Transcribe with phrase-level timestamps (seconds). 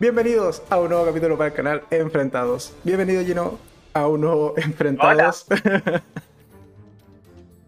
[0.00, 2.72] Bienvenidos a un nuevo capítulo para el canal Enfrentados.
[2.84, 3.58] Bienvenido, Gino,
[3.92, 5.44] a un nuevo Enfrentados.
[5.44, 6.02] Todavía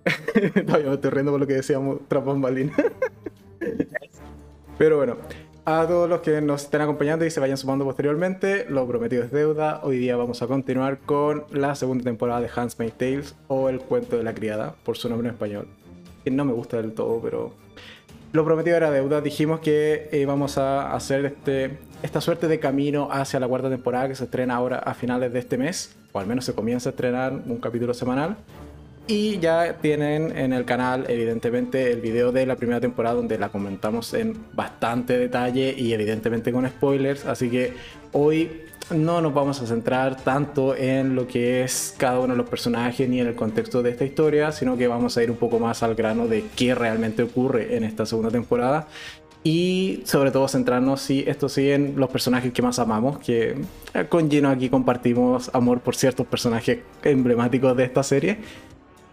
[0.91, 2.73] me estoy riendo por lo que decíamos tras bambalina.
[4.79, 5.17] Pero bueno,
[5.65, 9.33] a todos los que nos estén acompañando y se vayan sumando posteriormente, lo prometido es
[9.33, 9.81] deuda.
[9.83, 14.17] Hoy día vamos a continuar con la segunda temporada de Handmaid's Tales o El cuento
[14.17, 15.67] de la criada, por su nombre en español.
[16.23, 17.55] Que no me gusta del todo, pero
[18.33, 19.21] lo prometido era deuda.
[19.21, 24.15] Dijimos que íbamos a hacer este, esta suerte de camino hacia la cuarta temporada que
[24.15, 27.33] se estrena ahora a finales de este mes, o al menos se comienza a estrenar
[27.33, 28.37] un capítulo semanal.
[29.07, 33.49] Y ya tienen en el canal, evidentemente, el video de la primera temporada donde la
[33.49, 37.27] comentamos en bastante detalle y evidentemente con spoilers.
[37.27, 37.75] Así que
[38.13, 42.49] hoy no nos vamos a centrar tanto en lo que es cada uno de los
[42.49, 45.59] personajes ni en el contexto de esta historia, sino que vamos a ir un poco
[45.59, 48.89] más al grano de qué realmente ocurre en esta segunda temporada.
[49.43, 53.57] Y sobre todo centrarnos, sí, esto sí, en los personajes que más amamos, que
[54.11, 58.39] con Gino aquí compartimos amor por ciertos personajes emblemáticos de esta serie.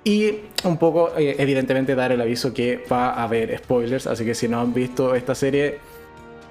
[0.03, 4.35] Y un poco, eh, evidentemente, dar el aviso que va a haber spoilers, así que
[4.35, 5.79] si no han visto esta serie,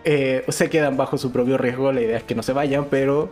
[0.04, 1.92] eh, se quedan bajo su propio riesgo.
[1.92, 3.30] La idea es que no se vayan, pero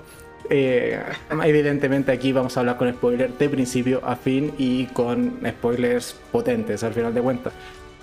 [0.51, 1.01] eh,
[1.43, 6.83] evidentemente aquí vamos a hablar con spoilers de principio a fin y con spoilers potentes
[6.85, 7.53] al final de cuentas.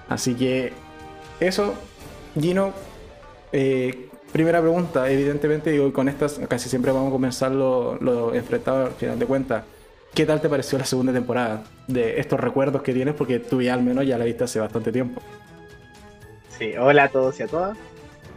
[0.10, 0.74] Así que
[1.40, 1.74] eso,
[2.40, 2.74] Gino,
[4.32, 8.94] primera pregunta, evidentemente, y con estas casi siempre vamos a comenzar lo, lo enfrentado al
[8.94, 9.64] final de cuentas.
[10.14, 11.64] ¿Qué tal te pareció la segunda temporada?
[11.88, 14.92] De estos recuerdos que tienes, porque tú ya al menos ya la viste hace bastante
[14.92, 15.22] tiempo.
[16.58, 17.78] Sí, hola a todos y a todas.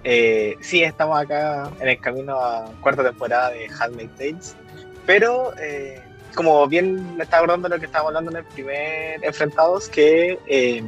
[0.05, 4.57] Eh, sí, estamos acá en el camino a cuarta temporada de Handmaid's Tales,
[5.05, 6.01] pero eh,
[6.35, 10.83] como bien me está acordando lo que estábamos hablando en el primer Enfrentados, que eh,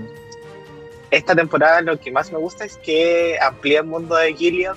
[1.11, 4.77] esta temporada lo que más me gusta es que amplía el mundo de Gillian,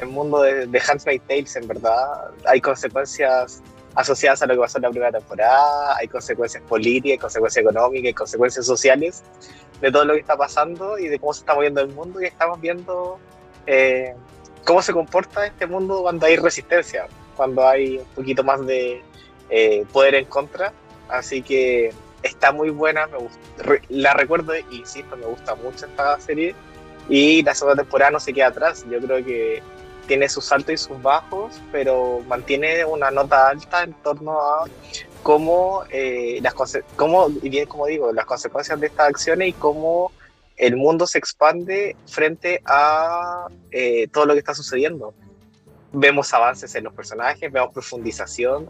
[0.00, 2.30] el mundo de, de Handmaid's Tales, en verdad.
[2.46, 3.62] Hay consecuencias
[3.94, 8.66] asociadas a lo que pasó en la primera temporada, hay consecuencias políticas, consecuencias económicas, consecuencias
[8.66, 9.22] sociales
[9.80, 12.26] de todo lo que está pasando y de cómo se está moviendo el mundo y
[12.26, 13.18] estamos viendo
[13.66, 14.14] eh,
[14.64, 19.02] cómo se comporta este mundo cuando hay resistencia, cuando hay un poquito más de
[19.50, 20.72] eh, poder en contra.
[21.08, 21.92] Así que
[22.22, 23.38] está muy buena, me gusta,
[23.88, 26.54] la recuerdo insisto, me gusta mucho esta serie
[27.08, 28.84] y la segunda temporada no se queda atrás.
[28.90, 29.62] Yo creo que
[30.06, 34.64] tiene sus altos y sus bajos, pero mantiene una nota alta en torno a
[35.22, 36.54] cómo, eh, las
[36.96, 40.10] cómo bien como digo, las consecuencias de estas acciones y cómo
[40.56, 45.14] el mundo se expande frente a eh, todo lo que está sucediendo.
[45.92, 48.68] Vemos avances en los personajes, vemos profundización,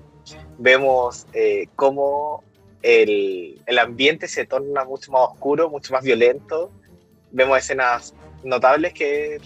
[0.59, 2.45] vemos eh, cómo
[2.83, 6.71] el, el ambiente se torna mucho más oscuro, mucho más violento.
[7.31, 9.41] Vemos escenas notables que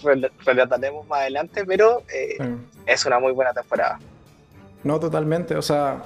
[0.45, 2.37] relataremos más adelante, pero eh,
[2.85, 3.99] es una muy buena temporada.
[4.83, 5.55] No, totalmente.
[5.55, 6.03] O sea,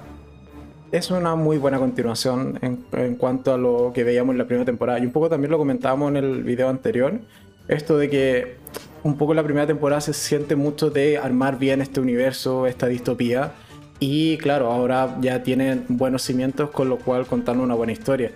[0.91, 4.65] es una muy buena continuación en, en, cuanto a lo que veíamos en la primera
[4.65, 4.99] temporada.
[4.99, 7.19] Y un poco también lo comentábamos en el video anterior.
[7.67, 8.55] Esto de que
[9.03, 13.53] un poco la primera temporada se siente mucho de armar bien este universo, esta distopía.
[13.99, 18.31] Y claro, ahora ya tienen buenos cimientos, con lo cual contarnos una buena historia.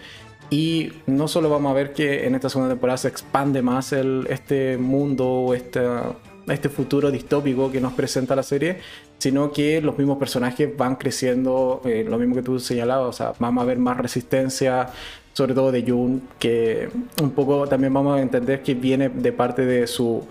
[0.49, 4.27] Y no solo vamos a ver que en esta segunda temporada se expande más el,
[4.29, 8.79] este mundo o este futuro distópico que nos presenta la serie,
[9.17, 13.33] sino que los mismos personajes van creciendo, eh, lo mismo que tú señalabas, o sea,
[13.39, 14.89] vamos a ver más resistencia,
[15.31, 16.89] sobre todo de Jun, que
[17.21, 20.27] un poco también vamos a entender que viene de parte de su,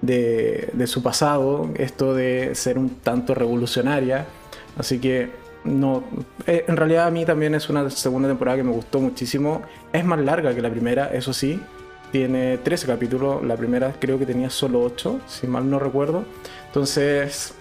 [0.00, 4.26] de, de su pasado, esto de ser un tanto revolucionaria,
[4.76, 5.30] así que
[5.66, 6.04] no,
[6.46, 9.62] eh, en realidad a mí también es una segunda temporada que me gustó muchísimo.
[9.92, 11.60] Es más larga que la primera, eso sí.
[12.12, 16.24] Tiene 13 capítulos, la primera creo que tenía solo 8, si mal no recuerdo.
[16.68, 17.54] Entonces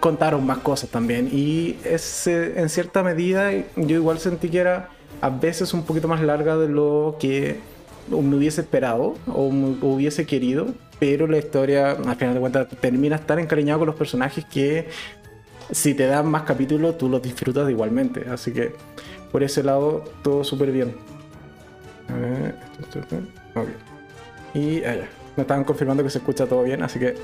[0.00, 1.28] contaron más cosas también.
[1.32, 4.90] Y es, en cierta medida yo igual sentí que era
[5.20, 7.58] a veces un poquito más larga de lo que
[8.08, 10.66] me hubiese esperado o hubiese querido.
[10.98, 14.88] Pero la historia, al final de cuentas, termina estar encariñado con los personajes que
[15.72, 18.26] si te dan más capítulos, tú los disfrutas igualmente.
[18.28, 18.74] Así que
[19.32, 20.94] por ese lado, todo súper bien.
[22.08, 23.00] A ver, esto,
[24.54, 25.04] Y allá.
[25.04, 27.14] Ah, Me estaban confirmando que se escucha todo bien, así que.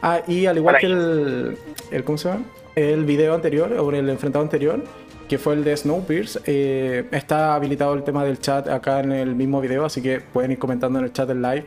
[0.00, 1.58] Ah, y al igual que el,
[1.90, 2.04] el.
[2.04, 2.44] ¿Cómo se llama?
[2.76, 4.84] El video anterior, o el enfrentado anterior,
[5.28, 9.34] que fue el de Snowpiercer, eh, está habilitado el tema del chat acá en el
[9.34, 11.64] mismo video, así que pueden ir comentando en el chat en live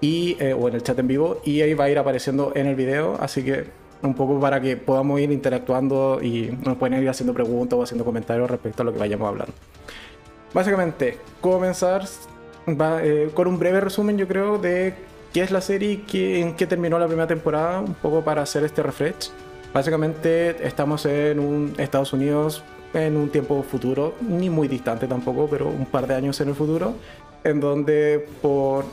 [0.00, 2.66] y, eh, o en el chat en vivo, y ahí va a ir apareciendo en
[2.66, 3.66] el video, así que
[4.02, 8.04] un poco para que podamos ir interactuando y nos pueden ir haciendo preguntas o haciendo
[8.04, 9.52] comentarios respecto a lo que vayamos hablando.
[10.52, 12.04] Básicamente, comenzar
[12.66, 14.94] eh, con un breve resumen, yo creo, de
[15.32, 18.64] qué es la serie y en qué terminó la primera temporada, un poco para hacer
[18.64, 19.30] este refresh.
[19.72, 25.68] Básicamente estamos en un Estados Unidos en un tiempo futuro, ni muy distante tampoco, pero
[25.68, 26.94] un par de años en el futuro,
[27.44, 28.84] en donde por...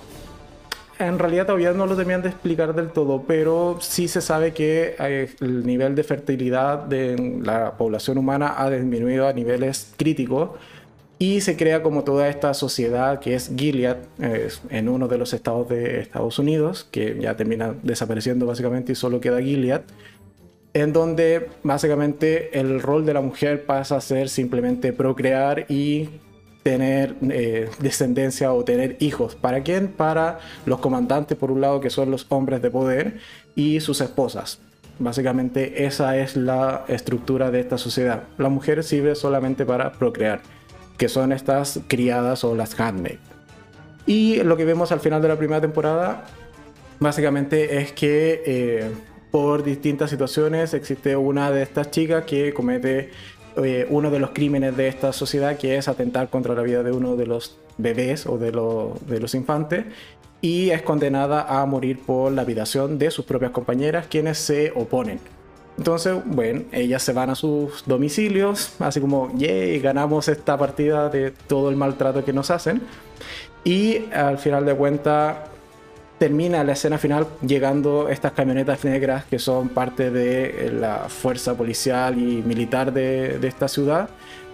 [0.99, 4.95] En realidad todavía no lo terminan de explicar del todo, pero sí se sabe que
[4.99, 10.51] eh, el nivel de fertilidad de la población humana ha disminuido a niveles críticos
[11.19, 13.97] y se crea como toda esta sociedad que es Gilead
[14.69, 19.19] en uno de los estados de Estados Unidos, que ya termina desapareciendo básicamente y solo
[19.19, 19.81] queda Gilead,
[20.73, 26.09] en donde básicamente el rol de la mujer pasa a ser simplemente procrear y
[26.67, 29.35] tener eh, descendencia o tener hijos.
[29.35, 29.87] ¿Para quién?
[29.87, 33.19] Para los comandantes, por un lado, que son los hombres de poder,
[33.55, 34.59] y sus esposas.
[34.99, 38.23] Básicamente esa es la estructura de esta sociedad.
[38.37, 40.41] La mujer sirve solamente para procrear
[40.97, 43.19] que son estas criadas o las handmaid.
[44.05, 46.25] Y lo que vemos al final de la primera temporada,
[46.99, 48.91] básicamente es que eh,
[49.31, 53.11] por distintas situaciones existe una de estas chicas que comete
[53.63, 56.91] eh, uno de los crímenes de esta sociedad, que es atentar contra la vida de
[56.91, 59.85] uno de los bebés o de, de los infantes,
[60.41, 65.19] y es condenada a morir por la habitación de sus propias compañeras, quienes se oponen.
[65.77, 71.31] Entonces, bueno, ellas se van a sus domicilios, así como, yay, ganamos esta partida de
[71.31, 72.81] todo el maltrato que nos hacen.
[73.63, 75.37] Y al final de cuentas,
[76.17, 82.17] termina la escena final llegando estas camionetas negras que son parte de la fuerza policial
[82.17, 84.09] y militar de, esta ciudad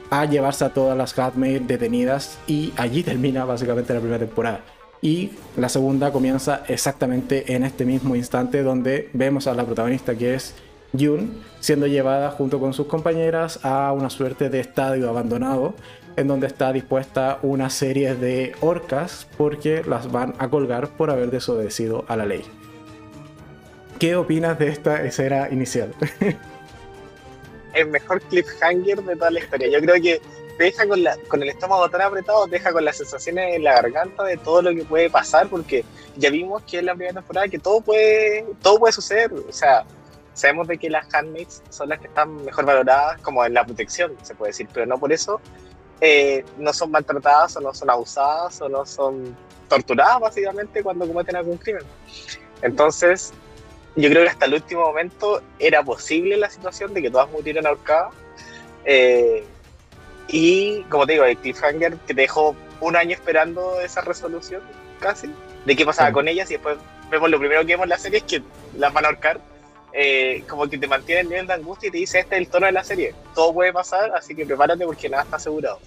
[0.10, 4.62] a llevarse a todas las Hatmaid detenidas y allí termina básicamente la primera temporada.
[5.02, 10.36] Y la segunda comienza exactamente en este mismo instante donde vemos a la protagonista que
[10.36, 10.54] es
[10.98, 15.74] Jun siendo llevada junto con sus compañeras a una suerte de estadio abandonado
[16.16, 21.32] en donde está dispuesta una serie de orcas porque las van a colgar por haber
[21.32, 22.44] desobedecido a la ley.
[24.00, 25.94] ¿Qué opinas de esta escena inicial?
[27.74, 29.68] el mejor cliffhanger de toda la historia.
[29.70, 30.22] Yo creo que
[30.58, 33.64] te deja con, la, con el estómago tan apretado, te deja con las sensaciones en
[33.64, 35.84] la garganta de todo lo que puede pasar, porque
[36.16, 39.34] ya vimos que en la primera temporada que todo puede, todo puede suceder.
[39.34, 39.84] O sea,
[40.34, 44.16] sabemos de que las handmaids son las que están mejor valoradas como en la protección,
[44.22, 45.42] se puede decir, pero no por eso
[46.06, 49.34] eh, no son maltratadas o no son abusadas o no son
[49.70, 51.84] torturadas básicamente cuando cometen algún crimen.
[52.62, 53.32] Entonces,
[53.96, 57.66] yo creo que hasta el último momento era posible la situación de que todas murieran
[57.66, 58.14] ahorcadas.
[58.84, 59.46] Eh,
[60.28, 64.62] y como te digo, el cliffhanger que dejó un año esperando esa resolución,
[65.00, 65.34] casi,
[65.64, 66.78] de qué pasaba con ellas y después
[67.10, 68.44] vemos lo primero que vemos en la serie es que
[68.78, 69.40] las van a ahorcar
[69.94, 72.50] eh, como que te mantiene el nivel de angustia y te dice, este es el
[72.50, 75.80] tono de la serie, todo puede pasar, así que prepárate porque nada está asegurado.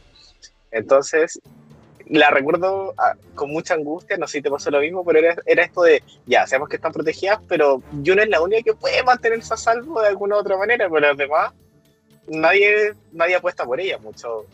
[0.76, 1.40] Entonces,
[2.08, 5.36] la recuerdo ah, con mucha angustia, no sé si te pasó lo mismo, pero era,
[5.44, 9.02] era esto de, ya, sabemos que están protegidas, pero Juno es la única que puede
[9.02, 11.52] mantenerse a salvo de alguna u otra manera, pero los demás,
[12.28, 14.46] nadie, nadie apuesta por ella mucho.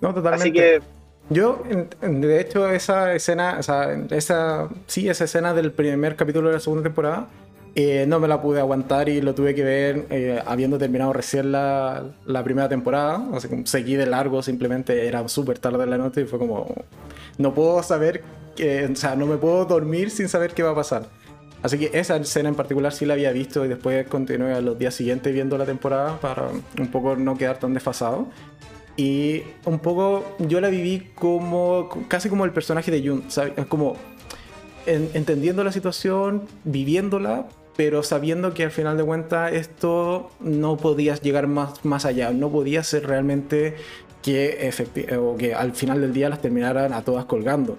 [0.00, 0.42] No, totalmente.
[0.42, 0.82] Así que
[1.30, 1.62] yo,
[2.02, 6.60] de hecho, esa escena, o sea, esa, sí, esa escena del primer capítulo de la
[6.60, 7.28] segunda temporada,
[7.76, 11.50] eh, no me la pude aguantar y lo tuve que ver eh, habiendo terminado recién
[11.50, 13.26] la, la primera temporada.
[13.32, 16.72] O sea, seguí de largo, simplemente era súper tarde en la noche y fue como,
[17.38, 18.22] no puedo saber,
[18.54, 21.06] que, o sea, no me puedo dormir sin saber qué va a pasar.
[21.64, 24.78] Así que esa escena en particular sí la había visto y después continué a los
[24.78, 28.28] días siguientes viendo la temporada para un poco no quedar tan desfasado.
[28.96, 33.24] Y un poco yo la viví como casi como el personaje de Jun,
[33.68, 33.96] como
[34.86, 41.46] entendiendo la situación, viviéndola, pero sabiendo que al final de cuentas esto no podías llegar
[41.46, 43.76] más, más allá, no podía ser realmente
[44.22, 44.70] que,
[45.18, 47.76] o que al final del día las terminaran a todas colgando.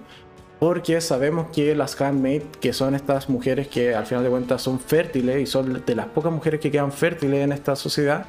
[0.60, 4.80] Porque sabemos que las handmaid, que son estas mujeres que al final de cuentas son
[4.80, 8.26] fértiles y son de las pocas mujeres que quedan fértiles en esta sociedad,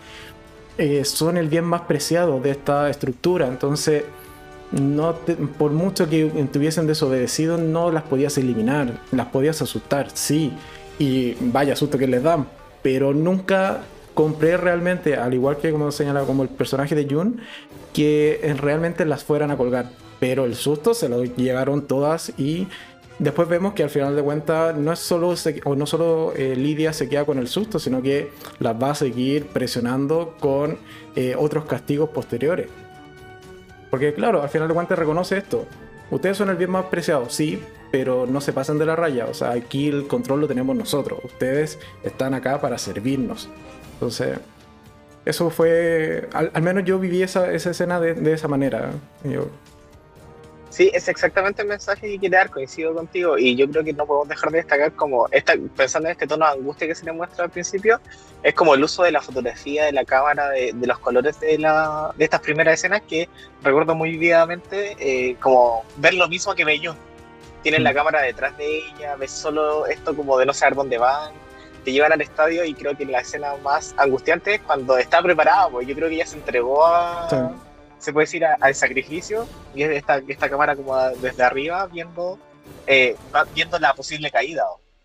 [0.77, 3.47] eh, son el bien más preciado de esta estructura.
[3.47, 4.03] Entonces,
[4.71, 5.15] no
[5.57, 10.53] por mucho que tuviesen desobedecido, no las podías eliminar, las podías asustar, sí,
[11.00, 12.48] y vaya susto que les dan,
[12.82, 17.39] pero nunca compré realmente, al igual que como señalaba como el personaje de Jun,
[17.94, 19.92] que realmente las fueran a colgar.
[20.20, 22.68] Pero el susto se lo llevaron todas y
[23.20, 25.36] después vemos que al final de cuentas no es solo
[25.66, 28.96] o no solo eh, Lidia se queda con el susto, sino que las va a
[28.96, 30.80] seguir presionando con
[31.16, 32.68] eh, otros castigos posteriores.
[33.92, 35.66] Porque claro, al final de cuentas reconoce esto.
[36.10, 37.60] Ustedes son el bien más preciado, sí,
[37.91, 39.25] pero no se pasan de la raya.
[39.25, 41.20] O sea, aquí el control lo tenemos nosotros.
[41.24, 43.50] Ustedes están acá para servirnos.
[43.94, 44.39] Entonces,
[45.25, 46.29] eso fue.
[46.34, 48.91] Al, menos yo viví esa, esa escena de, esa manera.
[49.24, 49.48] Yo...
[50.70, 54.06] Sí, es exactamente el mensaje que quiere dar, coincido contigo, y yo creo que no
[54.06, 57.13] podemos dejar de destacar como, esta, pensando en este tono de angustia que se le
[57.13, 58.00] muestra al principio,
[58.44, 62.13] es como el uso de la fotografía, de la cámara, de, los colores de, la,
[62.15, 63.27] de estas primeras escenas que
[63.63, 66.96] recuerdo muy vividamente, eh, como ver lo mismo que Bellón.
[67.67, 71.33] Tienen la cámara detrás de ella, ves solo esto como de no saber dónde van,
[71.83, 75.67] te llevan al estadio y creo que la escena más angustiante es cuando está preparada,
[75.67, 77.27] pues yo creo que ella se entregó a
[77.97, 79.45] se puede decir, al sacrificio
[79.75, 82.39] y es esta, esta cámara como desde arriba viendo,
[82.86, 83.17] eh,
[83.53, 84.63] viendo la posible caída.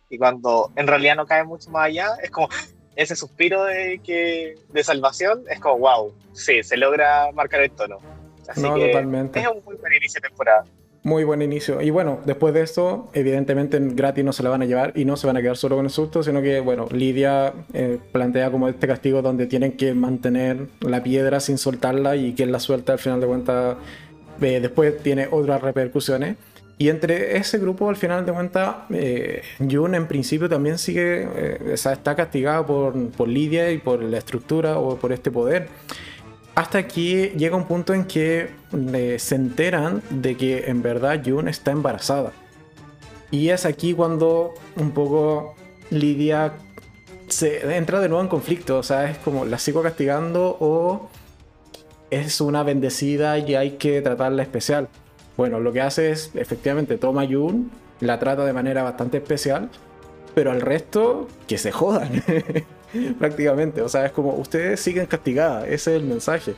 [0.09, 2.49] Y cuando en realidad no cae mucho más allá, es como
[2.95, 7.99] ese suspiro de, que, de salvación, es como, wow, sí, se logra marcar el tono.
[8.47, 9.40] Así no, que totalmente.
[9.40, 10.64] es un muy buen inicio de temporada.
[11.05, 11.81] Muy buen inicio.
[11.81, 15.17] Y bueno, después de esto, evidentemente gratis no se la van a llevar y no
[15.17, 18.69] se van a quedar solo con el susto, sino que, bueno, Lidia eh, plantea como
[18.69, 23.01] este castigo donde tienen que mantener la piedra sin soltarla y quien la suelta al
[23.01, 23.77] final de cuentas
[24.41, 26.37] eh, después tiene otras repercusiones.
[26.79, 31.75] Y entre ese grupo, al final de cuentas, eh, Jun en principio también sigue, eh,
[31.75, 35.69] está castigado por, por Lidia y por la estructura o por este poder.
[36.55, 41.51] Hasta aquí llega un punto en que eh, se enteran de que en verdad June
[41.51, 42.33] está embarazada.
[43.31, 45.55] Y es aquí cuando un poco
[45.91, 46.53] Lidia
[47.29, 48.79] se entra de nuevo en conflicto.
[48.79, 51.09] O sea, es como, ¿la sigo castigando o
[52.11, 54.89] es una bendecida y hay que tratarla especial?
[55.39, 57.65] Bueno, lo que hace es, efectivamente, toma a June,
[58.01, 59.71] la trata de manera bastante especial,
[60.35, 62.23] pero al resto, que se jodan.
[63.19, 63.83] prácticamente.
[63.83, 66.55] O sea, es como ustedes siguen castigadas, ese es el mensaje.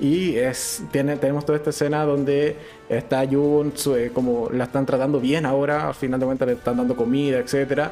[0.00, 2.56] Y es, tiene, tenemos toda esta escena donde
[2.88, 3.72] está Jun,
[4.12, 7.90] como la están tratando bien ahora, al final de cuentas le están dando comida, etcétera,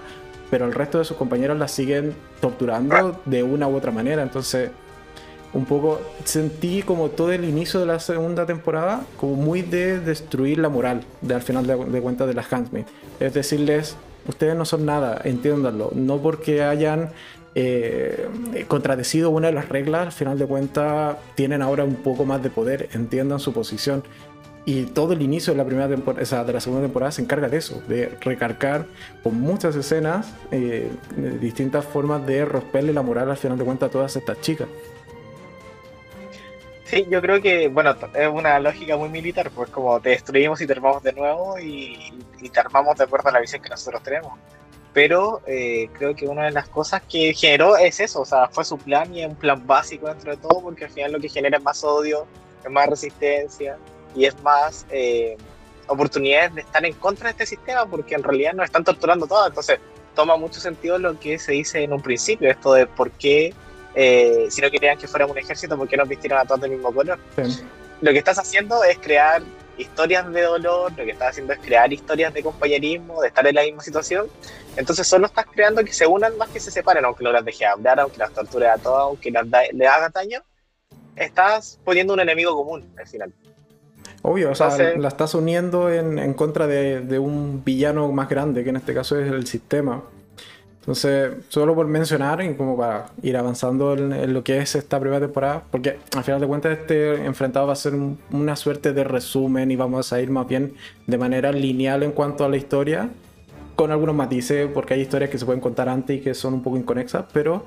[0.48, 4.22] pero el resto de sus compañeros la siguen torturando de una u otra manera.
[4.22, 4.70] Entonces,
[5.52, 10.58] un poco sentí como todo el inicio de la segunda temporada como muy de destruir
[10.58, 12.84] la moral de al final de, de cuentas de las Handmaid.
[13.18, 13.96] Es decirles,
[14.28, 15.90] ustedes no son nada, entiéndanlo.
[15.94, 17.10] No porque hayan
[17.58, 18.28] eh,
[18.68, 22.50] contradecido una de las reglas, al final de cuentas tienen ahora un poco más de
[22.50, 24.04] poder, entiendan su posición.
[24.66, 27.22] Y todo el inicio de la primera temporada, o sea, de la segunda temporada se
[27.22, 28.84] encarga de eso, de recargar
[29.22, 30.90] con muchas escenas, eh,
[31.40, 34.68] distintas formas de romperle la moral al final de cuentas a todas estas chicas.
[36.84, 40.66] Sí, yo creo que, bueno, es una lógica muy militar, pues como te destruimos y
[40.66, 44.02] te armamos de nuevo y, y te armamos de acuerdo a la visión que nosotros
[44.02, 44.34] tenemos
[44.96, 48.64] pero eh, creo que una de las cosas que generó es eso, o sea, fue
[48.64, 51.28] su plan y es un plan básico dentro de todo, porque al final lo que
[51.28, 52.26] genera es más odio,
[52.64, 53.76] es más resistencia
[54.14, 55.36] y es más eh,
[55.86, 59.46] oportunidades de estar en contra de este sistema, porque en realidad nos están torturando todo,
[59.46, 59.80] entonces
[60.14, 63.52] toma mucho sentido lo que se dice en un principio, esto de por qué,
[63.94, 66.70] eh, si no querían que fuera un ejército, por qué nos vistieron a todos del
[66.70, 67.18] mismo color.
[68.00, 69.42] Lo que estás haciendo es crear
[69.78, 73.54] historias de dolor, lo que estás haciendo es crear historias de compañerismo, de estar en
[73.54, 74.26] la misma situación.
[74.76, 77.66] Entonces solo estás creando que se unan más que se separen, aunque no las deje
[77.66, 80.42] hablar, aunque las torture a todas, aunque las le haga daño.
[81.14, 83.32] Estás poniendo un enemigo común al final.
[84.22, 88.64] Obvio, o sea, la estás uniendo en, en contra de, de, un villano más grande,
[88.64, 90.02] que en este caso es el sistema.
[90.86, 95.20] Entonces, solo por mencionar y como para ir avanzando en, lo que es esta primera
[95.20, 97.94] temporada, porque al final de cuentas este enfrentado va a ser
[98.30, 100.74] una suerte de resumen y vamos a ir más bien
[101.08, 103.08] de manera lineal en cuanto a la historia,
[103.74, 106.62] con algunos matices, porque hay historias que se pueden contar antes y que son un
[106.62, 107.66] poco inconexas, pero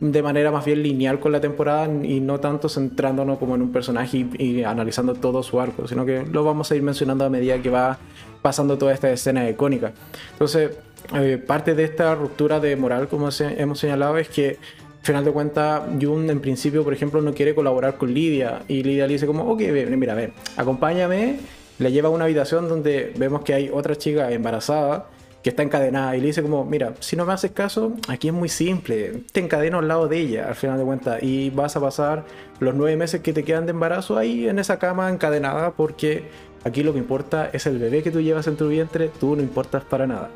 [0.00, 3.70] de manera más bien lineal con la temporada y no tanto centrándonos como en un
[3.70, 7.60] personaje y, analizando todo su arco, sino que lo vamos a ir mencionando a medida
[7.60, 7.98] que va
[8.40, 9.92] pasando toda esta escena icónica.
[10.32, 10.70] Entonces,
[11.14, 14.58] eh, parte de esta ruptura de moral, como hemos señalado, es que
[15.00, 18.62] al final de cuentas, Jun en principio, por ejemplo, no quiere colaborar con Lidia.
[18.68, 19.60] Y Lidia le dice como, ok,
[19.96, 21.40] mira, ven, acompáñame.
[21.78, 25.06] Le lleva a una habitación donde vemos que hay otra chica embarazada
[25.42, 26.16] que está encadenada.
[26.16, 29.22] Y le dice como, mira, si no me haces caso, aquí es muy simple.
[29.32, 31.22] Te encadeno al lado de ella, al final de cuentas.
[31.22, 32.24] Y vas a pasar
[32.58, 36.24] los nueve meses que te quedan de embarazo ahí en esa cama encadenada porque
[36.64, 39.10] aquí lo que importa es el bebé que tú llevas en tu vientre.
[39.20, 40.30] Tú no importas para nada.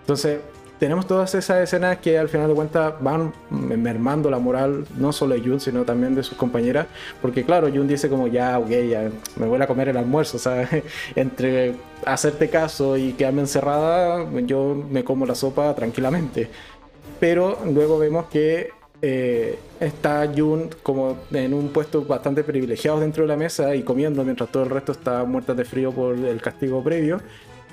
[0.00, 0.40] Entonces,
[0.82, 5.36] tenemos todas esas escenas que al final de cuentas van mermando la moral, no solo
[5.36, 6.88] de Jun, sino también de sus compañeras.
[7.20, 10.68] Porque claro, Jun dice como, ya, ok, ya me voy a comer el almuerzo, ¿sabes?
[11.14, 16.50] Entre hacerte caso y quedarme encerrada, yo me como la sopa tranquilamente.
[17.20, 18.70] Pero luego vemos que
[19.02, 24.24] eh, está Jun como en un puesto bastante privilegiado dentro de la mesa y comiendo
[24.24, 27.20] mientras todo el resto está muerta de frío por el castigo previo.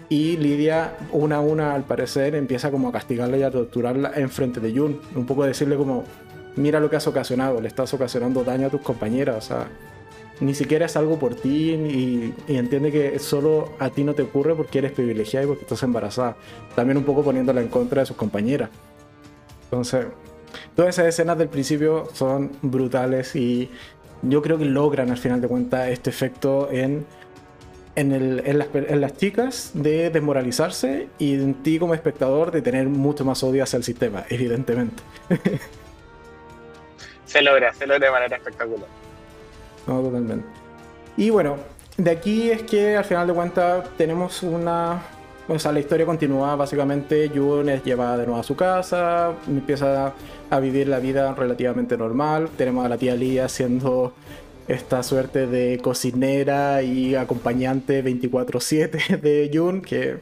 [0.09, 4.29] Y Lidia, una a una, al parecer, empieza como a castigarla y a torturarla en
[4.29, 4.99] frente de Jun.
[5.15, 6.03] Un poco decirle como,
[6.55, 9.37] mira lo que has ocasionado, le estás ocasionando daño a tus compañeras.
[9.37, 9.67] O sea,
[10.39, 14.55] ni siquiera es algo por ti y, entiende que solo a ti no te ocurre
[14.55, 16.35] porque eres privilegiada y porque estás embarazada.
[16.75, 18.69] También un poco poniéndola en contra de sus compañeras.
[19.65, 20.07] Entonces,
[20.75, 23.69] todas esas escenas del principio son brutales y
[24.21, 27.05] yo creo que logran al final de cuentas este efecto en,
[27.95, 33.25] en, las, en las chicas de desmoralizarse y en ti como espectador de tener mucho
[33.25, 35.03] más odio hacia el sistema, evidentemente.
[37.25, 38.87] se logra, se logra de manera espectacular.
[39.87, 40.45] No, totalmente.
[41.17, 41.57] Y bueno,
[41.97, 45.01] de aquí es que al final de cuentas tenemos una.
[45.47, 46.55] O sea, la historia continúa.
[46.55, 50.13] Básicamente, Jun es llevada de nuevo a su casa, empieza
[50.49, 52.49] a vivir la vida relativamente normal.
[52.55, 54.13] Tenemos a la tía Lia siendo
[54.69, 60.17] esta suerte de cocinera y acompañante 24/7 de Jun, que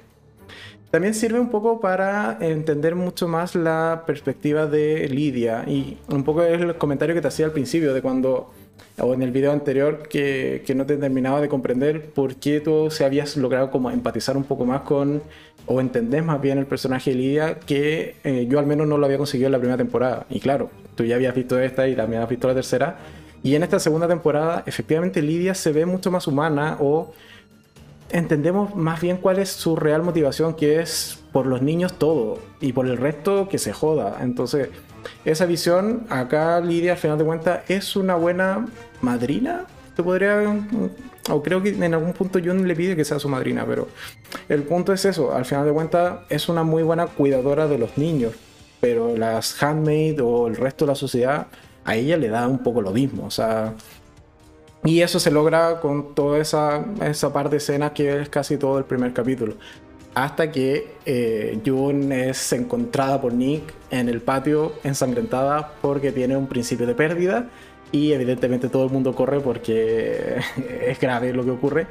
[0.89, 5.65] también sirve un poco para entender mucho más la perspectiva de Lidia.
[5.67, 8.51] Y un poco es el comentario que te hacía al principio, de cuando
[8.99, 12.89] o en el video anterior que, que, no te terminaba de comprender por qué tú
[12.89, 15.21] se habías logrado como empatizar un poco más con
[15.67, 19.05] o entendés más bien el personaje de Lidia que eh, yo al menos no lo
[19.05, 22.23] había conseguido en la primera temporada y claro tú ya habías visto esta y también
[22.23, 22.97] has visto la tercera
[23.47, 27.13] y en esta segunda temporada efectivamente Lidia se ve mucho más humana o
[28.09, 32.73] entendemos más bien cuál es su real motivación que es por los niños todo y
[32.73, 34.69] por el resto que se joda entonces
[35.25, 38.67] esa visión, acá Lidia al final de cuentas es una buena
[39.01, 39.65] madrina.
[39.95, 40.43] Te podría.
[41.29, 43.87] O creo que en algún punto Jun le pide que sea su madrina, pero
[44.47, 45.33] el punto es eso.
[45.33, 48.33] Al final de cuentas es una muy buena cuidadora de los niños.
[48.79, 51.47] Pero las handmaid o el resto de la sociedad,
[51.87, 53.25] a ella le da un poco lo mismo.
[53.25, 53.73] O sea.
[54.83, 58.77] Y eso se logra con toda esa, esa par de escenas que es casi todo
[58.77, 59.55] el primer capítulo
[60.17, 66.47] hasta que eh, June es encontrada por Nick en el patio ensangrentada porque tiene un
[66.47, 67.49] principio de pérdida
[67.91, 70.37] y evidentemente todo el mundo corre porque
[70.87, 71.85] es grave lo que ocurre.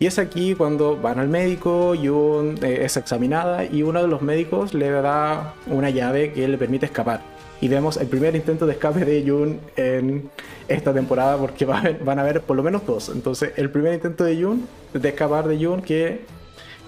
[0.00, 4.22] Y es aquí cuando van al médico, June eh, es examinada y uno de los
[4.22, 7.37] médicos le da una llave que le permite escapar.
[7.60, 10.30] Y vemos el primer intento de escape de June en
[10.68, 13.08] esta temporada porque van a haber por lo menos dos.
[13.08, 16.20] Entonces el primer intento de June, de escapar de June que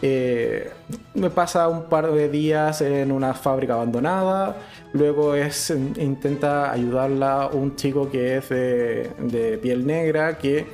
[0.03, 0.71] eh,
[1.15, 4.57] me pasa un par de días en una fábrica abandonada.
[4.93, 10.67] Luego es intenta ayudarla un chico que es de, piel negra que,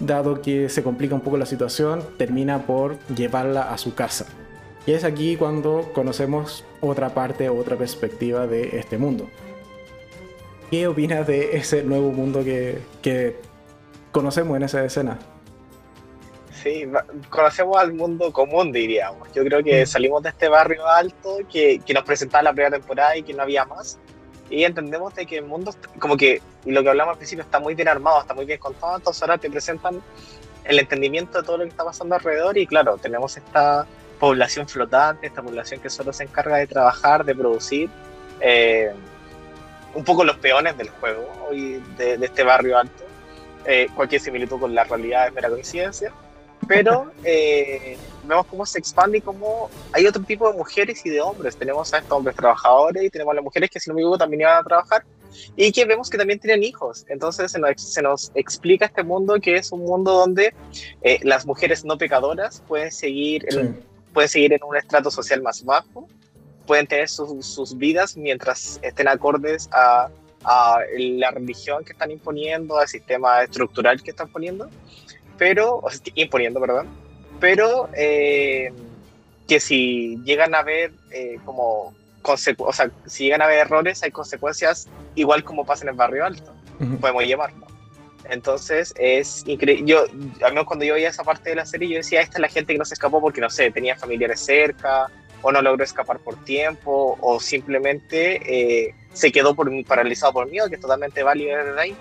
[0.00, 4.26] dado que se complica un poco la situación, termina por llevarla a su casa.
[4.86, 9.28] Y es aquí cuando conocemos otra parte, otra perspectiva de este mundo.
[10.70, 13.36] ¿Qué opinas de ese nuevo mundo que, que
[14.10, 15.18] conocemos en esa escena?
[16.62, 16.84] Sí,
[17.30, 19.32] conocemos al mundo común, diríamos.
[19.32, 19.86] Yo creo que mm.
[19.86, 23.42] salimos de este barrio alto que, que nos presentaba la primera temporada y que no
[23.42, 23.98] había más.
[24.50, 27.74] Y entendemos de que el mundo, como que lo que hablamos al principio, está muy
[27.74, 28.96] bien armado, está muy bien contado.
[28.96, 30.02] Entonces ahora te presentan
[30.64, 32.58] el entendimiento de todo lo que está pasando alrededor.
[32.58, 33.86] Y claro, tenemos esta
[34.18, 37.90] población flotante, esta población que solo se encarga de trabajar, de producir.
[38.40, 38.92] Eh,
[39.94, 43.04] un poco los peones del juego hoy de, este barrio alto.
[43.64, 46.12] Eh, cualquier similitud con la realidad es mera coincidencia
[46.66, 51.20] pero eh, vemos cómo se expande y cómo hay otro tipo de mujeres y de
[51.20, 51.56] hombres.
[51.56, 54.18] Tenemos a estos hombres trabajadores y tenemos a las mujeres que, si no me equivoco,
[54.18, 55.04] también iban a trabajar
[55.54, 57.04] y que vemos que también tienen hijos.
[57.08, 60.54] Entonces se nos, se nos explica este mundo que es un mundo donde
[61.02, 63.84] eh, las mujeres no pecadoras pueden seguir, en,
[64.16, 66.08] pueden seguir en un estrato social más bajo,
[66.66, 70.08] pueden tener sus, sus vidas mientras estén acordes a,
[70.42, 74.70] a la religión que están imponiendo, al sistema estructural que están poniendo
[75.38, 76.88] pero, o sea, imponiendo, perdón,
[77.40, 78.72] pero eh,
[79.46, 81.94] que si llegan a haber eh, como
[82.28, 82.36] o
[82.72, 86.52] sea, si llegan a haber errores, hay consecuencias igual como pasa en el barrio alto,
[87.00, 87.66] podemos llamarlo.
[88.30, 89.84] Entonces es increíble.
[89.86, 90.04] Yo,
[90.42, 92.48] al menos cuando yo veía esa parte de la serie, yo decía, esta es la
[92.48, 95.10] gente que no se escapó porque, no sé, tenía familiares cerca,
[95.42, 100.68] o no logró escapar por tiempo, o simplemente eh, se quedó por, paralizado por miedo,
[100.68, 101.96] que es totalmente válido de ahí.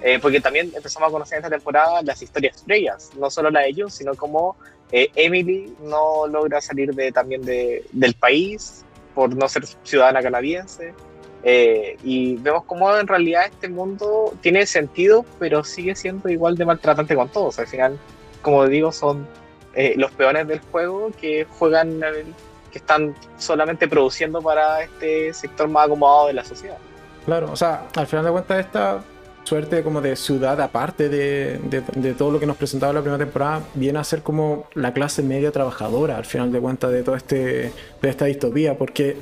[0.00, 3.60] Eh, porque también empezamos a conocer en esta temporada las historias estrellas, no solo la
[3.60, 4.56] de ellos, sino como
[4.92, 10.94] eh, Emily no logra salir de, también de, del país por no ser ciudadana canadiense.
[11.50, 16.66] Eh, y vemos cómo en realidad este mundo tiene sentido, pero sigue siendo igual de
[16.66, 17.58] maltratante con todos.
[17.58, 17.98] Al final,
[18.42, 19.26] como digo, son
[19.96, 22.00] los peones del juego que juegan,
[22.70, 26.78] que están solamente produciendo para este sector más acomodado de la sociedad.
[27.24, 29.02] Claro, o sea, al final de cuentas esta
[29.48, 31.58] suerte como de ciudad aparte de,
[31.94, 35.22] de, todo lo que nos presentaba la primera temporada, viene a ser como la clase
[35.22, 39.16] media trabajadora al final de cuentas de toda este, de esta distopía, porque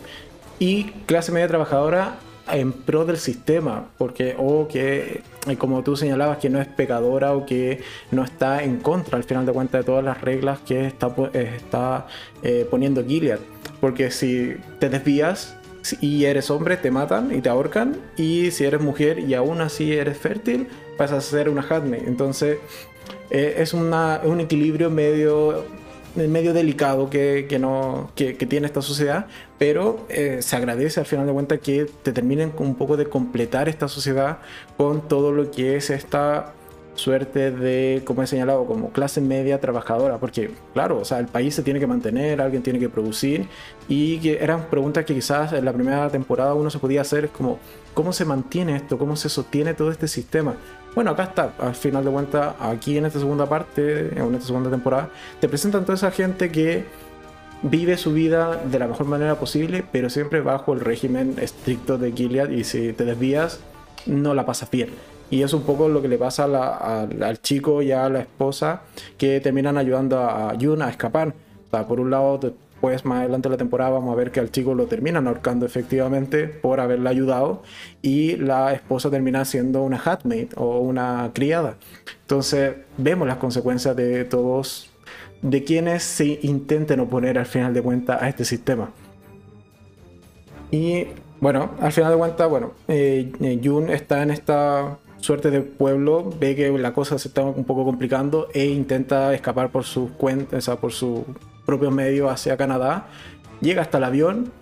[0.58, 2.18] y clase media trabajadora
[2.52, 7.34] en pro del sistema, porque o que, eh, como tú señalabas, que no es pecadora
[7.34, 10.86] o que no está en contra, al final de cuentas, de todas las reglas que
[10.86, 12.06] está, eh, está
[12.42, 13.40] eh, poniendo Gilead.
[13.80, 15.56] Porque si te desvías
[16.00, 19.92] y eres hombre, te matan y te ahorcan, y si eres mujer y aún así
[19.92, 21.98] eres fértil, vas a ser una Hadme.
[21.98, 22.58] Entonces,
[23.30, 25.64] es una, un equilibrio medio
[26.16, 29.26] medio delicado que, no, que, tiene esta sociedad,
[29.58, 33.68] pero eh, se agradece al final de cuentas que te terminen un poco de completar
[33.68, 34.38] esta sociedad
[34.76, 36.52] con todo lo que es esta
[36.96, 41.54] suerte de, como he señalado, como clase media trabajadora, porque claro, o sea, el país
[41.54, 43.48] se tiene que mantener, alguien tiene que producir,
[43.88, 47.58] y que eran preguntas que quizás en la primera temporada uno se podía hacer, como,
[47.94, 48.98] ¿cómo se mantiene esto?
[48.98, 50.54] ¿Cómo se sostiene todo este sistema?
[50.94, 54.70] Bueno, acá está, al final de cuentas, aquí en esta segunda parte, en esta segunda
[54.70, 56.84] temporada, te presentan toda esa gente que
[57.62, 62.12] vive su vida de la mejor manera posible, pero siempre bajo el régimen estricto de
[62.12, 63.60] Gilead y si te desvías,
[64.06, 64.90] no la pasas bien.
[65.30, 68.82] Y es un poco lo que le pasa al chico y a la esposa
[69.18, 71.34] que terminan ayudando a Yun a escapar.
[71.88, 72.40] Por un lado
[72.80, 75.66] pues más adelante de la temporada vamos a ver que al chico lo terminan ahorcando
[75.66, 77.62] efectivamente por haberle ayudado
[78.02, 81.76] y la esposa termina siendo una hatmate o una criada.
[82.20, 84.90] Entonces vemos las consecuencias de todos,
[85.42, 88.90] de quienes se intenten oponer al final de cuentas a este sistema.
[90.70, 91.06] Y
[91.40, 96.30] bueno, al final de cuentas, bueno, eh, eh, Jun está en esta suerte de pueblo,
[96.38, 100.68] ve que la cosa se está un poco complicando e intenta escapar por sus cuentas,
[100.80, 101.24] por su
[101.64, 103.08] propios medios hacia Canadá,
[103.60, 104.52] llega hasta el avión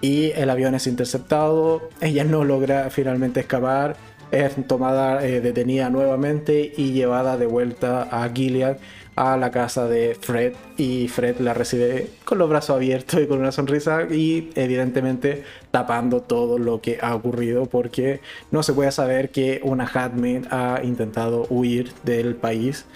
[0.00, 3.96] y el avión es interceptado, ella no logra finalmente escapar,
[4.30, 8.76] es tomada eh, detenida nuevamente y llevada de vuelta a Gilead
[9.18, 13.40] a la casa de Fred y Fred la recibe con los brazos abiertos y con
[13.40, 18.20] una sonrisa y evidentemente tapando todo lo que ha ocurrido porque
[18.52, 22.86] no se puede saber que una Hatmate ha intentado huir del país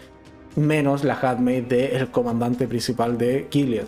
[0.56, 3.86] menos la handmaid del comandante principal de Gilead.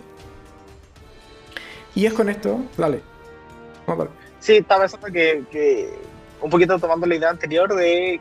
[1.93, 3.01] Y es con esto, dale.
[4.39, 5.89] Sí, estaba pensando que,
[6.41, 8.19] un poquito tomando la idea anterior de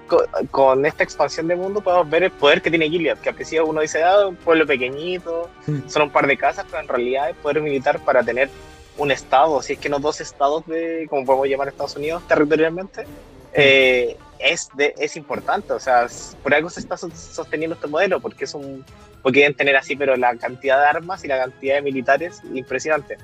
[0.50, 3.66] con, esta expansión de mundo podemos ver el poder que tiene Gilead, que a principio
[3.66, 5.88] uno dice, ah, un pueblo pequeñito, mm.
[5.88, 8.48] son un par de casas, pero en realidad es poder militar para tener
[8.96, 13.02] un estado, si es que no dos estados de, como podemos llamar Estados Unidos territorialmente,
[13.02, 13.06] mm.
[13.54, 16.06] eh, es, de, es importante, o sea,
[16.42, 18.84] por algo se está sosteniendo este modelo, porque es un,
[19.24, 23.16] porque deben tener así, pero la cantidad de armas y la cantidad de militares impresionante.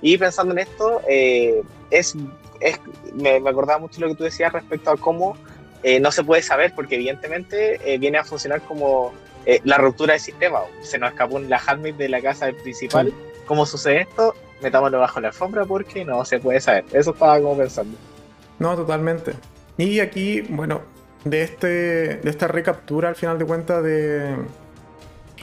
[0.00, 2.16] Y pensando en esto, eh, es,
[2.60, 2.80] es
[3.12, 5.36] me, acordaba mucho lo que tú decías respecto a cómo
[5.82, 9.12] eh, no se puede saber, porque evidentemente eh, viene a funcionar como
[9.64, 10.60] la ruptura del sistema.
[10.80, 13.12] Se nos escapó la handmaid de la casa principal.
[13.44, 14.34] ¿Cómo sucede esto?
[14.62, 16.86] Metámoslo bajo la alfombra porque no se puede saber.
[16.94, 17.98] Eso estaba como pensando.
[18.58, 19.34] No, totalmente.
[19.76, 20.80] Y aquí, bueno,
[21.24, 24.34] de, este, de esta recaptura al final de cuentas de,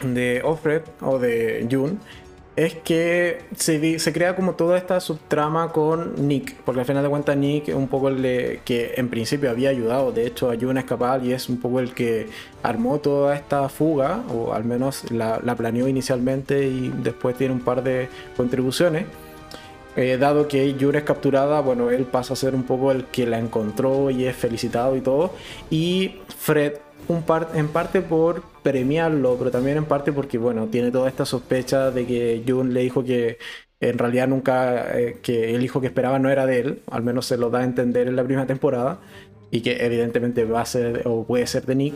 [0.02, 1.98] de Offred o de June,
[2.56, 7.38] es que se, crea como toda esta subtrama con Nick, porque al final de cuentas
[7.38, 10.80] Nick es un poco el de, que en principio había ayudado, de hecho a June
[10.80, 12.28] a escapar y es un poco el que
[12.62, 17.62] armó toda esta fuga, o al menos la, la planeó inicialmente y después tiene un
[17.62, 19.06] par de contribuciones.
[19.98, 23.26] Eh, dado que Yura es capturada, bueno, él pasa a ser un poco el que
[23.26, 25.34] la encontró y es felicitado y todo.
[25.70, 26.76] Y Fred,
[27.08, 31.92] un en parte por premiarlo, pero también en parte porque, bueno, tiene toda esta sospecha
[31.92, 33.38] de que Jun le dijo que
[33.80, 37.26] en realidad nunca, eh, que el hijo que esperaba no era de él, al menos
[37.26, 39.00] se lo da a entender en la primera temporada,
[39.50, 41.96] y que evidentemente va a ser o puede ser de Nick,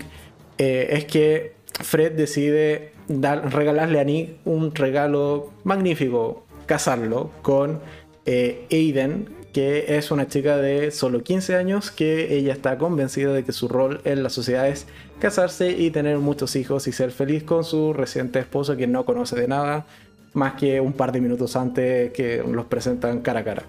[0.58, 7.80] eh, es que Fred decide dar, regalarle a Nick un regalo magnífico, casarlo con
[8.26, 13.46] eh, Aiden, que es una chica de solo 15 años que ella está convencida de
[13.46, 14.86] que su rol en la sociedad es
[15.20, 19.38] casarse y tener muchos hijos y ser feliz con su reciente esposo que no conoce
[19.38, 19.86] de nada
[20.34, 23.64] más que un par de minutos antes que los presentan cara a cara.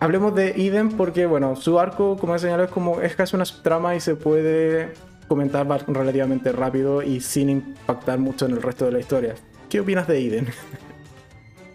[0.00, 3.44] Hablemos de Eden porque, bueno, su arco, como he señalado, es como es casi una
[3.62, 4.94] trama y se puede
[5.28, 9.34] comentar relativamente rápido y sin impactar mucho en el resto de la historia.
[9.68, 10.46] ¿Qué opinas de Eden?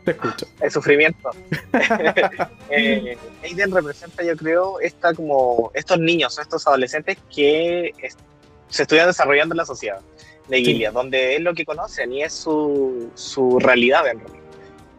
[0.04, 0.48] Te escucho.
[0.62, 1.32] El sufrimiento.
[2.70, 7.94] eh, Aiden representa, yo creo, esta como estos niños, estos adolescentes que
[8.70, 10.00] se estuvieran desarrollando en la sociedad
[10.48, 14.42] de Gilead, donde es lo que conocen y es su, su realidad en realidad.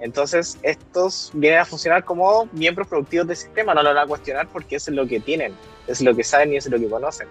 [0.01, 4.49] Entonces, estos vienen a funcionar como miembros productivos del sistema, no lo van a cuestionar
[4.49, 5.55] porque eso es lo que tienen,
[5.87, 7.29] es lo que saben y es lo que conocen.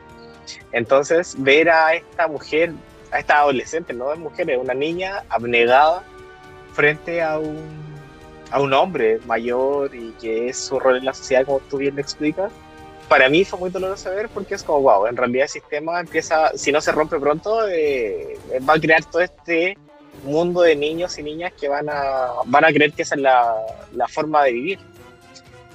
[0.71, 2.73] Entonces, ver a esta mujer,
[3.11, 6.05] a esta adolescente, no es mujer, es una niña abnegada,
[6.73, 7.59] frente a un,
[8.51, 11.95] a un hombre mayor y que es su rol en la sociedad, como tú bien
[11.95, 12.51] lo explicas,
[13.07, 16.55] para mí fue muy doloroso ver porque es como, wow, en realidad el sistema empieza,
[16.55, 19.77] si no se rompe pronto, eh, va a crear todo este
[20.23, 23.53] mundo de niños y niñas que van a, van a creer que esa es la,
[23.93, 24.79] la forma de vivir.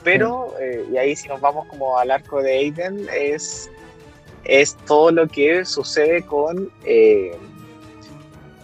[0.03, 3.69] Pero, eh, y ahí si nos vamos como al arco de Aiden, es,
[4.45, 7.37] es todo lo que sucede con, eh,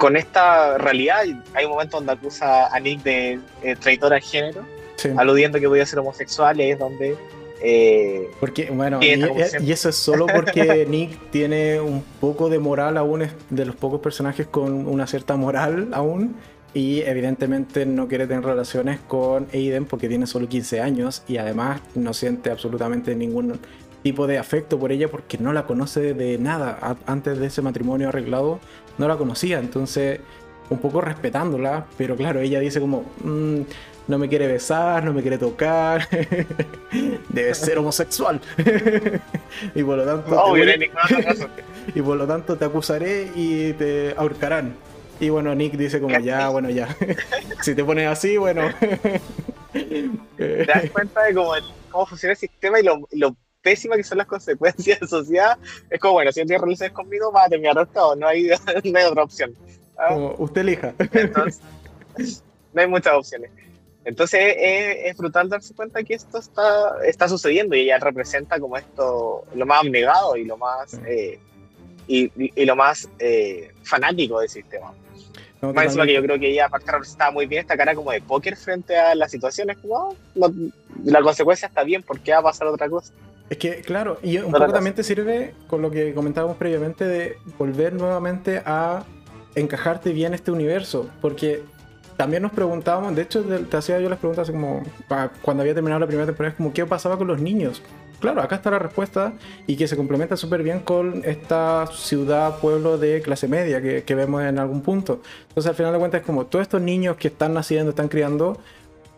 [0.03, 1.19] con esta realidad.
[1.55, 4.67] Hay un momento donde acusa a Nick de eh, traidor al género,
[5.17, 7.17] aludiendo que podía ser homosexual, y es donde
[7.61, 13.23] eh, porque, bueno, y, eso es solo porque Nick tiene un poco de moral aún,
[13.23, 16.35] es de los pocos personajes con una cierta moral aún.
[16.75, 21.83] Y evidentemente no quiere tener relaciones con Aiden porque tiene solo 15 años y además
[21.95, 23.61] no siente absolutamente ningún
[24.03, 26.97] tipo de afecto por ella porque no la conoce de nada.
[27.07, 28.59] Antes de ese matrimonio arreglado
[28.99, 30.21] no la conocía, entonces
[30.71, 33.61] un poco respetándola, pero claro, ella dice como, mm,
[34.09, 36.09] no me quiere besar, no me quiere tocar,
[37.29, 38.41] debe ser homosexual.
[39.75, 40.55] y por lo tanto...
[40.55, 40.91] te
[41.99, 44.75] y por lo tanto te acusaré y te ahorcarán.
[45.21, 46.97] Y bueno, Nick dice como ya, bueno, ya.
[47.61, 48.63] si te pones así, bueno.
[50.37, 51.53] te das cuenta de cómo,
[51.91, 55.59] cómo funciona el sistema y lo, lo pésimas que son las consecuencias asociadas.
[55.88, 58.48] Es como, bueno, si no tienes relaciones conmigo, va a terminar arrestado, no hay,
[58.85, 59.55] no hay otra opción.
[59.96, 60.09] ¿Ah?
[60.09, 60.94] Como usted elija.
[60.98, 63.51] Entonces, no hay muchas opciones.
[64.05, 69.44] Entonces es, brutal darse cuenta que esto está, está sucediendo y ella representa como esto
[69.55, 71.38] lo más abnegado y lo más, eh,
[72.09, 74.92] y, y, lo más eh, fanático del sistema.
[75.62, 78.57] No, más que yo creo que ella representaba muy bien esta cara como de póker
[78.57, 80.51] frente a las situaciones, como oh,
[81.05, 83.12] la consecuencia está bien, porque va a pasar otra cosa.
[83.48, 87.37] Es que, claro, y un poco también te sirve con lo que comentábamos previamente de
[87.59, 89.05] volver nuevamente a
[89.55, 91.62] encajarte bien este universo, porque
[92.16, 94.83] también nos preguntábamos, de hecho te hacía yo las preguntas como
[95.42, 97.83] cuando había terminado la primera temporada, como qué pasaba con los niños.
[98.23, 99.33] Claro, acá está la respuesta
[99.67, 104.45] y que se complementa súper bien con esta ciudad, pueblo de clase media que, vemos
[104.45, 105.21] en algún punto.
[105.49, 108.61] Entonces al final de cuentas es como todos estos niños que están naciendo, están criando,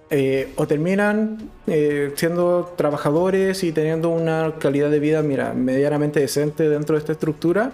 [0.08, 6.70] eh, o terminan eh, siendo trabajadores y teniendo una calidad de vida, mira, medianamente decente
[6.70, 7.72] dentro de esta estructura,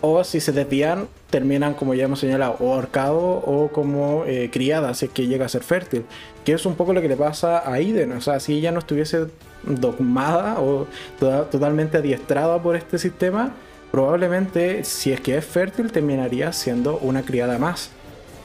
[0.00, 4.98] o si se desvían, terminan, como ya hemos señalado, o ahorcados o como eh, criadas,
[4.98, 6.06] si es que llega a ser fértil.
[6.44, 8.10] Que es un poco lo que le pasa a Aiden.
[8.10, 9.28] O sea, si ella no estuviese
[9.64, 10.86] dogmada o
[11.18, 13.52] totalmente adiestrada por este sistema,
[13.90, 17.90] probablemente, si es que es fértil, terminaría siendo una criada más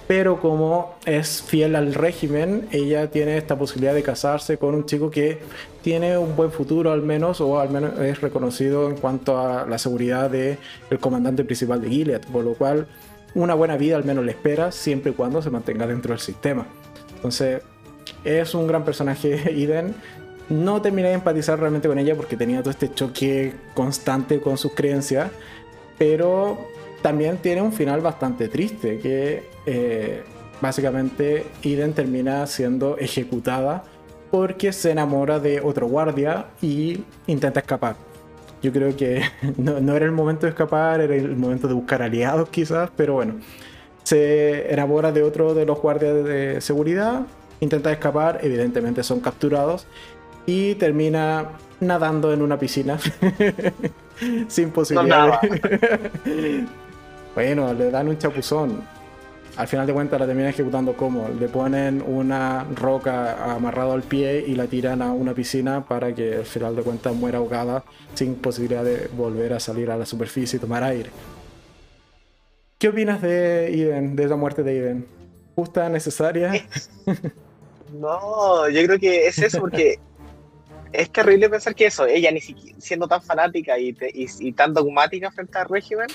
[0.08, 5.12] pero como es fiel al régimen, ella tiene esta posibilidad de casarse con un chico
[5.12, 5.40] que
[5.84, 9.78] tiene un buen futuro al menos, o al menos es reconocido en cuanto a la
[9.78, 10.58] seguridad del
[11.02, 12.88] comandante principal de Gilead, por lo cual
[13.36, 16.66] una buena vida al menos le espera siempre y cuando se mantenga dentro del sistema.
[17.18, 17.62] Entonces,
[18.24, 19.94] es un gran personaje Eden.
[20.50, 24.74] No terminé de empatizar realmente con ella porque tenía todo este choque constante con sus
[24.74, 25.30] creencias,
[25.98, 26.58] pero
[27.02, 30.24] también tiene un final bastante triste, que eh,
[30.62, 33.84] básicamente Eden termina siendo ejecutada
[34.32, 37.96] porque se enamora de otro guardia y intenta escapar.
[38.62, 39.22] Yo creo que
[39.58, 43.36] no, era el momento de escapar, era el momento de buscar aliados quizás, pero bueno.
[44.04, 47.24] Se enamora de otro de los guardias de seguridad,
[47.60, 49.86] intenta escapar, evidentemente son capturados
[50.48, 52.98] y termina nadando en una piscina
[54.48, 55.40] sin posibilidad.
[57.36, 58.82] Bueno, le dan un chapuzón.
[59.58, 61.30] Al final de cuentas la terminan ejecutando como.
[61.30, 66.38] Le ponen una roca amarrado al pie y la tiran a una piscina para que
[66.38, 67.84] al final de cuentas muera ahogada
[68.16, 71.12] sin posibilidad de volver a salir a la superficie y tomar aire.
[72.80, 75.08] ¿Qué opinas de Eden, de la muerte de Eden?
[75.56, 76.54] ¿Justa, necesaria?
[77.94, 80.00] no, yo creo que es eso porque
[80.92, 85.32] es terrible pensar que eso, ella ni siquiera siendo tan fanática y, y tan dogmática
[85.32, 86.08] frente al régimen,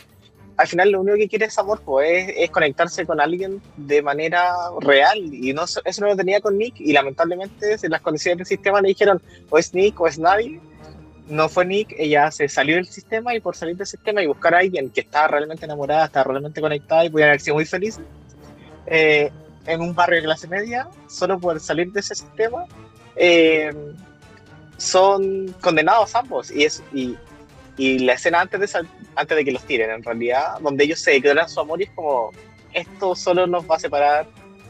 [0.56, 4.52] al final lo único que quiere es amor, pues es, conectarse con alguien de manera
[4.80, 5.18] real.
[5.32, 6.78] Y no, eso no lo tenía con Nick.
[6.78, 10.60] Y lamentablemente, en las condiciones del sistema le dijeron o es Nick o es nadie.
[11.28, 14.54] No fue Nick, ella se salió del sistema y por salir del sistema y buscar
[14.54, 17.98] a alguien que estaba realmente enamorada, estaba realmente conectada y podía haber sido muy feliz
[18.86, 19.30] eh,
[19.66, 22.66] en un barrio de clase media, solo por salir de ese sistema,
[23.14, 23.72] eh,
[24.82, 26.50] son condenados ambos.
[26.50, 27.16] Y, es, y,
[27.76, 31.12] y la escena antes de, antes de que los tiren, en realidad, donde ellos se
[31.12, 32.32] declaran su amor y es como,
[32.72, 34.26] esto solo nos va a separar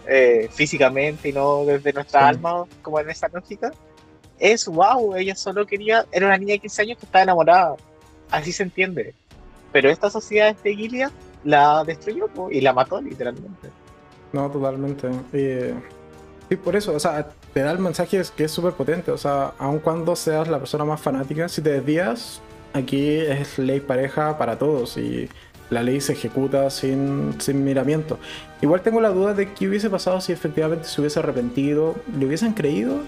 [0.06, 3.72] eh, físicamente y no desde nuestra alma, como en esa lógica,
[4.38, 7.76] es wow, ella solo quería, era una niña de 15 años que estaba enamorada,
[8.30, 9.14] así se entiende.
[9.72, 11.10] Pero esta sociedad de Gilead
[11.44, 13.70] la destruyó y la mató literalmente.
[14.32, 15.08] No, totalmente.
[15.32, 15.74] Eh,
[16.52, 19.54] Sí, por eso, o sea, te da el mensaje que es súper potente, o sea,
[19.58, 22.42] aun cuando seas la persona más fanática, si te desvías,
[22.74, 25.30] aquí es ley pareja para todos y
[25.70, 28.18] la ley se ejecuta sin, sin miramiento.
[28.60, 32.52] Igual tengo la duda de qué hubiese pasado si efectivamente se hubiese arrepentido, le hubiesen
[32.52, 32.98] creído,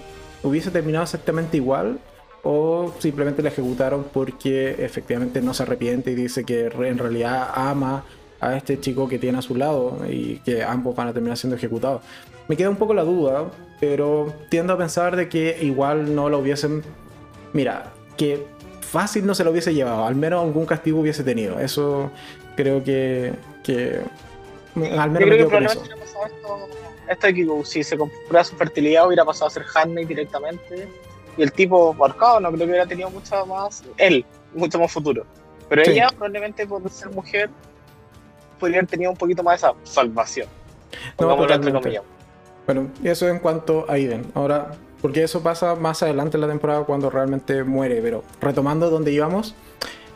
[0.41, 1.99] hubiese terminado exactamente igual
[2.41, 8.05] o simplemente la ejecutaron porque efectivamente no se arrepiente y dice que en realidad ama
[8.39, 11.55] a este chico que tiene a su lado y que ambos van a terminar siendo
[11.55, 12.01] ejecutados.
[12.47, 13.45] Me queda un poco la duda,
[13.79, 16.83] pero tiendo a pensar de que igual no lo hubiesen...
[17.53, 18.45] Mira, que
[18.81, 21.59] fácil no se lo hubiese llevado, al menos algún castigo hubiese tenido.
[21.59, 22.11] Eso
[22.55, 23.33] creo que...
[23.63, 24.01] que
[24.75, 25.83] al menos me quedo con eso.
[27.09, 30.87] Esto, esto si se comprueba su fertilidad hubiera pasado a ser handmaid directamente
[31.37, 35.25] y el tipo marcado no creo que hubiera tenido mucho más, él, mucho más futuro.
[35.69, 37.49] Pero ella probablemente por ser mujer
[38.59, 40.47] podría haber tenido un poquito más esa salvación.
[41.19, 42.01] No, totalmente.
[42.65, 44.25] Bueno, eso en cuanto a Iden.
[44.33, 49.11] Ahora, porque eso pasa más adelante en la temporada cuando realmente muere, pero retomando donde
[49.11, 49.55] íbamos,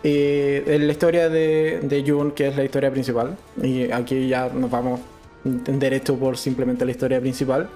[0.04, 4.50] eh, en la historia de, de June, que es la historia principal, y aquí ya
[4.50, 5.00] nos vamos
[5.44, 7.70] derecho por simplemente la historia principal,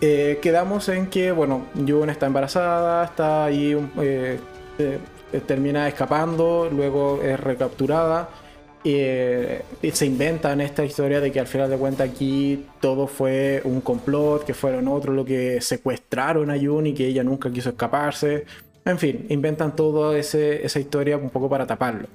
[0.00, 4.38] eh, quedamos en que, bueno, June está embarazada, está ahí, eh,
[5.46, 8.28] termina escapando, luego es recapturada
[8.84, 9.62] eh,
[9.92, 14.44] se inventan esta historia de que al final de cuentas aquí todo fue un complot,
[14.44, 18.44] que fueron otros lo que secuestraron a Jun y que ella nunca quiso escaparse.
[18.84, 22.08] En fin, inventan toda esa historia un poco para taparlo.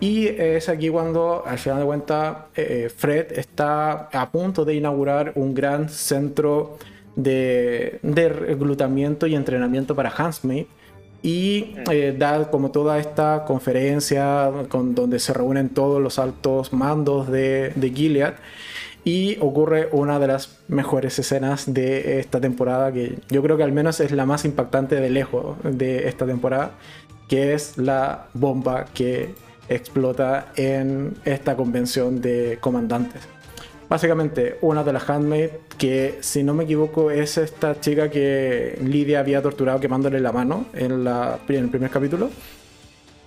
[0.00, 5.32] Y es aquí cuando al final de cuentas eh, Fred está a punto de inaugurar
[5.36, 6.76] un gran centro
[7.14, 10.66] de, de reclutamiento y entrenamiento para Hansmaid
[11.22, 17.30] y eh, da como toda esta conferencia con, donde se reúnen todos los altos mandos
[17.30, 18.34] de, de, Gilead
[19.04, 23.72] y ocurre una de las mejores escenas de esta temporada que yo creo que al
[23.72, 26.72] menos es la más impactante de lejos de esta temporada
[27.28, 29.34] que es la bomba que
[29.68, 33.22] explota en esta convención de comandantes
[33.92, 39.20] Básicamente, una de las handmaids, que si no me equivoco es esta chica que Lidia
[39.20, 42.30] había torturado quemándole la mano en, la, en el primer capítulo,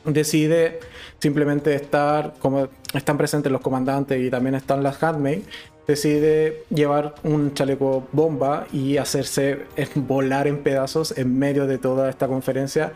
[0.05, 0.79] decide
[1.19, 5.45] simplemente estar, como están presentes los comandantes y también están las handmaids,
[5.85, 12.27] decide llevar un chaleco bomba y hacerse volar en pedazos en medio de toda esta
[12.27, 12.91] conferencia,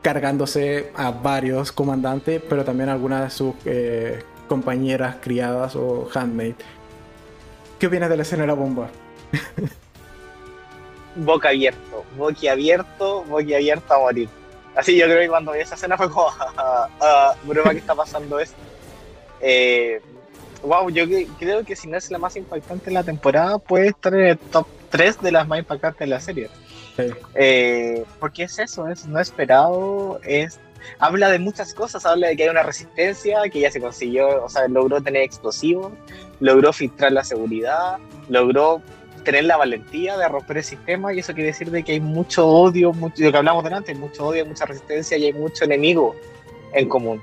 [0.00, 6.79] cargándose a varios comandantes, pero también a algunas de sus eh, compañeras criadas o handmaids.
[7.80, 8.90] ¿Qué opinas de la escena de la bomba?
[11.16, 14.28] boca abierto, boca abierto, boca abierto a morir.
[14.76, 18.38] Así yo creo que cuando vi esa escena fue como, ah, broma que está pasando
[18.38, 18.58] esto.
[19.40, 20.02] Eh,
[20.62, 21.06] wow, yo
[21.38, 24.38] creo que si no es la más impactante de la temporada, puede estar en el
[24.38, 26.50] top 3 de las más impactantes de la serie.
[27.34, 30.60] Eh, porque es eso, es no esperado, es
[30.98, 34.48] habla de muchas cosas, habla de que hay una resistencia, que ya se consiguió, o
[34.48, 35.92] sea, logró tener explosivos,
[36.40, 38.82] logró filtrar la seguridad, logró
[39.24, 42.46] tener la valentía de romper el sistema y eso quiere decir de que hay mucho
[42.46, 46.14] odio, mucho, lo que hablamos delante, mucho odio, mucha resistencia y hay mucho enemigo
[46.72, 47.20] en común.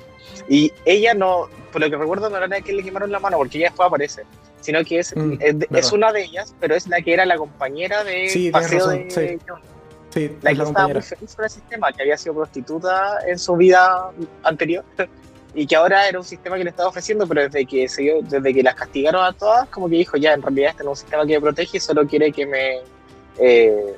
[0.47, 3.37] Y ella no, por lo que recuerdo, no era la que le quemaron la mano,
[3.37, 4.23] porque ella después aparece,
[4.61, 5.37] sino que es, mm,
[5.71, 9.39] es, una de ellas, pero es la que era la compañera de paseo de
[10.41, 14.11] la que estaba muy feliz por el sistema, que había sido prostituta en su vida
[14.43, 14.83] anterior
[15.53, 18.53] y que ahora era un sistema que le estaba ofreciendo, pero desde que se desde
[18.53, 21.01] que las castigaron a todas, como que dijo, ya, en realidad este no es un
[21.01, 22.81] sistema que me protege solo quiere que me
[23.39, 23.95] eh,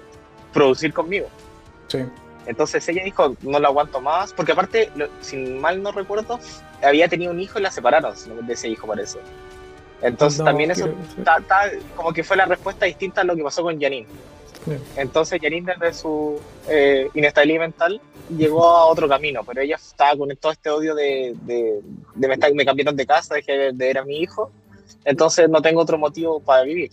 [0.53, 1.27] producir conmigo.
[1.87, 1.99] Sí.
[2.45, 4.89] Entonces ella dijo, no lo aguanto más, porque aparte,
[5.21, 6.39] si mal no recuerdo,
[6.81, 8.15] había tenido un hijo y la separaron
[8.47, 9.19] de ese hijo, parece.
[10.01, 10.89] Entonces también eso
[11.95, 14.07] como que fue la respuesta distinta a lo que pasó con Janine.
[14.95, 18.01] Entonces Janine desde su eh, inestabilidad mental
[18.35, 21.81] llegó a otro camino, pero ella estaba con todo este odio de, de,
[22.15, 24.51] me, me, cambiaron de casa, dejé de ver a mi hijo,
[25.05, 26.91] entonces no tengo otro motivo para vivir.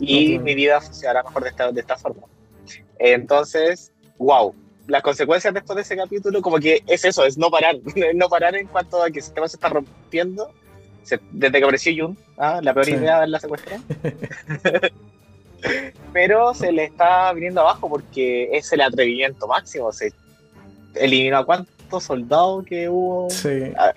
[0.00, 2.22] Y mi vida se hará mejor de esta, de esta forma.
[2.98, 4.54] Entonces, wow,
[4.86, 7.76] las consecuencias después de ese capítulo como que es eso, es no parar,
[8.14, 10.52] no parar en cuanto a que el sistema se está rompiendo.
[11.32, 12.60] desde que apareció Jun, ¿ah?
[12.62, 13.80] la peor idea de la secuestrar.
[16.12, 19.92] pero se le está viniendo abajo porque es el atrevimiento máximo.
[19.92, 20.12] Se
[20.94, 23.28] eliminó a cuántos soldados que hubo,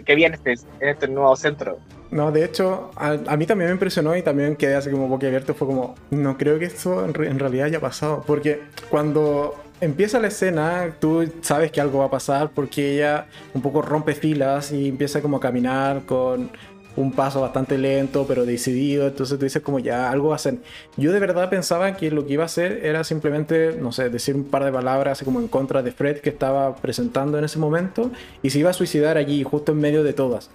[0.05, 1.77] que había en este, en este nuevo centro.
[2.11, 5.53] No, de hecho, a, mí también me impresionó y también quedé así como boquiabierto.
[5.53, 8.23] Fue como, no creo que esto en, en, realidad haya pasado.
[8.27, 13.61] Porque cuando empieza la escena, tú sabes que algo va a pasar porque ella un
[13.61, 16.51] poco rompe filas y empieza como a caminar con
[16.95, 19.07] un paso bastante lento, pero decidido.
[19.07, 20.61] Entonces tú dices como ya algo hacen.
[20.97, 24.35] Yo de verdad pensaba que lo que iba a hacer era simplemente, no sé, decir
[24.35, 27.59] un par de palabras así como en contra de Fred que estaba presentando en ese
[27.59, 28.11] momento
[28.41, 30.49] y se iba a suicidar allí, justo en medio de todas.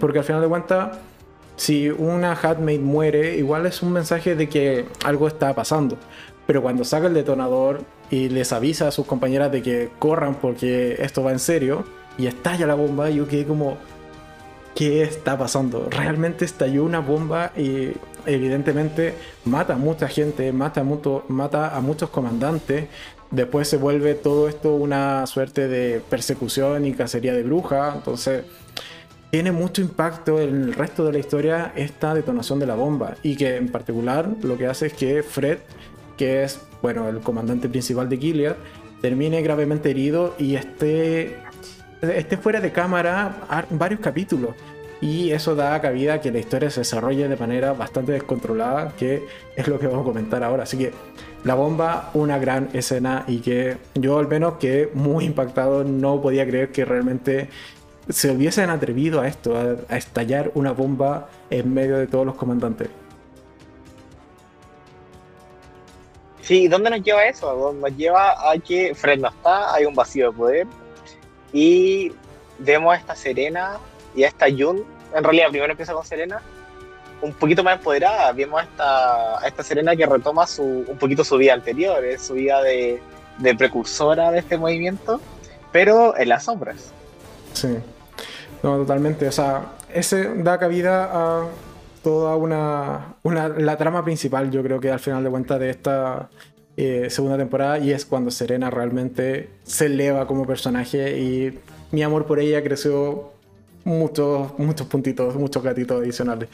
[0.00, 0.98] Porque al final de cuentas,
[1.56, 5.98] si una Hatmate muere, igual es un mensaje de que algo está pasando.
[6.46, 10.96] Pero cuando saca el detonador y les avisa a sus compañeras de que corran porque
[11.00, 11.84] esto va en serio
[12.18, 13.76] y estalla la bomba, yo quedé como
[14.76, 15.88] qué está pasando.
[15.90, 17.92] Realmente estalló una bomba y
[18.26, 19.14] evidentemente
[19.46, 20.84] mata a mucha gente, mata a,
[21.28, 22.86] mata a muchos comandantes.
[23.30, 27.94] Después se vuelve todo esto una suerte de persecución y cacería de bruja.
[27.96, 28.44] Entonces
[29.30, 33.14] tiene mucho impacto en el resto de la historia esta detonación de la bomba.
[33.22, 35.58] Y que en particular lo que hace es que Fred,
[36.18, 38.56] que es bueno, el comandante principal de Gilead,
[39.00, 41.36] termine gravemente herido y esté
[42.10, 44.54] esté fuera de cámara varios capítulos.
[45.00, 49.26] Y eso da cabida a que la historia se desarrolle de manera bastante descontrolada, que
[49.54, 50.62] es lo que vamos a comentar ahora.
[50.62, 50.92] Así que
[51.44, 56.46] la bomba, una gran escena y que yo al menos quedé muy impactado, no podía
[56.46, 57.50] creer que realmente
[58.08, 59.56] se hubiesen atrevido a esto,
[59.88, 62.88] a, estallar una bomba en medio de todos los comandantes.
[66.40, 67.72] Sí, ¿dónde nos lleva eso?
[67.72, 70.66] Nos lleva a que Fred no está, hay un vacío de poder,
[71.56, 72.12] y
[72.58, 73.78] vemos a esta Serena
[74.14, 74.84] y a esta Jun.
[75.14, 76.42] En realidad, primero empieza con Serena,
[77.22, 78.30] un poquito más empoderada.
[78.32, 82.62] Vemos a esta, esta Serena que retoma su, un poquito su vida anterior, su vida
[82.62, 83.00] de,
[83.38, 85.18] de precursora de este movimiento,
[85.72, 86.92] pero en las sombras.
[87.54, 87.78] Sí,
[88.62, 89.26] no, totalmente.
[89.26, 89.62] O sea,
[89.94, 91.46] ese da cabida a
[92.02, 96.28] toda una, una, la trama principal, yo creo que al final de cuentas de esta
[96.76, 101.58] eh, segunda temporada y es cuando Serena realmente se eleva como personaje y
[101.90, 103.32] mi amor por ella creció
[103.84, 106.48] muchos, muchos puntitos, muchos gatitos adicionales.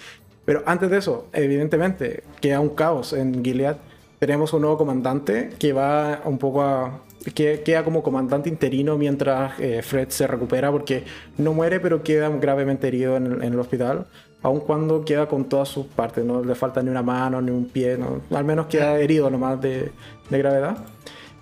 [0.45, 3.77] Pero antes de eso, evidentemente, queda un caos en Gilead.
[4.19, 7.01] Tenemos un nuevo comandante que va un poco a...
[7.35, 11.05] que queda como comandante interino mientras eh, Fred se recupera porque
[11.39, 14.07] no muere pero queda gravemente herido en el hospital
[14.43, 17.67] aun cuando queda con todas sus partes, no le falta ni una mano, ni un
[17.67, 17.99] pie,
[18.31, 19.91] al menos queda herido nomás de,
[20.31, 20.79] de gravedad.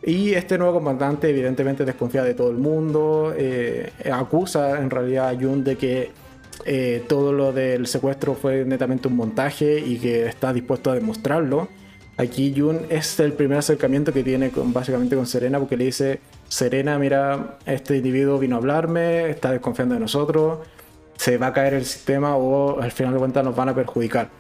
[0.02, 5.34] Y este nuevo comandante evidentemente desconfía de todo el mundo, eh, acusa en realidad a
[5.34, 6.10] Jun de que
[6.64, 11.68] eh, todo lo del secuestro fue netamente un montaje y que está dispuesto a demostrarlo.
[12.16, 16.20] Aquí Jun es el primer acercamiento que tiene con, básicamente con Serena porque le dice,
[16.48, 20.60] Serena, mira, este individuo vino a hablarme, está desconfiando de nosotros,
[21.20, 24.30] se va a caer el sistema o al final de cuentas nos van a perjudicar.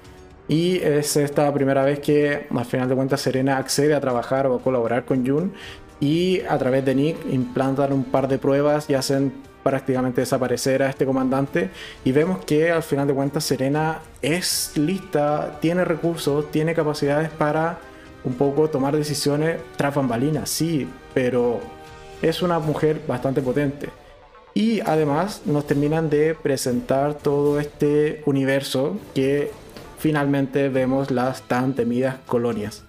[0.48, 4.54] Y es esta primera vez que al final de cuentas Serena accede a trabajar o
[4.54, 5.52] a colaborar con Jun
[6.00, 9.30] y a través de Nick implantan un par de pruebas y hacen
[9.62, 11.68] prácticamente desaparecer a este comandante
[12.02, 17.78] y vemos que al final de cuentas Serena es lista, tiene recursos, tiene capacidades para
[18.24, 21.60] un poco tomar decisiones tras bambalinas, sí, pero
[22.22, 23.90] es una mujer bastante potente.
[24.54, 29.52] Y además nos terminan de presentar todo este universo que
[29.98, 32.82] finalmente vemos las tan temidas colonias.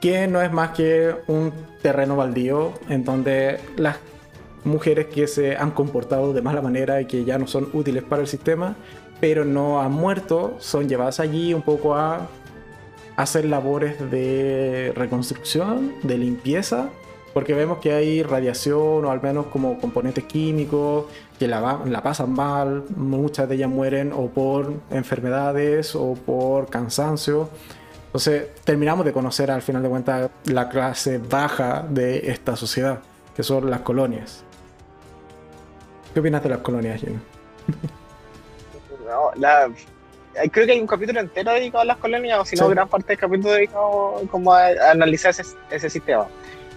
[0.00, 3.96] Que no es más que un terreno baldío en donde las
[4.64, 8.22] mujeres que se han comportado de mala manera y que ya no son útiles para
[8.22, 8.76] el sistema,
[9.20, 12.28] pero no han muerto, son llevadas allí un poco a
[13.16, 16.90] hacer labores de reconstrucción, de limpieza
[17.38, 21.04] porque vemos que hay radiación o al menos como componentes químicos
[21.38, 27.48] que la, la pasan mal, muchas de ellas mueren o por enfermedades o por cansancio.
[28.06, 32.98] Entonces terminamos de conocer al final de cuentas la clase baja de esta sociedad,
[33.36, 34.42] que son las colonias.
[36.12, 37.20] ¿Qué opinas de las colonias, Gina?
[40.50, 43.12] creo que hay un capítulo entero dedicado a las colonias, o si no, gran parte
[43.12, 46.26] del capítulo dedicado como a, analizar ese, ese sistema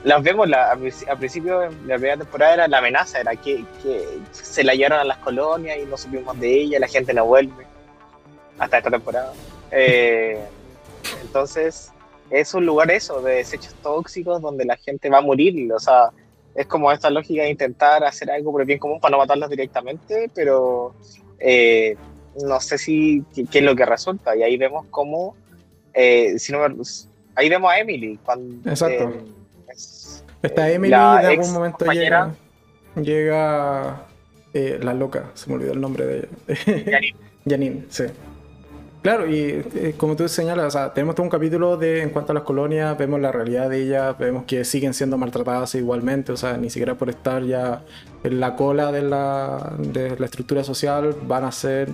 [0.03, 3.63] las vemos la, al principio de la primera temporada era la amenaza, era que,
[4.31, 7.65] se la llevaron a las colonias y no supimos de ella, la gente no vuelve
[8.57, 9.33] hasta esta temporada.
[9.71, 10.39] Eh,
[11.21, 11.91] entonces,
[12.31, 16.09] es un lugar eso, de desechos tóxicos donde la gente va a morir, o sea,
[16.55, 19.49] es como esta lógica de intentar hacer algo por el bien común para no matarlos
[19.49, 20.95] directamente, pero
[21.39, 21.95] eh,
[22.43, 25.35] no sé si qué, es lo que resulta, y ahí vemos cómo,
[25.93, 26.59] eh, si no,
[27.35, 28.67] ahí vemos a Emily, cuando...
[28.67, 29.40] Exacto
[30.41, 32.33] Está Emily de algún momento llega,
[32.95, 34.05] llega
[34.53, 36.17] eh, la loca, se me olvidó el nombre de
[36.47, 36.83] ella.
[36.85, 37.15] Janine.
[37.47, 38.05] Janine, sí.
[39.01, 42.33] Claro, y eh, como tú señalas, o sea, tenemos todo un capítulo de en cuanto
[42.33, 46.37] a las colonias, vemos la realidad de ellas, vemos que siguen siendo maltratadas igualmente, o
[46.37, 47.81] sea, ni siquiera por estar ya
[48.23, 51.89] en la cola de la, de la estructura social van a ser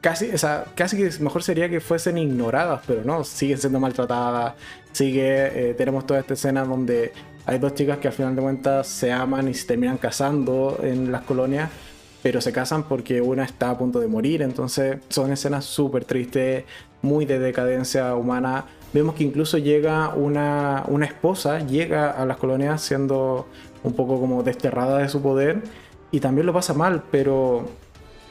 [0.00, 4.54] casi, o sea, casi que mejor sería que fuesen ignoradas, pero no, siguen siendo maltratadas,
[4.90, 7.12] sigue, eh, tenemos toda esta escena donde
[7.46, 11.10] hay dos chicas que al final de cuentas se aman y se terminan casando en
[11.10, 11.70] las colonias
[12.22, 16.64] pero se casan porque una está a punto de morir, entonces son escenas súper tristes,
[17.02, 18.66] muy de decadencia humana.
[18.92, 23.46] Vemos que incluso llega una, una esposa, llega a las colonias siendo
[23.82, 25.62] un poco como desterrada de su poder
[26.12, 27.64] y también lo pasa mal, pero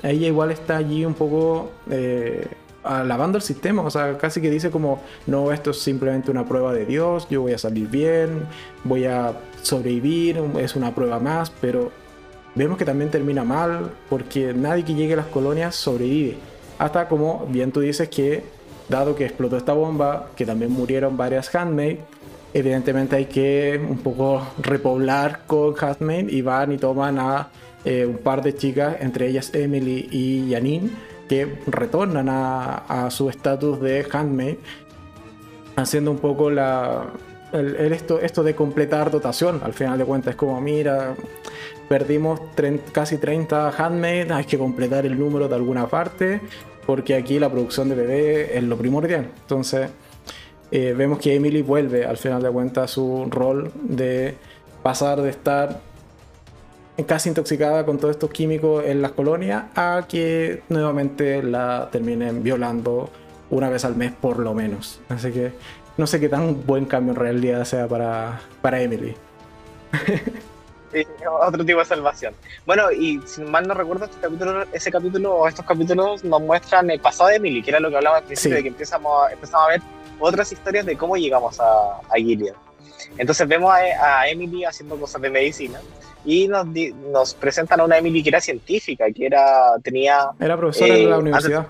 [0.03, 2.47] ella igual está allí un poco eh,
[2.83, 6.73] alabando el sistema, o sea, casi que dice como, no, esto es simplemente una prueba
[6.73, 8.45] de Dios, yo voy a salir bien,
[8.83, 11.91] voy a sobrevivir, es una prueba más, pero
[12.55, 16.37] vemos que también termina mal porque nadie que llegue a las colonias sobrevive.
[16.79, 18.43] Hasta como bien tú dices que,
[18.89, 22.01] dado que explotó esta bomba, que también murieron varias handmaids,
[22.53, 27.49] evidentemente hay que un poco repoblar con handmaid y van y toman a
[27.85, 30.89] eh, un par de chicas, entre ellas Emily y Janine,
[31.31, 34.57] que retornan a, su estatus de handmaid,
[35.77, 37.05] haciendo un poco la,
[37.53, 39.61] esto, esto de completar dotación.
[39.63, 41.15] Al final de cuentas es como, mira,
[41.87, 42.41] perdimos
[42.91, 46.41] casi 30 handmade, hay que completar el número de alguna parte,
[46.85, 49.29] porque aquí la producción de bebé es lo primordial.
[49.43, 49.89] Entonces,
[50.69, 54.35] eh, vemos que Emily vuelve al final de cuentas a su rol de
[54.83, 55.79] pasar de estar
[57.03, 63.09] casi intoxicada con todos estos químicos en las colonias a que nuevamente la terminen violando
[63.49, 64.99] una vez al mes por lo menos.
[65.09, 65.53] Así que
[65.97, 69.15] no sé qué tan buen cambio en realidad sea para, para Emily.
[71.41, 72.33] otro tipo de salvación.
[72.65, 76.89] Bueno, y si mal no recuerdo, este capítulo, ese capítulo o estos capítulos nos muestran
[76.89, 79.31] el pasado de Emily, que era lo que hablaba al principio, de que empezamos a,
[79.31, 79.81] empezamos a ver
[80.19, 82.53] otras historias de cómo llegamos a, a Gilead.
[83.17, 85.79] Entonces vemos a, Emily haciendo cosas de medicina
[86.23, 86.65] y nos,
[87.11, 90.29] nos, presentan a una Emily que era científica, que era tenía...
[90.39, 91.67] Era profesora en la eh, universidad.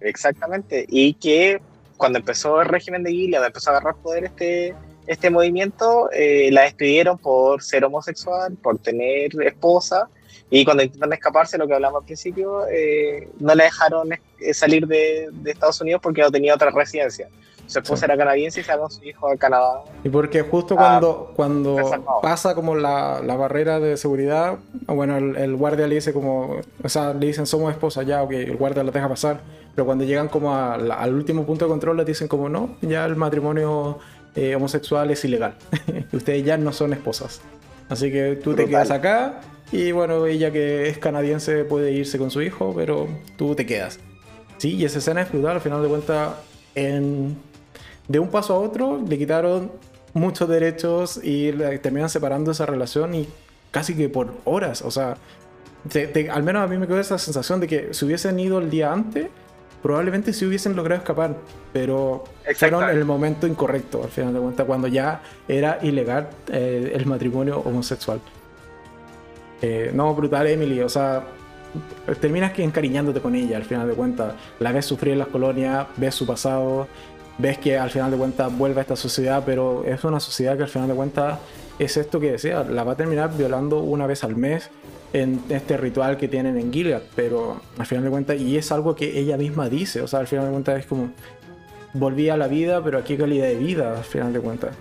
[0.00, 1.60] Exactamente, y que
[1.96, 4.74] cuando empezó el régimen de Gilead, empezó a agarrar poder este
[5.06, 10.08] este movimiento eh, la despidieron por ser homosexual, por tener esposa,
[10.50, 14.86] y cuando intentan escaparse, lo que hablamos al principio, eh, no la dejaron eh, salir
[14.86, 17.28] de, Estados Unidos porque no tenía otra residencia.
[17.70, 19.84] Su esposa era canadiense y se su hijo a Canadá.
[20.02, 21.76] Y porque justo cuando, ah, cuando
[22.20, 27.14] pasa como la, la, barrera de seguridad, bueno, el, guardia le dice como, o sea,
[27.14, 29.40] le dicen somos esposa ya, ok, el guardia la deja pasar,
[29.74, 33.14] pero cuando llegan como al último punto de control le dicen como no, ya el
[33.14, 34.00] matrimonio
[34.34, 35.54] eh, homosexual es ilegal.
[36.12, 37.40] Ustedes ya no son esposas.
[37.88, 39.40] Así que tú te quedas acá
[39.72, 43.06] y bueno, ella que es canadiense puede irse con su hijo, pero
[43.36, 44.00] tú te quedas.
[44.58, 46.34] Sí, y esa escena es brutal, al final de cuentas,
[46.74, 47.38] en...
[48.10, 49.70] de un paso a otro le quitaron
[50.14, 53.28] muchos derechos y terminan separando esa relación y
[53.70, 55.16] casi que por horas, o sea,
[56.32, 58.92] al menos a mí me quedó esa sensación de que si hubiesen ido el día
[58.92, 59.28] antes,
[59.80, 61.36] probablemente sí hubiesen logrado escapar,
[61.72, 62.24] pero
[62.56, 67.60] fueron el momento incorrecto, al final de cuentas, cuando ya era ilegal eh, el matrimonio
[67.60, 68.20] homosexual.
[69.62, 71.22] Eh, no, brutal Emily, o sea,
[72.20, 74.34] terminas que encariñándote con ella, al final de cuentas.
[74.58, 76.88] La ves sufrir en las colonias, ves su pasado,
[77.40, 80.64] ves que al final de cuentas vuelve a esta sociedad, pero es una sociedad que
[80.64, 81.38] al final de cuentas
[81.78, 84.70] es esto que decía, la va a terminar violando una vez al mes
[85.12, 88.94] en este ritual que tienen en Gilead, pero al final de cuentas, y es algo
[88.94, 91.10] que ella misma dice, o sea, al final de cuentas es como,
[91.94, 94.76] volví a la vida, pero aquí calidad de vida, al final de cuentas.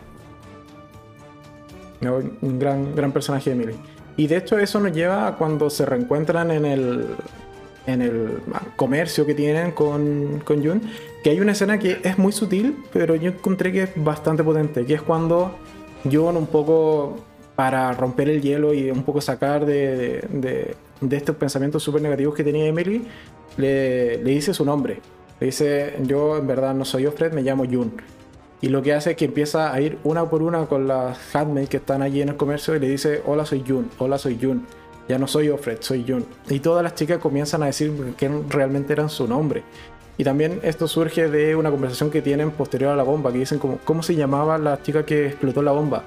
[2.01, 3.79] Un gran, gran personaje de Emily.
[4.15, 7.05] Y de hecho eso nos lleva a cuando se reencuentran en el,
[7.87, 8.41] en el
[8.75, 10.81] comercio que tienen con, con Jun,
[11.23, 14.85] que hay una escena que es muy sutil, pero yo encontré que es bastante potente,
[14.85, 15.55] que es cuando
[16.09, 17.17] Jun un poco
[17.55, 22.43] para romper el hielo y un poco sacar de, de, estos pensamientos súper negativos que
[22.43, 23.05] tenía Emily,
[23.57, 25.01] le, dice su nombre.
[25.41, 27.93] Le dice, yo en verdad no soy Offred, me llamo Jun.
[28.61, 31.69] Y lo que hace es que empieza a ir una por una con las handmaids
[31.69, 34.65] que están allí en el comercio y le dice, hola soy Jun, hola soy Jun.
[35.09, 36.25] Ya no soy Offred, soy Jun.
[36.49, 39.63] Y todas las chicas comienzan a decir que realmente eran su nombre.
[40.19, 43.57] Y también esto surge de una conversación que tienen posterior a la bomba, que dicen
[43.57, 46.03] ¿cómo se llamaba la chica que explotó la bomba?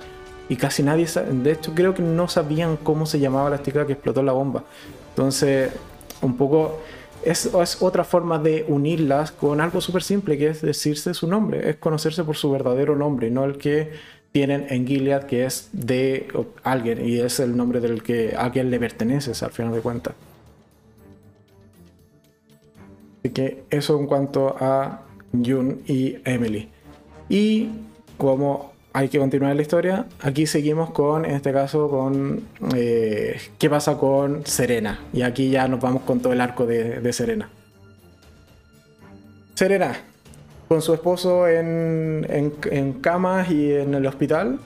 [0.52, 3.94] y casi nadie, de hecho creo que no sabían cómo se llamaba la chica que
[3.94, 4.64] explotó la bomba.
[5.10, 5.70] Entonces,
[6.20, 6.80] un poco
[7.24, 11.70] es, es otra forma de unirlas con algo súper simple, que es decirse su nombre,
[11.70, 13.92] es conocerse por su verdadero nombre, no el que
[14.32, 16.28] tienen en Gilead, que es de
[16.64, 20.14] alguien y es el nombre del que a alguien le perteneces al final de cuentas.
[23.22, 25.02] Así que eso en cuanto a
[25.32, 26.68] Jun y Emily.
[27.28, 27.70] Y
[28.18, 32.42] como hay que continuar la historia, aquí seguimos con, en este caso, con
[32.74, 34.98] eh, qué pasa con Serena.
[35.12, 37.48] Y aquí ya nos vamos con todo el arco de, Serena.
[39.54, 39.94] Serena,
[40.66, 44.58] con su esposo en, en, en, camas y en el hospital,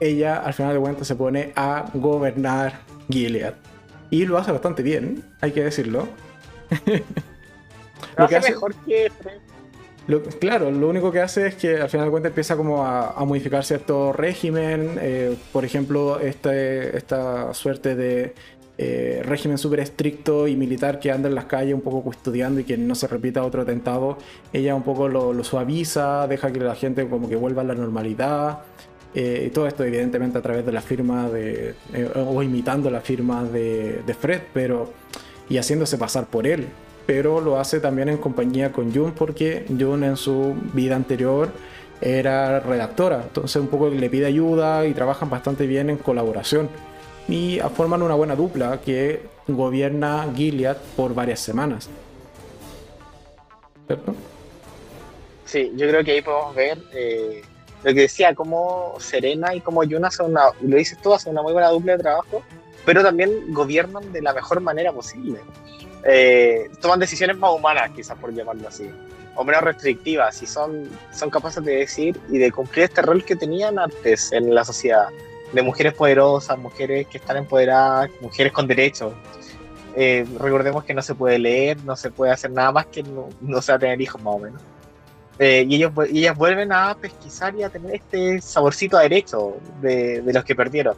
[0.00, 3.54] ella al final de cuentas se pone a gobernar Gilead.
[4.10, 6.06] Y lo hace bastante bien, hay que decirlo.
[8.16, 9.10] lo, hace, mejor que
[10.38, 13.64] claro, lo único que hace es que al final de cuentas empieza como a, modificar
[13.64, 18.34] cierto régimen, eh, por ejemplo, este, esta suerte de
[18.78, 22.64] eh, régimen súper estricto y militar que anda en las calles un poco custodiando y
[22.64, 24.18] que no se repita otro atentado,
[24.52, 28.60] ella un poco lo, suaviza, deja que la gente como que vuelva a la normalidad.
[29.14, 31.74] Eh, y todo esto evidentemente a través de la firma de,
[32.14, 34.92] o imitando la firma de, de Fred, pero
[35.48, 36.66] y haciéndose pasar por él
[37.06, 41.50] pero lo hace también en compañía con Jun porque Jun en su vida anterior
[42.00, 46.68] era redactora, entonces un poco le pide ayuda y trabajan bastante bien en colaboración
[47.28, 51.88] y forman una buena dupla que gobierna Gilead por varias semanas.
[53.86, 54.14] ¿Cierto?
[55.44, 57.42] Sí, yo creo que ahí podemos ver eh,
[57.84, 61.42] lo que decía, como Serena y como Jun hacen una, lo dices tú, hacen una
[61.42, 62.42] muy buena dupla de trabajo,
[62.84, 65.38] pero también gobiernan de la mejor manera posible.
[66.08, 68.88] Eh, toman decisiones más humanas, quizás por llamarlo así,
[69.34, 73.34] o menos restrictivas, y son, son capaces de decir y de cumplir este rol que
[73.34, 75.08] tenían antes en la sociedad,
[75.52, 79.14] de mujeres poderosas, mujeres que están empoderadas, mujeres con derechos.
[79.96, 83.28] Eh, recordemos que no se puede leer, no se puede hacer nada más que no,
[83.40, 84.62] no tener hijos más o menos.
[85.38, 89.56] Eh, y, ellos, y ellas vuelven a pesquisar y a tener este saborcito a derecho
[89.80, 90.96] de, de los que perdieron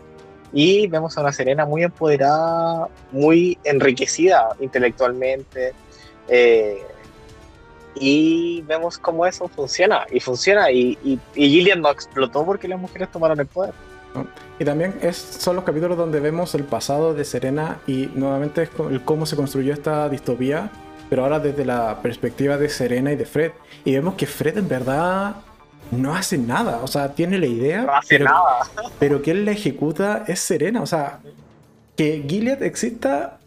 [0.53, 5.72] y vemos a una Serena muy empoderada, muy enriquecida intelectualmente.
[6.28, 6.82] Eh,
[8.01, 13.11] y vemos cómo eso funciona, y funciona, y, y, Gillian no explotó porque las mujeres
[13.11, 13.74] tomaron el poder.
[14.59, 19.05] Y también es, son los capítulos donde vemos el pasado de Serena y nuevamente el
[19.05, 20.70] cómo se construyó esta distopía,
[21.09, 23.53] pero ahora desde la perspectiva de Serena y de Fred.
[23.84, 25.36] Y vemos que Fred en verdad
[25.91, 26.80] no hace nada.
[26.82, 27.82] O sea, tiene la idea.
[27.82, 28.91] No hace pero, nada.
[28.99, 30.82] pero que él la ejecuta es serena.
[30.82, 31.20] O sea,
[31.97, 33.39] que Gilead exista.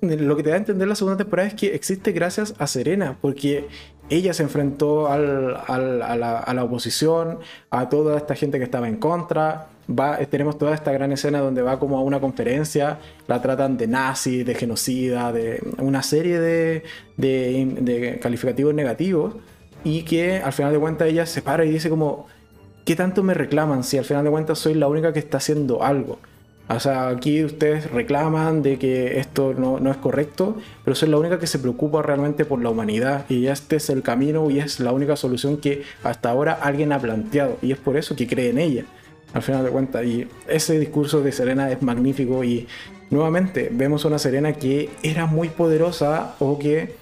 [0.00, 3.18] Lo que te da a entender la segunda temporada es que existe gracias a Serena,
[3.20, 3.68] porque
[4.08, 8.64] ella se enfrentó al, al, a, la, a, la, oposición, a toda esta gente que
[8.64, 9.66] estaba en contra.
[9.90, 13.88] Va, tenemos toda esta gran escena donde va como a una conferencia, la tratan de
[13.88, 16.84] nazi, de genocida, de una serie de,
[17.18, 19.34] de, de calificativos negativos
[19.84, 22.26] y que al final de cuentas ella se para y dice como,
[22.84, 25.82] ¿qué tanto me reclaman si al final de cuentas soy la única que está haciendo
[25.82, 26.18] algo?
[26.68, 31.18] O sea, aquí ustedes reclaman de que esto no, no, es correcto, pero soy la
[31.18, 34.78] única que se preocupa realmente por la humanidad y este es el camino y es
[34.78, 38.50] la única solución que hasta ahora alguien ha planteado y es por eso que cree
[38.50, 38.84] en ella,
[39.32, 40.04] al final de cuentas.
[40.04, 42.68] Y ese discurso de Serena es magnífico y
[43.10, 46.94] nuevamente vemos una Serena que era muy poderosa o que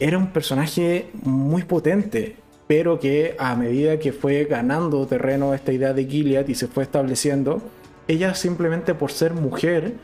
[0.00, 2.36] era un personaje muy potente,
[2.66, 6.84] pero que a medida que fue ganando terreno esta idea de Gilead y se fue
[6.84, 7.62] estableciendo,
[8.08, 9.94] ella simplemente por ser mujer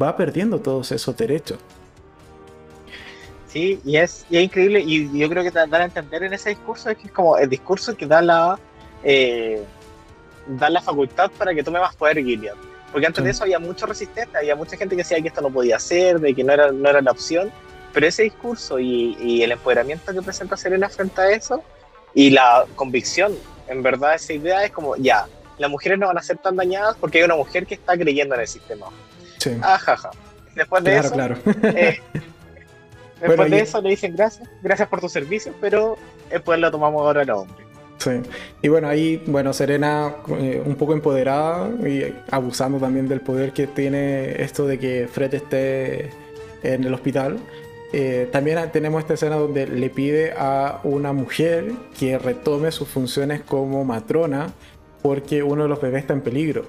[0.00, 1.58] va perdiendo todos esos derechos.
[3.46, 6.98] Sí, y es, increíble, y yo creo que dar a entender en ese discurso es
[6.98, 8.58] que es como el discurso que da la,
[9.02, 9.62] eh,
[10.46, 12.54] da la facultad para que tome más poder Gilead.
[12.92, 15.50] Porque antes de eso había mucho resistente, había mucha gente que decía que esto no
[15.50, 17.50] podía ser, de que no era, no era la opción,
[17.98, 21.64] pero ese discurso y, el empoderamiento que presenta Serena frente a eso
[22.14, 23.34] y la convicción,
[23.66, 25.26] en verdad esa idea es como, ya,
[25.58, 28.36] las mujeres no van a ser tan dañadas porque hay una mujer que está creyendo
[28.36, 28.86] en el sistema.
[29.38, 29.50] Sí.
[29.60, 30.10] Ajaja.
[30.54, 31.38] Después de eso, claro.
[31.64, 32.00] Eh,
[33.20, 35.98] después de eso le dicen gracias, gracias por tu servicio, pero
[36.30, 37.64] después lo tomamos ahora al hombre.
[37.98, 38.10] Sí.
[38.62, 43.66] Y bueno, ahí, bueno, Serena eh, un poco empoderada y abusando también del poder que
[43.66, 46.10] tiene esto de que Fred esté
[46.62, 47.38] en el hospital.
[47.92, 53.40] Eh, también tenemos esta escena donde le pide a una mujer que retome sus funciones
[53.42, 54.52] como matrona
[55.02, 56.66] porque uno de los bebés está en peligro.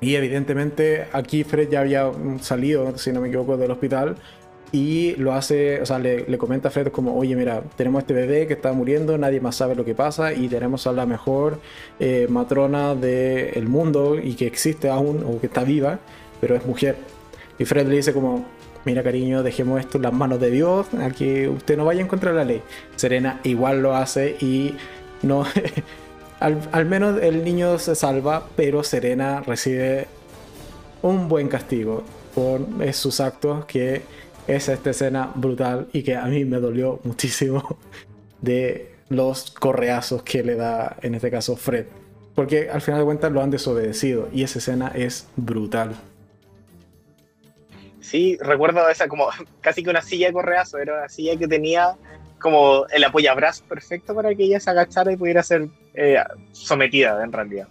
[0.00, 2.10] Y evidentemente aquí Fred ya había
[2.40, 4.16] salido, si no me equivoco, del hospital
[4.72, 8.46] y lo hace, o sea, le, comenta a Fred como, oye, mira, tenemos este bebé
[8.46, 11.58] que está muriendo, nadie más sabe lo que pasa y tenemos a la mejor
[11.98, 15.98] eh, matrona del mundo y que existe aún o que está viva,
[16.40, 16.96] pero es mujer.
[17.58, 18.46] Y Fred le dice como,
[18.84, 22.08] mira cariño, dejemos esto en las manos de Dios, a que usted no vaya en
[22.08, 22.62] contra la ley.
[22.96, 24.74] Serena igual lo hace y
[25.22, 25.44] no...
[26.40, 30.06] al, menos el niño se salva, pero Serena recibe
[31.02, 32.02] un buen castigo
[32.34, 34.02] por sus actos que
[34.46, 37.78] es esta escena brutal y que a mí me dolió muchísimo
[38.40, 41.86] de los correazos que le da, en este caso, Fred.
[42.34, 45.94] Porque al final de cuentas lo han desobedecido y esa escena es brutal.
[48.00, 49.28] Sí, recuerdo esa como
[49.60, 51.96] casi que una silla de correazo, era una silla que tenía
[52.40, 56.16] como el apoyabrazo perfecto para que ella se agachara y pudiera ser eh,
[56.52, 57.68] sometida en realidad.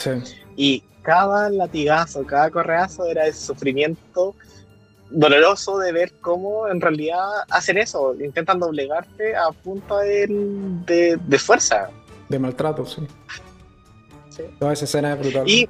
[0.55, 4.35] Y cada latigazo, cada correazo era el sufrimiento
[5.09, 11.89] doloroso de ver cómo en realidad hacen eso, intentan doblegarte a punta de, de, fuerza.
[12.27, 13.07] De maltrato, sí.
[14.59, 15.49] Toda esa escena es brutal.
[15.49, 15.67] Y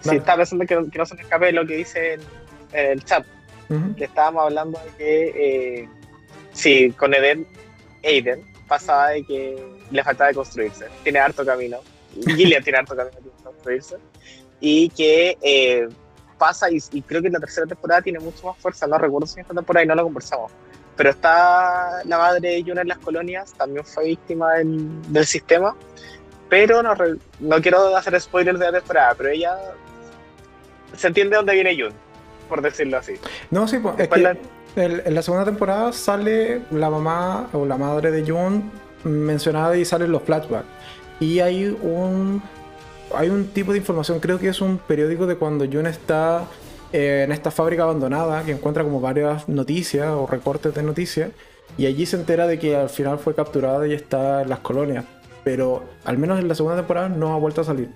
[0.00, 2.20] sí, estaba pensando que, no se me escape lo que dice en,
[2.72, 3.26] el chat.
[3.96, 5.88] Que estábamos hablando de que eh,
[6.52, 7.46] sí, con Eden,
[8.02, 10.86] Aiden pasaba de que le faltaba de construirse.
[11.02, 11.78] Tiene harto camino.
[12.26, 13.96] Gillian tiene harto camino de construirse.
[14.60, 15.88] Y que eh,
[16.38, 18.86] pasa, y, creo que en la tercera temporada tiene mucho más fuerza.
[18.86, 20.50] No recuerdo si en esta temporada y no lo conversamos.
[20.96, 25.76] Pero está la madre de Yuna en las colonias, también fue víctima del, del sistema
[26.48, 26.94] pero no,
[27.40, 29.56] no quiero hacer spoilers de la temporada, pero ella
[30.96, 31.92] se entiende dónde viene Jun,
[32.48, 33.14] por decirlo así.
[33.50, 34.36] No, sí, pues, es que
[34.76, 38.70] en la segunda temporada sale la mamá o la madre de Jun
[39.04, 40.66] mencionada y salen los flashbacks.
[41.20, 42.42] Y hay un
[43.14, 46.44] hay un tipo de información, creo que es un periódico de cuando Jun está
[46.92, 51.30] eh, en esta fábrica abandonada, que encuentra como varias noticias o recortes de noticias,
[51.78, 55.04] y allí se entera de que al final fue capturada y está en las colonias
[55.48, 57.88] pero al menos en la segunda temporada no ha vuelto a salir.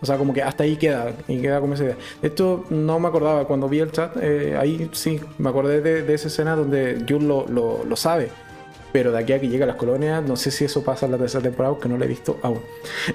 [0.00, 1.96] O sea, como que hasta ahí queda, y queda como esa idea.
[2.22, 6.28] Esto no me acordaba, cuando vi el chat, eh, ahí sí, me acordé de, esa
[6.28, 8.30] escena donde Jun lo, lo, sabe.
[8.92, 11.12] Pero de aquí a que llega a las colonias, no sé si eso pasa en
[11.12, 12.60] la tercera temporada, que no lo he visto aún.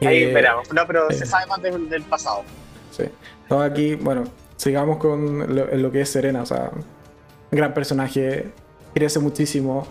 [0.00, 2.42] ahí eh, veremos, no, pero se sabe más del, pasado.
[2.90, 3.04] Sí.
[3.42, 4.24] Entonces aquí, bueno,
[4.56, 6.70] sigamos con lo, lo que es Serena, o sea,
[7.50, 8.50] gran personaje,
[8.94, 9.86] crece muchísimo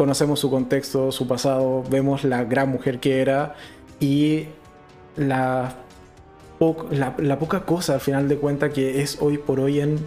[0.00, 3.54] conocemos su contexto, su pasado, vemos la gran mujer que era
[4.00, 4.46] y
[5.16, 5.74] la,
[6.90, 9.98] la, poca cosa al final de cuentas que es hoy por hoy en,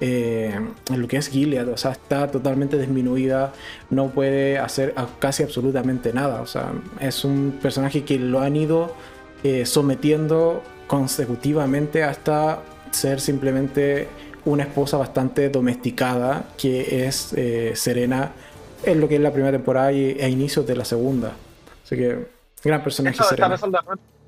[0.00, 0.58] eh,
[0.94, 3.52] lo que es Gilead, o sea, está totalmente disminuida,
[3.90, 8.94] no puede hacer casi absolutamente nada, o sea, es un personaje que lo han ido
[9.44, 14.08] eh, sometiendo consecutivamente hasta ser simplemente
[14.44, 18.32] una esposa bastante domesticada que es eh, Serena
[18.84, 21.32] en lo que es la primera temporada y a inicios de la segunda.
[21.84, 22.26] Así que,
[22.62, 23.18] gran personaje.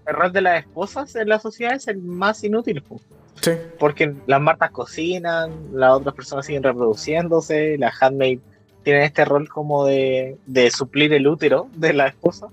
[0.06, 2.82] el rol de las esposas en la sociedad es el más inútil.
[3.40, 3.52] Sí.
[3.78, 8.40] Porque las martas cocinan, las otras personas siguen reproduciéndose, la handmaid
[8.82, 12.48] tiene este rol como de, de suplir el útero de la esposa,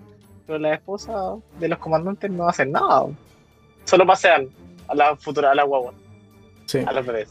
[0.47, 3.05] pero la esposa de los comandantes no hacen nada.
[3.83, 4.47] Solo pasean
[4.87, 5.93] a la futura, a la guagua.
[6.65, 6.79] Sí.
[6.85, 7.29] A los bebés.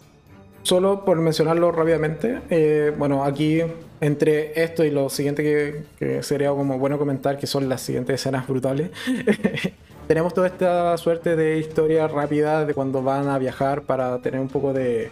[0.62, 3.62] Solo por mencionarlo rápidamente, eh, bueno, aquí
[4.00, 8.46] entre esto y lo siguiente que, sería como bueno comentar, que son las siguientes escenas
[8.46, 8.90] brutales,
[10.06, 14.48] tenemos toda esta suerte de historia rápida de cuando van a viajar para tener un
[14.48, 15.10] poco de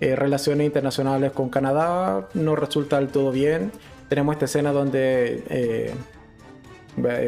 [0.00, 3.72] eh, relaciones internacionales con Canadá, no resulta del todo bien.
[4.08, 5.92] Tenemos esta escena donde eh,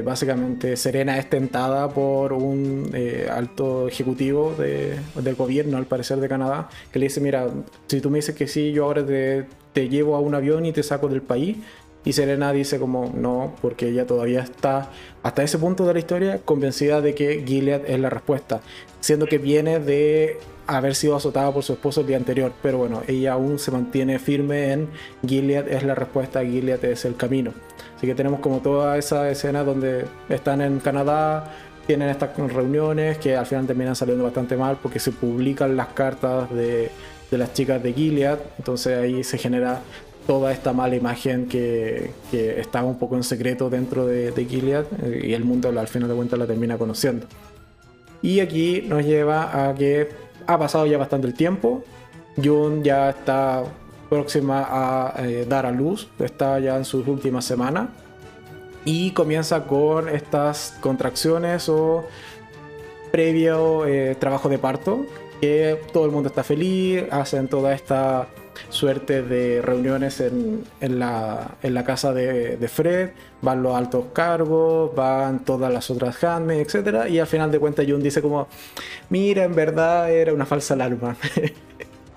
[0.05, 6.69] básicamente Serena es tentada por un eh, alto ejecutivo del gobierno, al parecer de Canadá,
[6.93, 7.49] que le dice, mira,
[7.87, 10.73] si tú me dices que sí, yo ahora te, te llevo a un avión y
[10.73, 11.59] te saco del país.
[12.05, 14.91] Y Serena dice como no, porque ella todavía está
[15.23, 18.62] hasta ese punto de la historia convencida de que Gilead es la respuesta,
[19.01, 23.03] siendo que viene de haber sido azotada por su esposo el día anterior, pero bueno,
[23.07, 24.89] ella aún se mantiene firme en
[25.27, 27.53] Gilead es la respuesta, Gilead es el camino.
[27.97, 31.53] Así que tenemos como toda esa escena donde están en Canadá,
[31.87, 36.49] tienen estas reuniones que al final terminan saliendo bastante mal porque se publican las cartas
[36.51, 36.91] de,
[37.39, 39.81] las chicas de Gilead, entonces ahí se genera
[40.26, 45.35] toda esta mala imagen que, estaba un poco en secreto dentro de, Gilead eh, y
[45.35, 47.26] el mundo al final de cuentas la termina conociendo.
[48.22, 50.09] Y aquí nos lleva a que
[50.47, 51.85] ha pasado ya bastante el tiempo,
[52.43, 53.64] Jun ya está
[54.09, 57.89] próxima a eh, dar a luz, está ya en sus últimas semanas
[58.85, 62.05] y comienza con estas contracciones o
[63.12, 65.07] previo eh, trabajo de parto,
[65.41, 68.28] que todo el mundo está feliz, hacen toda esta
[68.68, 73.11] suerte de reuniones en, la, casa de, Fred,
[73.41, 77.09] van los altos cargos, van todas las otras handmaids, etc.
[77.09, 78.49] Y al final de cuentas Jun dice como,
[79.09, 81.16] mira, en verdad era una falsa alarma.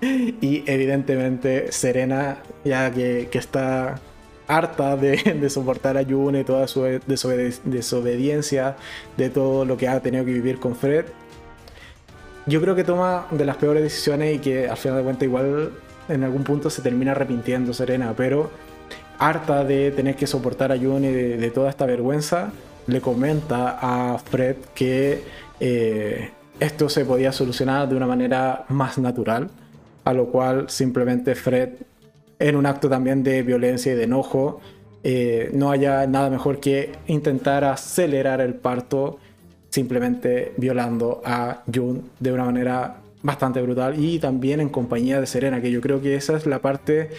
[0.00, 4.00] y evidentemente Serena, ya que, está
[4.46, 6.82] harta de, soportar a Yune y toda su
[7.64, 8.76] desobediencia,
[9.16, 11.06] de todo lo que ha tenido que vivir con Fred,
[12.46, 15.70] yo creo que toma de las peores decisiones y que al final de cuentas igual
[16.08, 18.50] en algún punto se termina arrepintiendo Serena, pero
[19.18, 22.52] harta de tener que soportar a Jun y de, toda esta vergüenza,
[22.86, 25.22] le comenta a Fred que
[25.60, 26.30] eh,
[26.60, 29.48] esto se podía solucionar de una manera más natural,
[30.04, 31.70] a lo cual simplemente Fred,
[32.38, 34.60] en un acto también de violencia y de enojo,
[35.02, 39.18] eh, no haya nada mejor que intentar acelerar el parto
[39.74, 45.60] simplemente violando a Jun de una manera bastante brutal y también en compañía de Serena,
[45.60, 47.10] que yo creo que esa es la parte,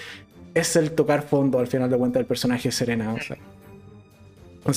[0.53, 3.13] es el tocar fondo al final de cuentas del personaje Serena.
[3.13, 4.71] O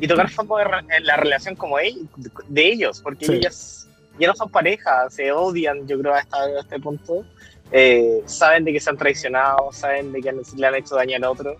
[0.00, 5.08] y tocar fondo en la relación como de ellos, porque ellas ya no son pareja,
[5.08, 7.24] se odian, yo creo, hasta este punto.
[7.70, 11.24] Eh, saben de que se han traicionado, saben de que le han hecho daño al
[11.24, 11.56] otro.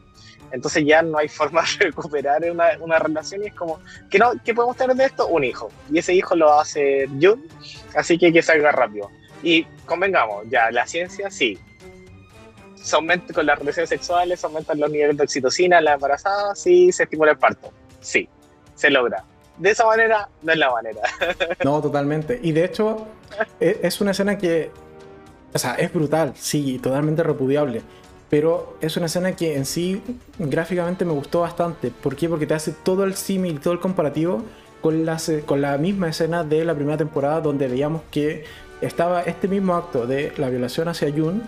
[0.52, 3.80] Entonces ya no hay forma de recuperar una, una relación y es como,
[4.10, 5.26] ¿qué, no, ¿qué podemos tener de esto?
[5.26, 5.70] Un hijo.
[5.90, 7.48] Y ese hijo lo hace Jun,
[7.96, 9.10] así que hay que salga rápido.
[9.42, 11.58] Y convengamos, ya, la ciencia sí.
[12.76, 16.92] Se aumenta con las relaciones sexuales, se aumentan los niveles de oxitocina la embarazada, sí,
[16.92, 17.72] se estimula el parto.
[18.00, 18.28] Sí,
[18.74, 19.24] se logra.
[19.56, 21.00] De esa manera, no es la manera.
[21.64, 22.40] No, totalmente.
[22.42, 23.06] Y de hecho,
[23.60, 24.70] e, es una escena que,
[25.54, 27.82] o sea, es brutal, sí, totalmente repudiable
[28.32, 30.00] pero es una escena que en sí
[30.38, 31.90] gráficamente me gustó bastante.
[31.90, 32.30] ¿Por qué?
[32.30, 34.42] Porque te hace todo el símil, todo el comparativo
[34.80, 38.44] con la, con la misma escena de la primera temporada donde veíamos que
[38.80, 41.42] estaba este mismo acto de la violación hacia Jun,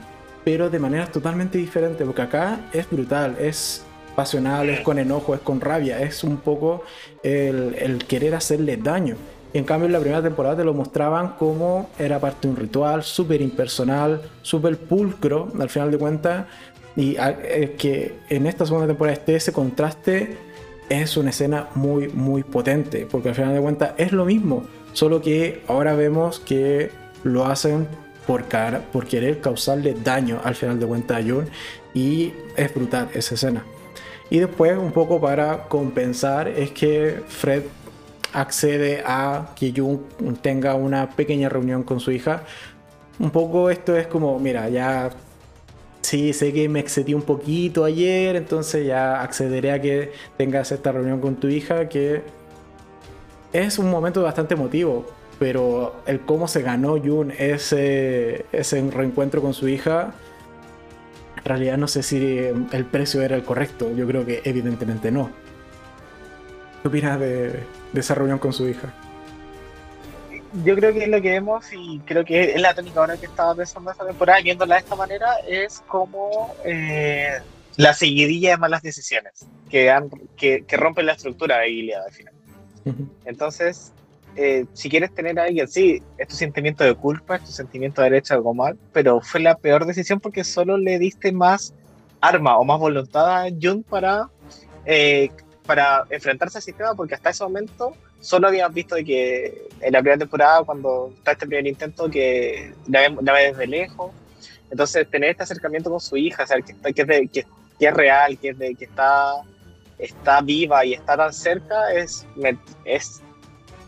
[0.45, 3.82] pero de maneras totalmente diferentes, porque acá es brutal, es
[4.14, 6.82] pasional, es con enojo, es con rabia, es un poco
[7.22, 9.16] el, querer hacerle daño.
[9.55, 13.03] en cambio, en la primera temporada te lo mostraban como era parte de un ritual
[13.03, 16.47] súper impersonal, súper pulcro, al final de cuentas,
[16.97, 17.16] y
[17.78, 20.36] que en esta segunda temporada esté ese contraste
[20.88, 25.20] es una escena muy, muy potente, porque al final de cuentas es lo mismo, solo
[25.20, 26.90] que ahora vemos que
[27.22, 27.88] lo hacen
[28.26, 28.45] por,
[28.92, 31.49] por querer causarle daño al final de cuentas a Jun,
[31.95, 33.64] y es brutal esa escena.
[34.30, 37.62] Y después, un poco para compensar, es que Fred
[38.32, 40.05] accede a que Jun
[40.42, 42.42] tenga una pequeña reunión con su hija.
[43.18, 45.11] Un poco esto es como, mira, ya
[46.05, 50.92] Sí, sé que me excedí un poquito ayer, entonces ya accederé a que tengas esta
[50.92, 52.20] reunión con tu hija, que
[53.55, 55.07] es un momento bastante emotivo,
[55.38, 60.12] pero el cómo se ganó Jun ese, ese reencuentro con su hija,
[61.38, 65.30] en realidad no sé si el precio era el correcto, yo creo que evidentemente no.
[66.82, 67.48] ¿Qué opinas de,
[67.94, 68.92] de esa reunión con su hija?
[70.62, 73.26] Yo creo que es lo que vemos y creo que es la tónica ahora que
[73.26, 77.38] estaba pensando esta temporada, viéndola de esta manera, es como eh,
[77.76, 82.34] la seguidilla de malas decisiones que, han, que, rompen la estructura de Gilead al final.
[83.24, 83.92] Entonces,
[84.36, 88.02] eh, si quieres tener a alguien, sí, es tu sentimiento de culpa, es tu sentimiento
[88.02, 91.74] de derecho algo mal, pero fue la peor decisión porque solo le diste más
[92.20, 94.28] arma o más voluntad a Jun para,
[94.84, 95.30] eh,
[95.66, 100.00] para enfrentarse al sistema, porque hasta ese momento solo habíamos visto de que en la
[100.00, 104.12] primera temporada, cuando está este primer intento, que la ve, desde lejos.
[104.70, 107.46] Entonces, tener este acercamiento con su hija, saber que, que, que,
[107.86, 109.34] es real, que, es de, que está,
[109.98, 112.26] está viva y está tan cerca, es,
[112.84, 113.22] es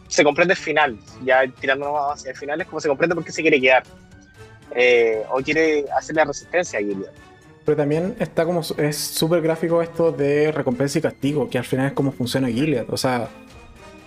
[0.09, 0.99] se comprende el final.
[1.25, 3.83] Ya tirándonos hacia el final, es como se comprende por qué se quiere quedar.
[4.75, 7.11] Eh, o quiere hacer la resistencia a Gilead.
[7.67, 8.63] Pero también está como.
[8.79, 12.87] Es súper gráfico esto de recompensa y castigo, que al final es como funciona Gilead.
[12.91, 13.29] O sea,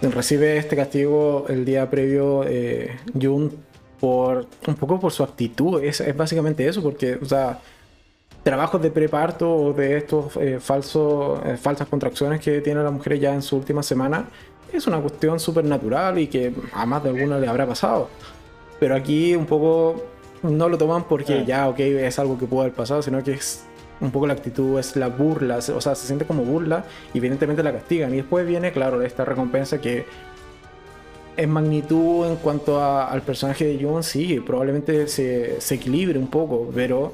[0.01, 3.51] recibe este castigo el día previo eh, Jun
[3.99, 5.83] por un poco por su actitud.
[5.83, 7.59] Es, básicamente eso, porque, o sea,
[8.43, 13.19] trabajos de preparto o de estos eh, falsos, eh, falsas contracciones que tienen las mujeres
[13.19, 14.25] ya en su última semana
[14.73, 18.09] es una cuestión súper natural y que a más de alguna le habrá pasado.
[18.79, 20.03] Pero aquí un poco
[20.43, 23.63] no lo toman porque ya, ok, es algo que puede haber pasado, sino que es
[24.01, 27.63] un poco la actitud, es la burla, o sea, se siente como burla y evidentemente
[27.63, 28.13] la castigan.
[28.13, 30.05] Y después viene, claro, esta recompensa que
[31.37, 36.69] en magnitud en cuanto al personaje de Jun, sí, probablemente se, se equilibre un poco,
[36.73, 37.13] pero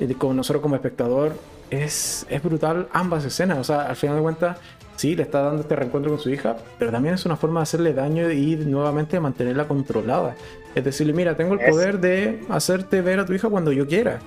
[0.00, 1.32] eh, con nosotros como espectador
[1.70, 3.58] es, es brutal ambas escenas.
[3.58, 4.58] O sea, al final de cuentas,
[4.96, 7.62] sí, le está dando este reencuentro con su hija, pero también es una forma de
[7.62, 10.36] hacerle daño y nuevamente mantenerla controlada.
[10.74, 14.20] Es decirle, mira, tengo el poder de hacerte ver a tu hija cuando yo quiera.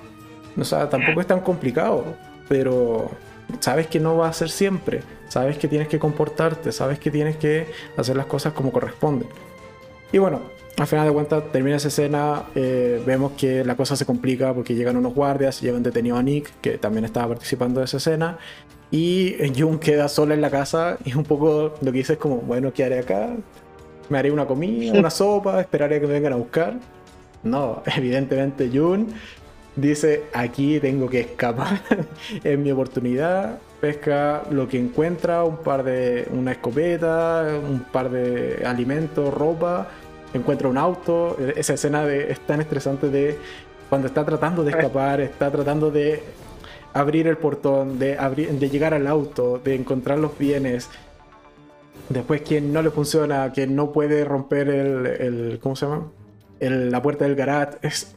[0.58, 2.04] O sea, tampoco es tan complicado,
[2.48, 3.10] pero
[3.60, 5.02] sabes que no va a ser siempre.
[5.28, 9.28] Sabes que tienes que comportarte, sabes que tienes que hacer las cosas como corresponden.
[10.10, 10.40] Y bueno,
[10.78, 14.74] al final de cuentas termina esa escena, eh, vemos que la cosa se complica porque
[14.74, 18.38] llegan unos guardias, llevan detenido a Nick, que también estaba participando de esa escena,
[18.90, 22.36] y Jun queda sola en la casa y un poco lo que dice es como,
[22.36, 23.30] bueno, ¿qué haré acá?
[24.08, 25.60] ¿Me haré una comida, una sopa?
[25.60, 26.74] ¿Esperaré a que me vengan a buscar?
[27.42, 29.08] No, evidentemente Jun
[29.76, 31.80] dice, aquí tengo que escapar,
[32.44, 38.64] es mi oportunidad, pesca lo que encuentra, un par de, una escopeta, un par de
[38.66, 39.88] alimentos, ropa,
[40.34, 43.38] encuentra un auto, esa escena de, es tan estresante de
[43.88, 46.22] cuando está tratando de escapar, está tratando de
[46.92, 50.90] abrir el portón, de, abrir, de llegar al auto, de encontrar los bienes.
[52.08, 56.08] Después quien no le funciona, que no puede romper el, el ¿cómo se llama?
[56.60, 57.78] El, la puerta del garage.
[57.82, 58.16] Es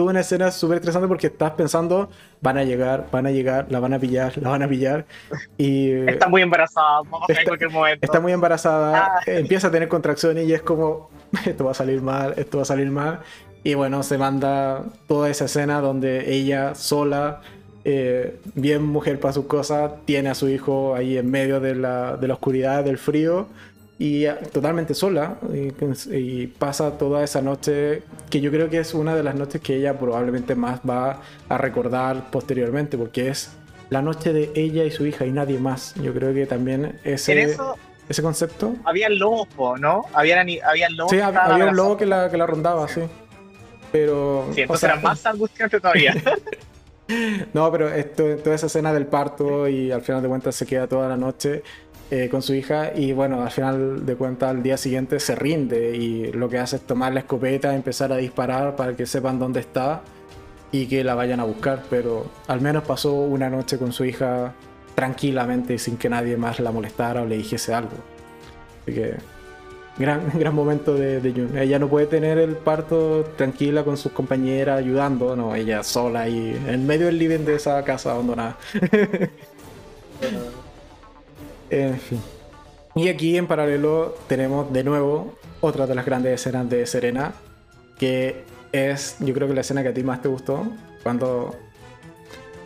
[0.00, 2.08] toda una escena súper estresante porque estás pensando,
[2.40, 5.04] van a llegar, van a llegar, la van a pillar, la van a pillar.
[5.58, 8.04] Y está muy embarazada, vamos está, en cualquier momento.
[8.04, 9.20] Está muy embarazada, ah.
[9.26, 11.10] empieza a tener contracciones y es como,
[11.46, 13.20] esto va a salir mal, esto va a salir mal.
[13.62, 17.42] Y bueno, se manda toda esa escena donde ella sola,
[17.84, 22.16] eh, bien mujer para sus cosas, tiene a su hijo ahí en medio de la,
[22.16, 23.48] de la oscuridad, del frío,
[23.98, 29.22] y totalmente sola, y, pasa toda esa noche, que yo creo que es una de
[29.22, 33.52] las noches que ella probablemente más va a recordar posteriormente, porque es
[33.90, 35.94] la noche de ella y su hija y nadie más.
[35.96, 37.56] Yo creo que también ese
[38.10, 38.74] ese concepto.
[38.84, 40.04] Había lobos, ¿no?
[40.12, 41.12] Había, había lobos.
[41.12, 43.02] Sí, había, un lobo que la, que la rondaba, sí.
[43.92, 44.48] Pero.
[44.52, 46.14] Sí, entonces era más angustiante todavía.
[47.54, 50.86] no, pero esto, toda esa escena del parto y al final de cuentas se queda
[50.86, 51.62] toda la noche
[52.10, 55.96] eh, con su hija y bueno, al final de cuentas al día siguiente se rinde
[55.96, 59.60] y lo que hace es tomar la escopeta, empezar a disparar para que sepan dónde
[59.60, 60.02] está
[60.72, 64.54] y que la vayan a buscar, pero al menos pasó una noche con su hija
[64.94, 67.96] tranquilamente sin que nadie más la molestara o le dijese algo.
[68.82, 69.14] Así que
[69.98, 71.56] gran, gran momento de, de Jun.
[71.58, 76.60] Ella no puede tener el parto tranquila con sus compañeras ayudando, no, ella sola ahí
[76.66, 78.56] en medio del living de esa casa abandonada.
[81.70, 82.20] en fin.
[82.94, 87.34] Y aquí en paralelo tenemos de nuevo otra de las grandes escenas de Serena,
[87.98, 90.66] que es yo creo que la escena que a ti más te gustó,
[91.02, 91.54] cuando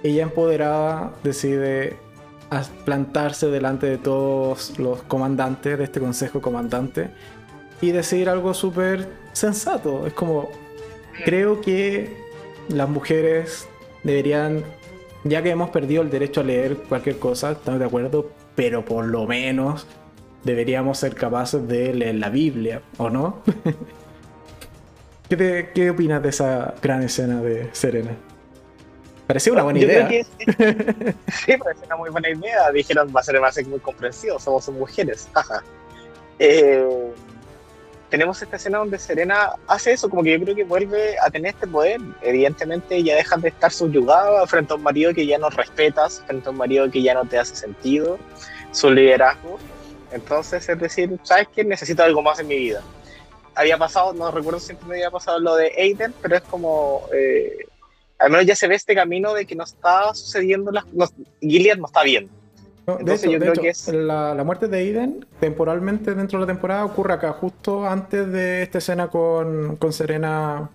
[0.03, 1.97] ella empoderada decide
[2.85, 7.11] plantarse delante de todos los comandantes de este consejo comandante
[7.81, 10.07] y decir algo súper sensato.
[10.07, 10.49] Es como,
[11.25, 12.17] creo que
[12.69, 13.69] las mujeres
[14.03, 14.65] deberían,
[15.25, 19.05] ya que hemos perdido el derecho a leer cualquier cosa, estamos de acuerdo, pero por
[19.05, 19.87] lo menos
[20.45, 23.43] deberíamos ser capaces de leer la Biblia, ¿o no?
[25.29, 28.17] ¿Qué, ¿Qué opinas de esa gran escena de Serena?
[29.27, 30.09] Parecía una buena idea.
[30.09, 32.71] sí, parecía una muy buena idea.
[32.73, 35.29] Dijeron, va a ser más muy comprensivo, somos mujeres.
[36.39, 37.13] eh,
[38.11, 41.55] tenemos esta escena donde Serena hace eso, como que yo creo que vuelve a tener
[41.55, 42.01] este poder.
[42.23, 46.49] Evidentemente ya deja de estar subyugada frente a un marido que ya no respetas, frente
[46.49, 48.19] a un marido que ya no te hace sentido,
[48.73, 49.59] su liderazgo.
[50.13, 51.65] Entonces, es decir, ¿sabes qué?
[51.65, 52.83] Necesito algo más en mi vida.
[53.57, 57.09] Había pasado, no recuerdo si me había pasado lo de Aiden, pero es como...
[57.13, 57.67] Eh,
[58.19, 61.07] al menos ya se ve este camino de que no está sucediendo, las, no,
[61.41, 62.29] Gilead no está bien.
[62.87, 63.89] Entonces, yo creo que es...
[63.89, 68.63] la, la, muerte de Aiden, temporalmente dentro de la temporada, ocurre acá, justo antes de
[68.63, 70.71] esta escena con, con Serena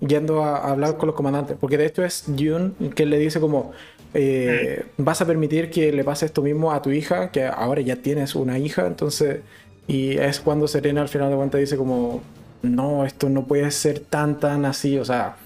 [0.00, 1.56] yendo a, hablar con los comandantes.
[1.60, 3.72] Porque de hecho es June que le dice como,
[4.12, 5.04] eh, mm.
[5.04, 8.34] vas a permitir que le pase esto mismo a tu hija, que ahora ya tienes
[8.34, 9.40] una hija, entonces...
[9.88, 12.22] Y es cuando Serena al final de cuentas dice como,
[12.62, 15.36] no, esto no puede ser tan, tan así, o sea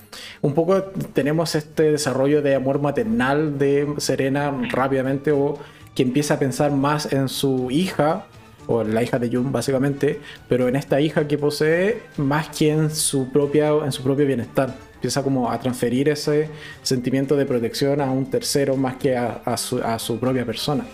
[0.43, 5.59] un poco tenemos este desarrollo de amor maternal de Serena rápidamente o
[5.95, 8.27] que empieza a pensar más en su hija
[8.67, 12.71] o en la hija de Jun básicamente, pero en esta hija que posee más que
[12.71, 14.75] en su, propia, en su propio bienestar.
[14.95, 16.49] Empieza como a transferir ese
[16.83, 20.85] sentimiento de protección a un tercero más que a, su, propia persona.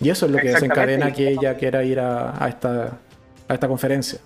[0.00, 2.98] Y eso es lo que desencadena que ella quiera ir a, esta,
[3.48, 4.18] a esta conferencia.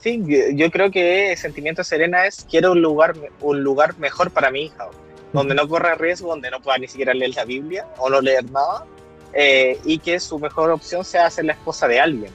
[0.00, 0.22] Sí,
[0.54, 4.88] yo creo que Sentimiento Serena es quiero un lugar, un lugar mejor para mi hija,
[5.32, 8.50] donde no corra riesgo, donde no pueda ni siquiera leer la Biblia o no leer
[8.50, 8.86] nada,
[9.34, 12.32] eh, y que su mejor opción sea ser la esposa de alguien.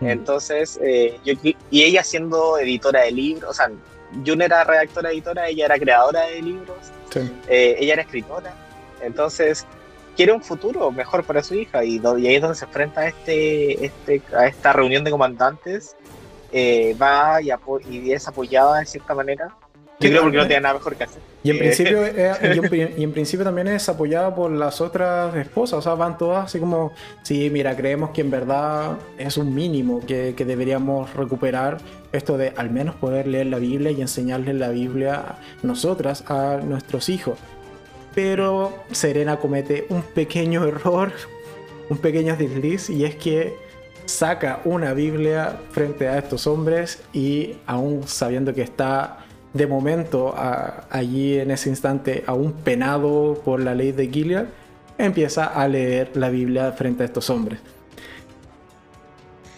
[0.00, 3.70] Entonces, eh, yo, y ella siendo editora de libros, o sea,
[4.26, 6.76] Jun era redactora editora, ella era creadora de libros,
[7.48, 8.54] eh, ella era escritora.
[9.02, 9.66] Entonces,
[10.16, 13.08] quiere un futuro mejor para su hija y, y ahí es donde se enfrenta a,
[13.08, 15.96] este, este, a esta reunión de comandantes
[16.56, 19.48] eh, va y, es apoyada de cierta manera.
[19.98, 21.20] Yo creo porque no tiene nada mejor que hacer.
[21.42, 22.06] Y en, principio,
[22.96, 26.60] y, en, principio también es apoyada por las otras esposas, o sea, van todas así
[26.60, 26.92] como,
[27.22, 31.78] sí, mira, creemos que en verdad es un mínimo que, deberíamos recuperar
[32.12, 37.08] esto de al menos poder leer la Biblia y enseñarles la Biblia nosotras a nuestros
[37.08, 37.36] hijos.
[38.14, 41.12] Pero Serena comete un pequeño error,
[41.88, 43.63] un pequeño desliz, y es que
[44.06, 49.18] saca una Biblia frente a estos hombres y aún sabiendo que está
[49.52, 50.34] de momento,
[50.90, 54.46] allí en ese instante, aún penado por la ley de Gilead,
[54.98, 57.60] empieza a leer la Biblia frente a estos hombres.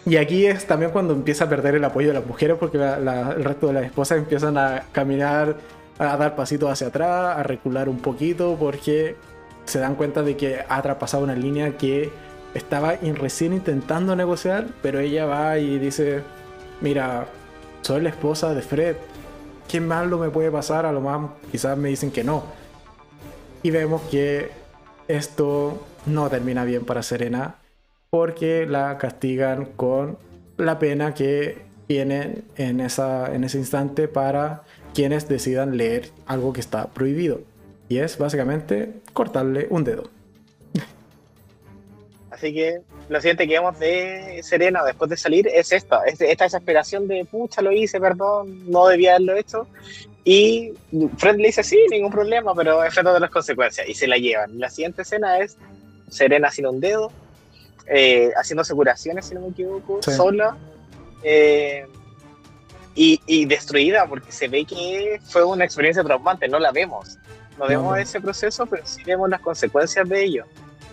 [0.04, 3.42] Y aquí es también cuando empieza a perder el apoyo de las mujeres porque el
[3.42, 5.56] resto de las esposas empiezan a caminar,
[5.98, 9.16] a dar pasitos hacia atrás, a recular un poquito porque
[9.64, 12.10] se dan cuenta de que ha traspasado una línea que
[12.56, 16.22] estaba recién intentando negociar, pero ella va y dice,
[16.80, 17.26] mira,
[17.82, 18.96] soy la esposa de Fred,
[19.68, 20.86] ¿qué malo me puede pasar?
[20.86, 22.44] A lo más quizás me dicen que no.
[23.62, 24.50] Y vemos que
[25.08, 27.56] esto no termina bien para Serena
[28.10, 30.18] porque la castigan con
[30.56, 34.62] la pena que tienen en, esa, en ese instante para
[34.94, 37.40] quienes decidan leer algo que está prohibido.
[37.88, 40.15] Y es básicamente cortarle un dedo.
[42.36, 47.08] Así que lo siguiente que vemos de Serena después de salir es esta, esta desesperación
[47.08, 49.66] de pucha, lo hice, perdón, no debía haberlo hecho.
[50.22, 50.74] Y
[51.16, 53.88] Fred le dice, sí, ningún problema, pero de las consecuencias.
[53.88, 54.60] Y se la llevan.
[54.60, 55.56] La siguiente escena es
[56.10, 57.10] Serena sin un dedo,
[57.86, 60.58] eh, haciéndose curaciones, si no me equivoco, sola.
[61.22, 61.86] Eh,
[62.94, 67.16] y, y, destruida, porque se ve que fue una experiencia traumante, no la vemos.
[67.58, 70.44] No vemos ese proceso, pero sí vemos las consecuencias de ello.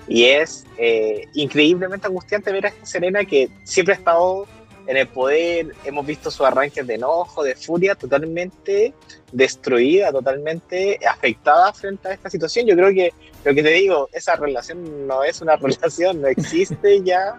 [0.07, 4.47] Y es eh, increíblemente angustiante ver a esta Serena que siempre ha estado
[4.85, 8.93] en el poder, hemos visto sus arranques de enojo, de furia, totalmente
[9.31, 12.65] destruida, totalmente afectada frente a esta situación.
[12.65, 13.13] Yo creo que
[13.45, 17.37] lo que te digo, esa relación no es una relación, no existe ya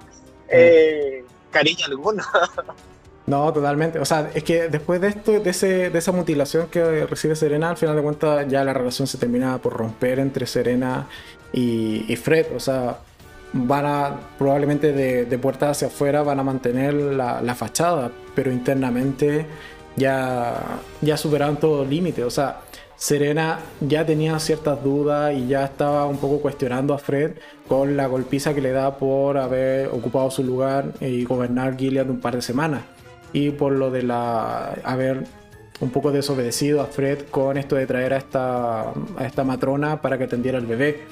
[0.49, 2.23] eh, cariño alguno.
[3.27, 3.99] No, totalmente.
[3.99, 7.71] O sea, es que después de esto, de, ese, de esa mutilación que recibe Serena,
[7.71, 11.09] al final de cuentas ya la relación se termina por romper entre Serena
[11.55, 12.47] y, Fred.
[12.55, 12.99] O sea,
[13.53, 19.47] van a, probablemente de, puertas hacia afuera van a mantener la, la, fachada, pero internamente
[19.97, 22.25] ya, ya superaron todo límite.
[22.25, 22.61] O sea,
[22.97, 27.33] Serena ya tenía ciertas dudas y ya estaba un poco cuestionando a Fred
[27.69, 32.21] con la golpiza que le da por haber ocupado su lugar y gobernar Gilead un
[32.21, 32.83] par de semanas
[33.33, 35.25] y por lo de la haber
[35.81, 40.17] un poco desobedecido a Fred con esto de traer a esta, a esta matrona para
[40.17, 41.03] que atendiera al bebé.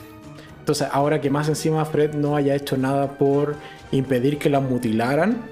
[0.62, 3.56] Entonces, ahora que más encima Fred no haya hecho nada por
[3.90, 5.42] impedir que la mutilaran,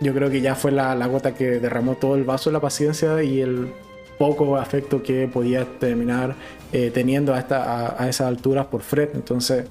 [0.00, 3.22] yo creo que ya fue la, gota que derramó todo el vaso de la paciencia
[3.22, 3.70] y el
[4.16, 6.36] poco afecto que podía terminar
[6.72, 9.10] eh, teniendo a, a, a, esas alturas por Fred.
[9.12, 9.66] Entonces,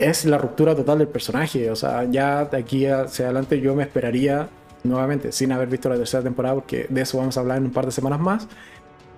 [0.00, 1.70] es la ruptura total del personaje.
[1.70, 4.48] O sea, ya de aquí hacia adelante yo me esperaría
[4.82, 7.70] nuevamente, sin haber visto la tercera temporada, porque de eso vamos a hablar en un
[7.70, 8.48] par de semanas más,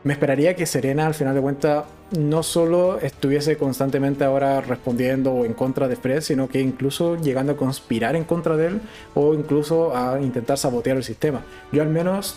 [0.05, 1.85] me esperaría que Serena, al final de cuentas,
[2.17, 7.53] no solo estuviese constantemente ahora respondiendo o en contra de Fred, sino que incluso llegando
[7.53, 8.81] a conspirar en contra de él
[9.15, 11.43] o incluso a intentar sabotear el sistema.
[11.73, 12.37] Yo al menos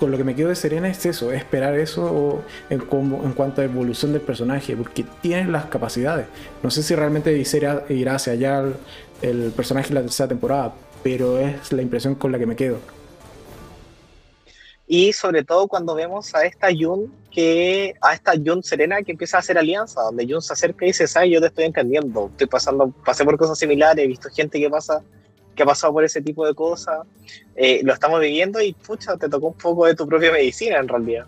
[0.00, 3.64] con lo que me quedo de Serena es eso, esperar eso en, en, cuanto a
[3.64, 6.26] evolución del personaje, porque tiene las capacidades.
[6.62, 8.74] No sé si realmente irá, hacia allá el,
[9.22, 12.78] el personaje en la tercera temporada, pero es la impresión con la que me quedo.
[14.86, 19.38] Y sobre todo cuando vemos a esta Jun que a esta Jun Serena que empieza
[19.38, 22.46] a hacer alianza, donde Jun se acerca y dice, "Sabes, yo te estoy entendiendo, estoy
[22.46, 25.02] pasando, pasé por cosas similares, he visto gente que pasa
[25.54, 27.06] que ha pasado por ese tipo de cosas,
[27.56, 30.88] eh, lo estamos viviendo y pucha, te tocó un poco de tu propia medicina en
[30.88, 31.26] realidad.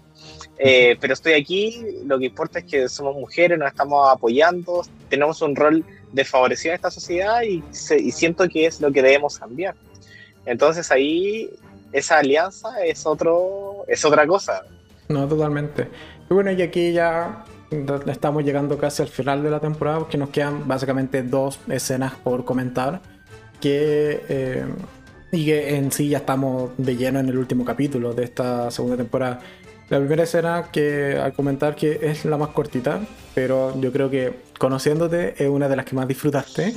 [0.58, 5.42] Eh, pero estoy aquí, lo que importa es que somos mujeres, nos estamos apoyando, tenemos
[5.42, 7.62] un rol de favorecer a esta sociedad y,
[7.98, 9.74] y, siento que es lo que debemos cambiar.
[10.46, 11.50] Entonces ahí
[11.92, 14.62] esa alianza es, otro, es otra cosa.
[15.08, 15.88] No, totalmente.
[16.28, 17.44] Y bueno, y aquí ya
[18.06, 22.44] estamos llegando casi al final de la temporada porque nos quedan básicamente dos escenas por
[22.44, 23.00] comentar
[23.60, 24.24] que...
[24.28, 24.66] Eh,
[25.32, 28.96] y que en sí ya estamos de lleno en el último capítulo de esta segunda
[28.96, 29.40] temporada.
[29.88, 33.00] La primera escena que al comentar que es la más cortita,
[33.34, 36.74] pero yo creo que conociéndote es una de las que más disfrutaste,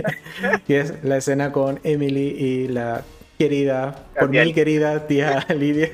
[0.66, 3.02] que es la escena con Emily y la
[3.38, 5.90] querida, por mi querida tía Lidia.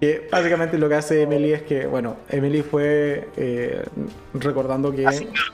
[0.00, 3.84] Que básicamente lo que hace Emily es que, bueno, Emily fue eh,
[4.32, 5.06] recordando que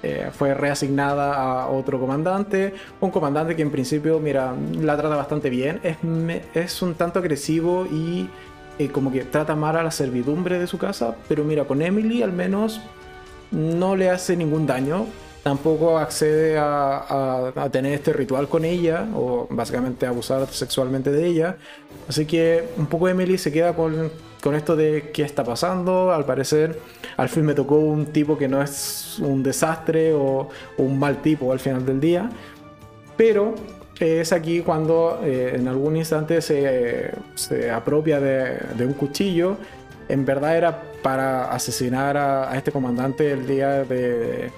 [0.05, 5.51] eh, fue reasignada a otro comandante, un comandante que en principio, mira, la trata bastante
[5.51, 5.97] bien, es,
[6.55, 8.29] es un tanto agresivo y
[8.79, 12.23] eh, como que trata mal a la servidumbre de su casa, pero mira, con Emily
[12.23, 12.81] al menos
[13.51, 15.07] no le hace ningún daño,
[15.47, 21.57] tampoco accede a, a, tener este ritual con ella, o básicamente abusar sexualmente de ella,
[22.09, 24.11] así que un poco Emily se queda con,
[24.43, 26.81] con esto de qué está pasando, al parecer
[27.17, 30.49] al fin me tocó un tipo que no es un desastre o,
[30.79, 32.29] un mal tipo al final del día,
[33.17, 33.55] pero
[34.01, 39.59] es aquí cuando eh, en algún instante se, se apropia de, de, un cuchillo.
[40.09, 44.51] En verdad era para asesinar a, este comandante el día de,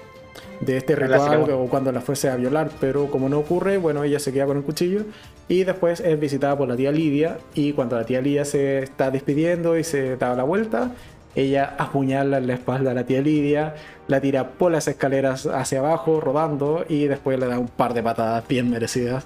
[0.61, 4.19] de este ritual o cuando la fuese a violar, pero como no ocurre, bueno, ella
[4.19, 5.03] se queda con el cuchillo
[5.47, 9.09] y después es visitada por la tía Lidia y cuando la tía Lidia se está
[9.09, 10.91] despidiendo y se da la vuelta,
[11.35, 13.75] ella apuñala en la espalda a la tía Lidia,
[14.07, 18.03] la tira por las escaleras hacia abajo, rodando, y después le da un par de
[18.03, 19.25] patadas bien merecidas.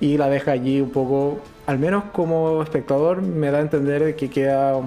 [0.00, 4.30] Y la deja allí un poco, al menos como espectador, me da a entender que
[4.30, 4.80] queda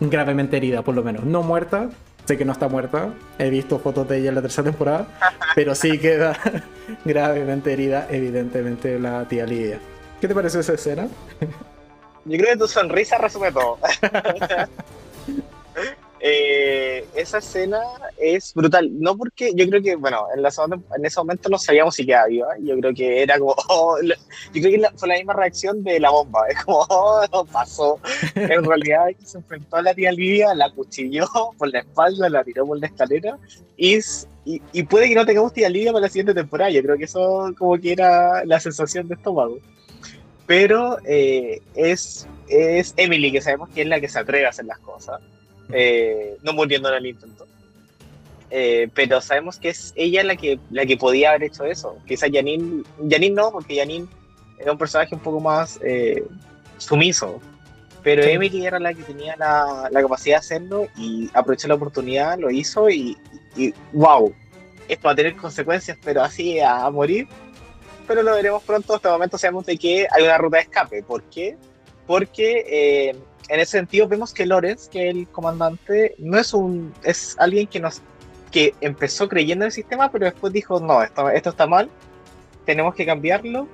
[0.00, 1.24] gravemente herida, por lo menos.
[1.24, 1.90] No muerta,
[2.26, 5.06] sé que no está muerta, he visto fotos de ella en la tercera temporada,
[5.54, 6.36] pero sí queda
[7.04, 9.78] gravemente herida, evidentemente, la tía Lidia.
[10.20, 11.08] ¿Qué te parece esa escena?
[12.24, 13.78] Yo creo que tu sonrisa resume todo.
[16.28, 17.80] Eh, esa escena
[18.18, 18.90] es brutal.
[18.98, 20.50] No porque yo creo que, bueno, en, la,
[20.96, 22.48] en ese momento no sabíamos si quedaba viva.
[22.60, 23.54] Yo creo que era como.
[23.68, 24.14] Oh, yo
[24.52, 26.48] creo que fue la misma reacción de la bomba.
[26.48, 28.00] Es como, oh, pasó.
[28.34, 31.26] En realidad se enfrentó a la tía Lidia, la cuchilló
[31.58, 33.38] por la espalda, la tiró por la escalera.
[33.76, 34.00] Y,
[34.44, 36.70] y, puede que no tengamos tía Lidia para la siguiente temporada.
[36.70, 39.58] Yo creo que eso, como que era la sensación de estómago.
[40.46, 44.64] Pero eh, es, es Emily, que sabemos que es la que se atreve a hacer
[44.64, 45.20] las cosas
[45.72, 47.46] eh, no muriendo en el intento.
[48.50, 51.96] Eh, pero sabemos que es ella la que, la que podía haber hecho eso.
[52.06, 54.06] Quizá Janine, Janine no, porque Janine
[54.58, 56.24] era un personaje un poco más eh,
[56.78, 57.40] sumiso.
[58.02, 62.38] Pero Emily era la que tenía la, la, capacidad de hacerlo y aprovechó la oportunidad,
[62.38, 63.16] lo hizo y,
[63.56, 64.32] y, wow,
[64.86, 67.26] esto va a tener consecuencias, pero así a, morir.
[68.06, 68.94] Pero lo veremos pronto.
[68.94, 71.02] Hasta el momento sabemos de que hay una ruta de escape.
[71.02, 71.56] ¿Por qué?
[72.06, 73.16] Porque
[73.48, 77.80] en ese sentido vemos que Lorenz, que el comandante, no es un es alguien que
[77.80, 78.02] nos
[78.50, 81.90] que empezó creyendo en el sistema, pero después dijo, no, esto, esto está mal,
[82.64, 83.68] tenemos que cambiarlo.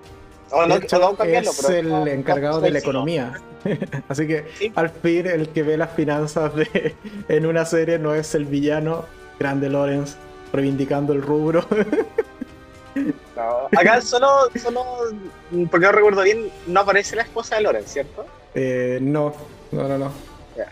[0.50, 0.80] O no,
[1.16, 3.40] cambiarlo, es el encargado de la economía.
[4.08, 4.44] Así que
[4.74, 6.94] al fin el que ve las finanzas de,
[7.28, 9.06] en una serie no es el villano
[9.38, 10.16] grande Lorenz
[10.52, 11.66] reivindicando el rubro.
[13.76, 14.28] acá solo,
[14.60, 14.84] solo,
[15.70, 18.26] porque no recuerdo bien, no aparece la esposa de Lorenz, ¿cierto?
[18.54, 19.32] Eh, no,
[19.72, 20.12] no, no, no.
[20.56, 20.68] Ya.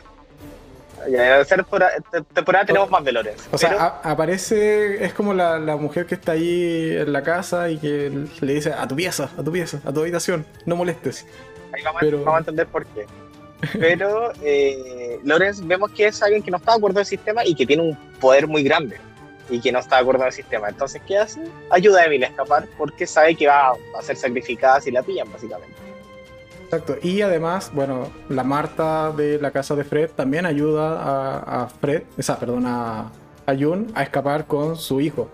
[1.09, 1.93] Ya, temporada,
[2.35, 3.37] temporada tenemos más velores.
[3.51, 7.79] O sea, aparece, es como la, la, mujer que está ahí en la casa y
[7.79, 11.27] que le dice a tu pieza, a tu pieza, a tu habitación, no molestes.
[11.73, 13.07] Ahí vamos, vamos a entender por qué.
[13.79, 17.55] Pero eh, Lorenz vemos que es alguien que no está de acuerdo del sistema y
[17.55, 18.99] que tiene un poder muy grande
[19.51, 20.69] y que no está de acuerdo del sistema.
[20.69, 21.43] Entonces, ¿qué hace?
[21.71, 25.31] Ayuda a Emily a escapar porque sabe que va a ser sacrificada si la pillan,
[25.33, 25.75] básicamente.
[26.73, 26.99] Exacto.
[27.03, 32.39] Y además, bueno, la Marta de la casa de Fred también ayuda a, Fred, esa,
[32.39, 33.11] perdón, a,
[33.45, 35.29] a Jun a escapar con su hijo.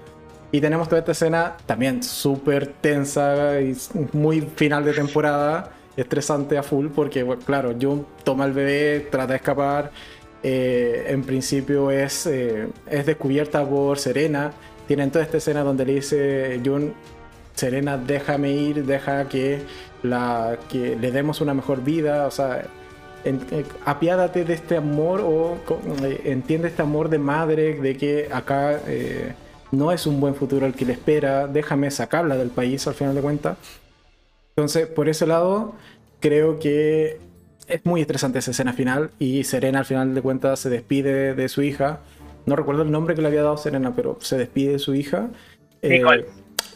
[0.51, 3.77] Y tenemos toda esta escena también súper tensa y
[4.15, 9.35] muy final de temporada, estresante a full, porque, bueno, claro, Jun toma el bebé, trata
[9.35, 9.91] de escapar.
[10.43, 14.53] Eh, en principio es, eh, es descubierta por Serena.
[14.87, 16.95] Tienen toda esta escena donde le dice Jun,
[17.57, 19.61] Serena, déjame ir, deja que
[20.03, 22.67] la, que le demos una mejor vida, o sea,
[23.27, 25.59] eh, apiádate de este amor o
[26.05, 29.35] eh, entiende este amor de madre, de que acá eh,
[29.73, 33.17] no es un buen futuro el que le espera, déjame sacarla del país al final
[33.17, 33.59] de cuentas.
[34.55, 35.75] Entonces, por ese lado,
[36.21, 37.19] creo que
[37.67, 41.49] es muy estresante esa escena final y Serena al final de cuentas se despide de
[41.49, 41.99] su hija.
[42.47, 45.31] No recuerdo el nombre que le había dado Serena, pero se despide de su hija.
[45.83, 46.27] Nicole.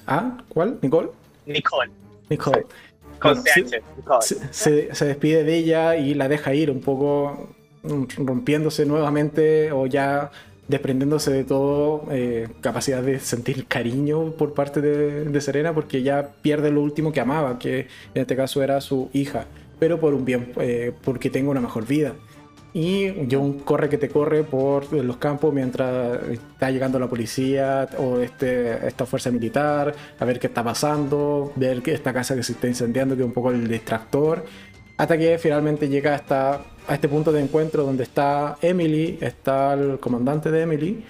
[0.08, 0.38] ¿Ah?
[0.48, 0.78] ¿Cuál?
[0.82, 1.10] ¿Nicole?
[1.46, 1.92] Nicole.
[2.28, 2.66] Nicole
[4.20, 10.30] se, despide de ella y la deja ir un poco mm, rompiéndose nuevamente o ya
[10.68, 16.70] desprendiéndose de todo eh, capacidad de sentir cariño por parte de, Serena porque ya pierde
[16.70, 17.80] lo último que amaba, que
[18.14, 19.46] en este caso era su hija,
[19.78, 22.14] pero por un bien, eh, porque tenga una mejor vida
[22.72, 28.18] y John corre que te corre por los campos mientras está llegando la policía o
[28.18, 32.52] este, esta fuerza militar, a ver qué está pasando, ver que esta casa que se
[32.52, 34.44] está incendiando, que es un poco el distractor,
[34.96, 39.98] hasta que finalmente llega hasta a este punto de encuentro donde está Emily, está el
[39.98, 41.04] comandante de Emily,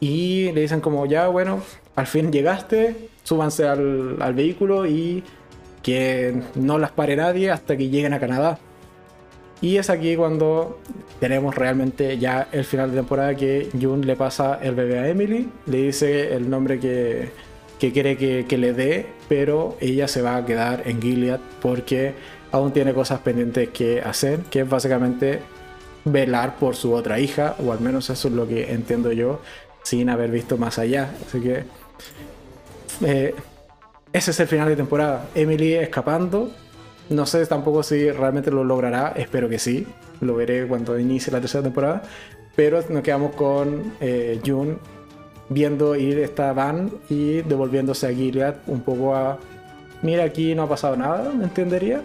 [0.00, 1.62] y le dicen como ya, bueno,
[1.96, 5.22] al fin llegaste, súbanse al, al vehículo y
[5.82, 8.58] que no las pare nadie hasta que lleguen a Canadá.
[9.64, 10.78] Y es aquí cuando
[11.20, 15.48] tenemos realmente ya el final de temporada que Jun le pasa el bebé a Emily,
[15.64, 17.30] le dice el nombre que,
[17.78, 22.12] que quiere que, le dé, pero ella se va a quedar en Gilead porque
[22.52, 25.40] aún tiene cosas pendientes que hacer, que es básicamente
[26.04, 29.40] velar por su otra hija, o al menos eso es lo que entiendo yo,
[29.82, 31.08] sin haber visto más allá.
[31.26, 31.64] Así que
[33.02, 33.34] eh,
[34.12, 35.26] ese es el final de temporada.
[35.34, 36.50] Emily escapando
[37.10, 39.86] No sé tampoco si realmente lo logrará, espero que sí,
[40.20, 42.02] lo veré cuando inicie la tercera temporada,
[42.56, 44.76] pero nos quedamos con eh, June
[45.48, 49.38] viendo ir esta van y devolviéndose a Gilead un poco a,
[50.02, 52.00] mira aquí no ha pasado nada, ¿me entendería?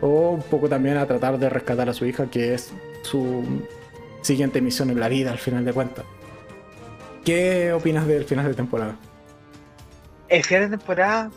[0.00, 2.72] O un poco también a tratar de rescatar a su hija, que es
[3.02, 3.44] su
[4.22, 6.04] siguiente misión en la vida al final de cuentas.
[7.24, 8.96] ¿Qué opinas del final de temporada?
[10.28, 11.30] El final de temporada,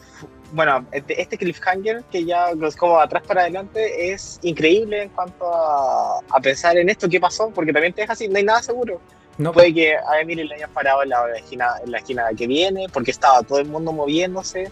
[0.51, 5.45] bueno, este, este cliffhanger que ya es como atrás para adelante es increíble en cuanto
[5.53, 8.61] a, a, pensar en esto, qué pasó, porque también te deja así, no hay nada
[8.61, 8.99] seguro.
[9.37, 9.53] No.
[9.53, 12.87] Puede que a Emily le hayan parado en la, esquina, en la esquina que viene,
[12.91, 14.71] porque estaba todo el mundo moviéndose,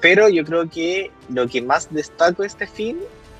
[0.00, 2.98] pero yo creo que lo que más destaco este fin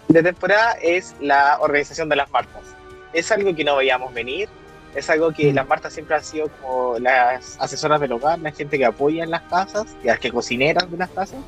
[0.08, 2.62] de temporada es la organización de las marcas.
[3.12, 4.48] Es algo que no veíamos venir,
[4.94, 5.54] es algo que mm.
[5.56, 9.30] las Martas siempre han sido como las asesoras del hogar, la gente que apoya en
[9.30, 11.40] las casas, y las que cocineras de las casas,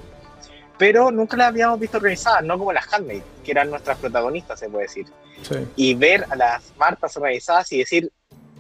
[0.83, 4.69] pero nunca las habíamos visto organizadas, no como las Handmaid, que eran nuestras protagonistas, se
[4.69, 5.07] puede decir.
[5.43, 5.55] Sí.
[5.77, 8.11] Y ver a las Martas organizadas y decir,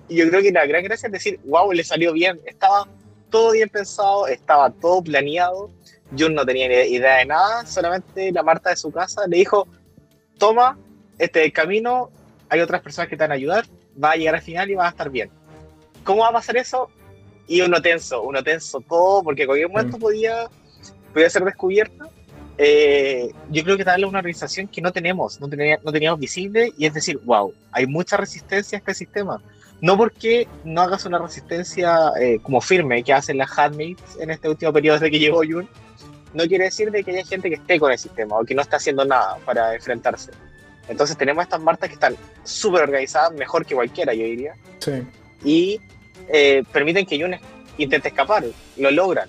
[0.09, 2.86] yo creo que la gran gracia es decir, wow, le salió bien, estaba
[3.28, 5.69] todo bien pensado, estaba todo planeado,
[6.12, 9.66] yo no tenía idea de nada, solamente la Marta de su casa le dijo,
[10.39, 10.78] toma,
[11.19, 12.09] este es el camino,
[12.49, 13.65] hay otras personas que te van a ayudar,
[14.01, 15.28] va a llegar al final y va a estar bien.
[16.05, 16.89] ¿Cómo va a pasar eso?
[17.49, 20.01] Y uno tenso, uno tenso todo, porque cualquier momento mm.
[20.01, 20.49] podía,
[21.12, 22.09] podía ser descubierta.
[22.59, 26.72] Eh, yo creo que darle una organización que no tenemos, no, tenía, no teníamos visible,
[26.76, 29.43] y es decir, wow, hay mucha resistencia a este sistema.
[29.80, 34.48] No porque no hagas una resistencia eh, como firme que hacen las handmaids en este
[34.48, 35.68] último periodo desde que llegó Jun,
[36.34, 38.62] no quiere decir de que haya gente que esté con el sistema o que no
[38.62, 40.30] está haciendo nada para enfrentarse.
[40.89, 44.55] Entonces tenemos estas martas que están súper organizadas, mejor que cualquiera, yo diría.
[44.78, 45.02] Sí.
[45.44, 45.80] Y
[46.28, 47.34] eh, permiten que Jun
[47.78, 48.44] intente escapar,
[48.76, 49.28] lo logran.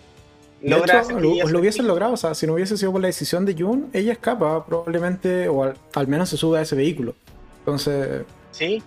[0.64, 3.46] Logra hecho, lo, lo, hubiesen logrado, o sea, si no hubiese sido por la decisión
[3.46, 7.14] de Jun, ella escapa probablemente, o al, menos se sube a ese vehículo.
[7.60, 8.24] Entonces...
[8.52, 8.82] Sí,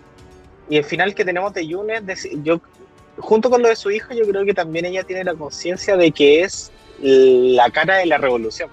[0.69, 2.59] y el final que tenemos de Jun es, yo,
[3.17, 6.11] junto con lo de su hija, yo creo que también ella tiene la conciencia de
[6.11, 8.69] que es la cara de la revolución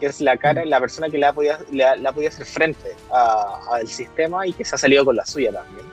[0.00, 3.86] que es la cara, la persona que le ha podido, le ha, hacer frente al
[3.86, 5.86] sistema y que se ha salido con la suya también.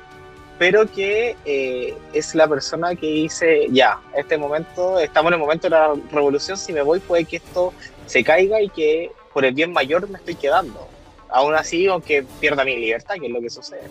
[0.60, 5.68] Pero que eh, es la persona que dice, ya, este momento, estamos en el momento
[5.68, 7.74] de la revolución, si me voy puede que esto
[8.08, 10.88] se caiga y que por el bien mayor me estoy quedando.
[11.30, 13.84] Aún así, aunque pierda mi libertad, que es lo que sucede.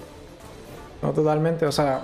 [1.03, 2.03] No, totalmente, o sea,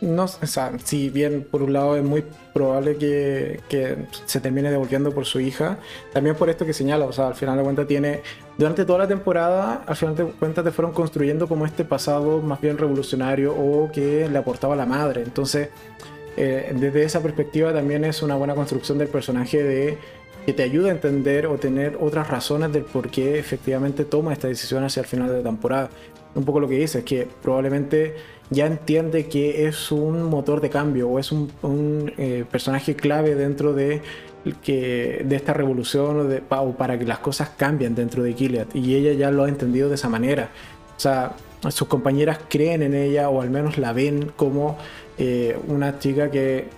[0.00, 2.24] no, o sea, si bien por un lado es muy
[2.54, 5.78] probable que, que, se termine devolviendo por su hija,
[6.12, 8.22] también por esto que señala, o sea, al final de cuentas tiene,
[8.60, 12.60] durante toda la temporada, al final de cuentas te fueron construyendo como este pasado más
[12.60, 15.70] bien revolucionario o que le aportaba la madre, entonces
[16.36, 19.96] eh, desde esa perspectiva también es una buena construcción del personaje de
[20.44, 24.48] que te ayuda a entender o tener otras razones del por qué efectivamente toma esta
[24.48, 25.88] decisión hacia el final de la temporada.
[26.34, 28.14] Un poco lo que dice es que probablemente
[28.50, 33.72] ya entiende que es un motor de cambio o es un, eh, personaje clave dentro
[33.72, 34.02] de,
[34.62, 38.66] que, de esta revolución o, de, para que las cosas cambien dentro de Gilead.
[38.74, 40.50] Y ella ya lo ha entendido de esa manera.
[40.96, 41.32] O sea,
[41.68, 44.78] sus compañeras creen en ella o al menos la ven como
[45.18, 46.68] eh, una chica que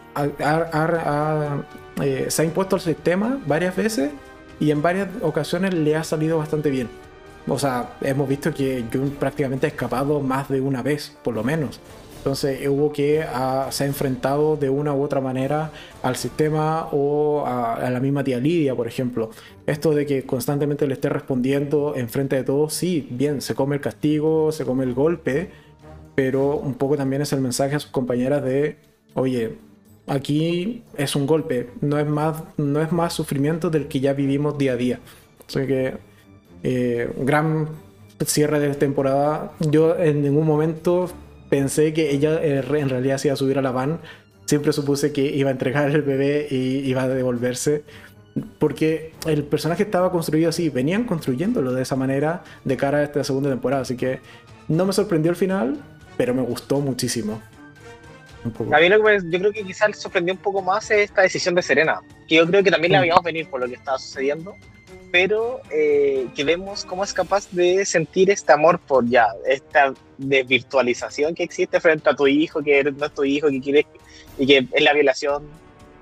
[2.01, 4.11] eh, se ha impuesto al sistema varias veces
[4.59, 6.89] y en varias ocasiones le ha salido bastante bien.
[7.49, 11.43] O sea, hemos visto que Jun prácticamente ha escapado más de una vez, por lo
[11.43, 11.81] menos.
[12.23, 15.73] Entonces hubo que ah, se ha enfrentado de una u otra manera
[16.05, 19.31] al sistema o a, la misma tía Lidia, por ejemplo.
[19.67, 23.75] Esto de que constantemente le esté respondiendo en frente de todos, sí, bien, se come
[23.75, 25.51] el castigo, se come el golpe,
[26.15, 28.77] pero un poco también es el mensaje a sus compañeras de,
[29.15, 29.57] oye,
[30.07, 34.57] aquí es un golpe, no es más, no es más sufrimiento del que ya vivimos
[34.57, 35.01] día a día.
[35.49, 35.97] Así que
[36.63, 37.67] eh, gran
[38.25, 39.51] cierre de temporada.
[39.59, 41.09] Yo en ningún momento
[41.53, 44.01] pensé que ella eh, en realidad se iba a subir a la van.
[44.47, 47.85] Siempre supuse que iba a entregar el bebé y iba a devolverse.
[48.59, 53.23] Porque el personaje estaba construido así, venían construyéndolo de esa manera de cara a esta
[53.23, 53.83] segunda temporada.
[53.83, 54.21] Así que
[54.69, 55.77] no me sorprendió el final,
[56.17, 57.43] pero me gustó muchísimo.
[58.73, 61.55] A mí lo que yo creo que quizás sorprendió un poco más es esta decisión
[61.55, 64.57] de Serena, que yo creo que también la habíamos venir por lo que estaba sucediendo,
[65.13, 71.35] pero eh, que vemos cómo es capaz de sentir este amor por ya, esta desvirtualización
[71.35, 73.87] que existe frente a tu hijo, que no es tu hijo, que quiere,
[74.39, 75.45] y que es la violación,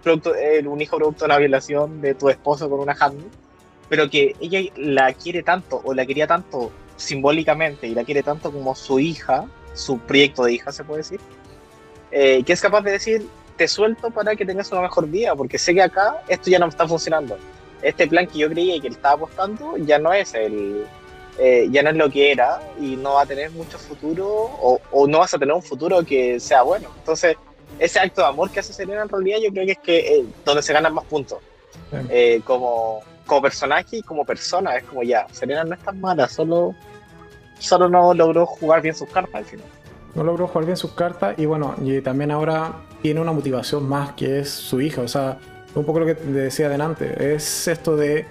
[0.05, 0.33] producto,
[0.65, 3.21] un hijo producto de la violación de tu esposo con una hand,
[3.89, 8.53] pero que ella la quiere tanto, o la quería tanto simbólicamente, y la quiere tanto
[8.53, 11.21] como su hija, su proyecto de hija, se puede decir,
[12.13, 13.27] eh, que es capaz de decir,
[13.57, 16.69] te suelto para que tengas una mejor vida, porque sé que acá esto ya no
[16.69, 17.37] está funcionando
[17.83, 20.85] este plan que yo creía que él estaba apostando ya no es el,
[21.39, 24.81] eh, ya no es lo que era y no va a tener mucho futuro o,
[24.91, 26.89] o, no vas a tener un futuro que sea bueno.
[26.99, 27.37] Entonces,
[27.79, 30.25] ese acto de amor que hace Serena en realidad yo creo que es que eh,
[30.45, 31.39] donde se ganan más puntos.
[32.09, 36.29] Eh, como, como personaje y como persona, es como ya, Serena no es tan mala,
[36.29, 36.75] solo,
[37.59, 39.67] solo no logró jugar bien sus cartas al final.
[40.15, 44.13] No logró jugar bien sus cartas y bueno, y también ahora tiene una motivación más
[44.13, 45.39] que es su hija, o sea,
[45.75, 48.27] un poco lo que decía adelante, es esto de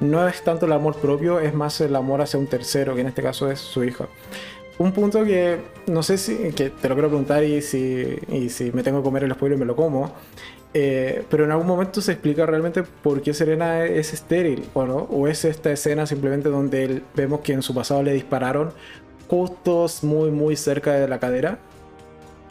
[0.00, 3.08] no es tanto el amor propio, es más el amor hacia un tercero, que en
[3.08, 4.06] este caso es su hija.
[4.78, 8.70] Un punto que no sé si, que te lo quiero preguntar y si, y si
[8.70, 10.12] me tengo que comer el spoiler me lo como,
[10.72, 14.96] eh, pero en algún momento se explica realmente por qué Serena es estéril, ¿o no?
[15.10, 18.70] O es esta escena simplemente donde vemos que en su pasado le dispararon
[19.28, 21.58] justos muy, muy cerca de la cadera.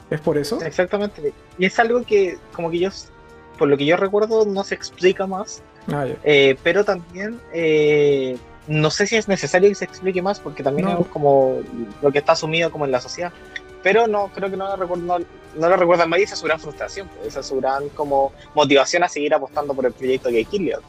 [0.09, 0.61] ¿Es por eso?
[0.61, 1.33] Exactamente.
[1.57, 2.89] Y es algo que, como que yo,
[3.57, 5.61] por lo que yo recuerdo, no se explica más.
[5.91, 10.63] Ah, eh, pero también eh, no sé si es necesario que se explique más, porque
[10.63, 11.59] también es como
[12.01, 13.31] lo que está asumido como en la sociedad.
[13.83, 15.19] Pero no, creo que no lo recuerdo,
[15.55, 17.87] no, lo recuerdan más y esa es su gran frustración, pues, esa es su gran
[17.89, 20.81] como motivación a seguir apostando por el proyecto de Killian.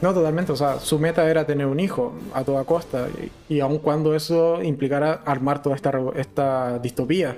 [0.00, 0.52] No, totalmente.
[0.52, 3.08] O sea, su meta era tener un hijo a toda costa.
[3.48, 7.36] Y, y aun cuando eso implicara armar toda esta, esta distopía.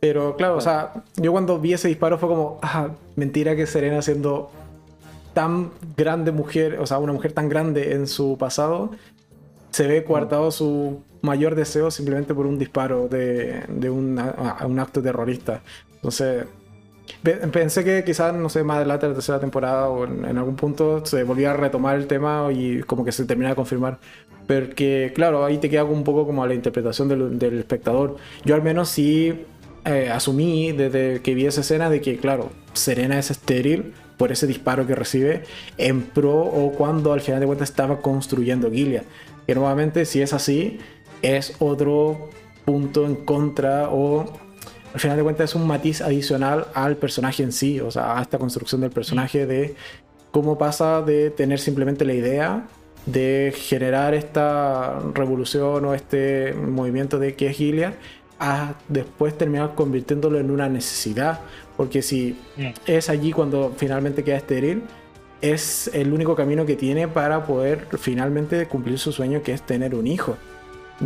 [0.00, 4.00] Pero claro, o sea, yo cuando vi ese disparo fue como, ah, mentira que Serena
[4.02, 4.50] siendo
[5.34, 8.90] tan grande mujer, o sea, una mujer tan grande en su pasado,
[9.70, 14.18] se ve coartado su mayor deseo simplemente por un disparo de, de un
[14.78, 15.62] acto terrorista.
[15.96, 16.46] Entonces,
[17.22, 21.04] pensé que quizás, no sé, más adelante de la tercera temporada o en, algún punto
[21.04, 23.98] se volvía a retomar el tema y como que se termina de confirmar.
[24.46, 28.16] Porque, claro, ahí te queda un poco como a la interpretación del, espectador.
[28.44, 29.44] Yo al menos sí
[29.88, 34.46] eh, asumí desde que vi esa escena de que, claro, Serena es estéril por ese
[34.46, 35.44] disparo que recibe
[35.78, 39.04] en pro o cuando al final de cuentas estaba construyendo Gilead.
[39.46, 40.78] Que nuevamente, si es así,
[41.22, 42.28] es otro
[42.66, 44.38] punto en contra o
[44.92, 48.22] al final de cuentas es un matiz adicional al personaje en sí, o sea, a
[48.22, 49.74] esta construcción del personaje de
[50.30, 52.66] cómo pasa de tener simplemente la idea
[53.06, 57.94] de generar esta revolución o este movimiento de que es Gilead
[58.38, 61.40] a después terminar convirtiéndolo en una necesidad,
[61.76, 62.66] porque si mm.
[62.86, 64.82] es allí cuando finalmente queda estéril,
[65.40, 69.94] es el único camino que tiene para poder finalmente cumplir su sueño que es tener
[69.94, 70.36] un hijo.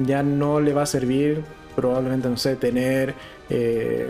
[0.07, 1.43] Ya no le va a servir
[1.77, 3.15] probablemente, no sé, tener,
[3.51, 4.07] eh,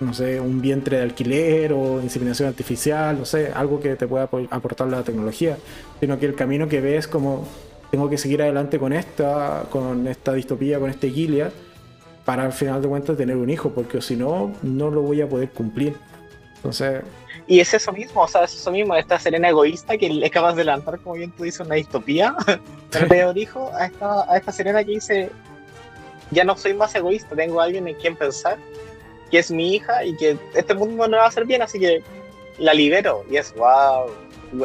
[0.00, 4.28] no sé, un vientre de alquiler o inseminación artificial, no sé, algo que te pueda
[4.50, 5.58] aportar la tecnología,
[6.00, 7.46] sino que el camino que ves como
[7.90, 11.50] tengo que seguir adelante con esta, con esta distopía, con este Gilead,
[12.26, 15.28] para al final de cuentas tener un hijo, porque si no, no lo voy a
[15.28, 15.96] poder cumplir.
[16.56, 17.02] Entonces,
[17.46, 20.54] y es eso mismo, o sea, es eso mismo, esta Serena egoísta que es capaz
[20.54, 22.34] de lanzar, como bien tú dices, una distopía.
[23.08, 25.30] Pero dijo a esta, a esta Serena que dice,
[26.32, 28.58] ya no soy más egoísta, tengo a alguien en quien pensar,
[29.30, 32.02] que es mi hija y que este mundo no va a hacer bien, así que
[32.58, 33.24] la libero.
[33.30, 34.10] Y es, wow,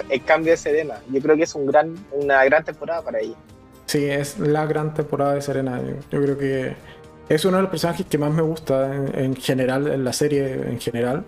[0.09, 0.95] el cambio de Serena.
[1.11, 3.35] Yo creo que es un gran, una gran temporada para ella.
[3.85, 5.81] Sí, es la gran temporada de Serena.
[6.11, 6.75] Yo creo que
[7.29, 10.79] es uno de los personajes que más me gusta en general, en la serie en
[10.79, 11.23] general.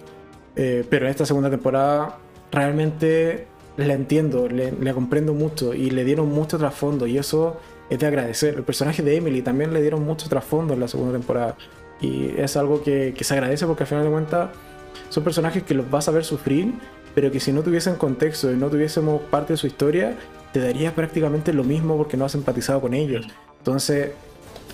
[0.56, 2.20] Eh, pero en esta segunda temporada
[2.52, 3.48] realmente
[3.78, 7.57] la entiendo, le, comprendo mucho y le dieron mucho trasfondo y eso
[7.90, 8.56] es de agradecer.
[8.56, 11.56] El personaje de Emily también le dieron mucho trasfondo en la segunda temporada
[11.99, 14.49] y es algo que, se agradece porque al final de cuentas
[15.10, 16.74] son personajes que los vas a ver sufrir,
[17.15, 20.15] pero que si no tuviesen contexto y no tuviésemos parte de su historia,
[20.52, 23.28] te daría prácticamente lo mismo porque no has empatizado con ellos.
[23.57, 24.11] Entonces,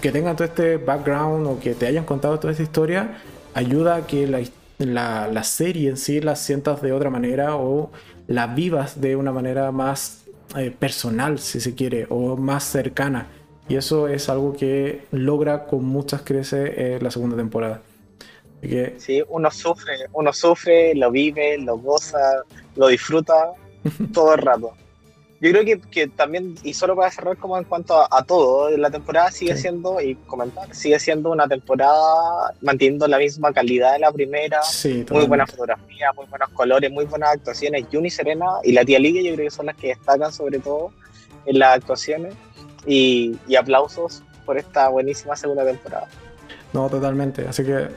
[0.02, 3.22] que tengan todo este background o que te hayan contado toda esta historia
[3.54, 7.92] ayuda a que la, la, serie en sí la sientas de otra manera o
[8.28, 10.24] la vivas de una manera más
[10.56, 13.28] eh, personal, si se quiere, o más cercana.
[13.68, 17.82] Y eso es algo que logra con muchas creces en la segunda temporada.
[18.62, 18.96] Que...
[18.98, 22.44] Sí, uno sufre, uno sufre, lo vive, lo goza,
[22.76, 23.52] lo disfruta
[24.14, 24.74] todo el rato
[25.42, 28.92] yo creo que, que, también, y solo para cerrar como en cuanto a, todo, la
[28.92, 34.12] temporada sigue siendo, y comentar, sigue siendo una temporada manteniendo la misma calidad de la
[34.12, 34.60] primera,
[35.12, 37.86] muy buena fotografía, muy buenos colores, muy buenas actuaciones.
[37.92, 40.92] Juni Serena y la tía Liga yo creo que son las que destacan sobre todo
[41.46, 42.34] en las actuaciones,
[42.86, 46.08] y, y aplausos por esta buenísima segunda temporada.
[46.74, 47.88] No, totalmente, así que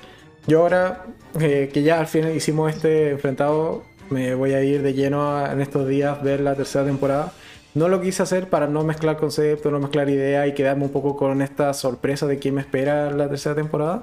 [0.47, 1.05] yo ahora
[1.41, 5.61] eh, que ya al fin hicimos este enfrentado me voy a ir de lleno en
[5.61, 7.33] estos días ver la tercera temporada.
[7.75, 11.17] No lo quise hacer para no mezclar conceptos, no mezclar ideas y quedarme un poco
[11.17, 14.03] con esta sorpresa de quién me espera la tercera temporada.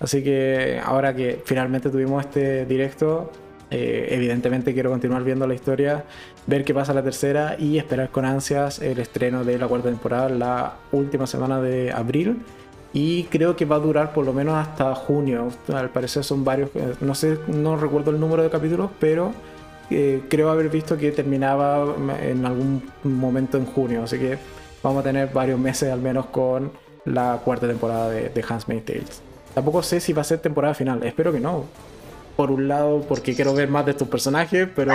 [0.00, 3.30] Así que ahora que finalmente tuvimos este directo,
[3.74, 6.04] Eh, evidentemente quiero continuar viendo la historia,
[6.46, 10.28] ver qué pasa la tercera y esperar con ansias el estreno de la cuarta temporada
[10.28, 12.36] la última semana de abril.
[12.92, 15.48] Y creo que va a durar por lo menos hasta junio.
[15.72, 19.32] Al parecer son varios, eh, no sé, no recuerdo el número de capítulos, pero
[19.90, 24.02] eh, creo haber visto que terminaba en algún momento en junio.
[24.04, 24.38] Así que
[24.82, 26.70] vamos a tener varios meses al menos con
[27.04, 29.22] la cuarta temporada de, de Handmaid's Tales.
[29.54, 31.64] Tampoco sé si va a ser temporada final, espero que no.
[32.36, 34.94] Por un lado, porque quiero ver más de estos personajes, pero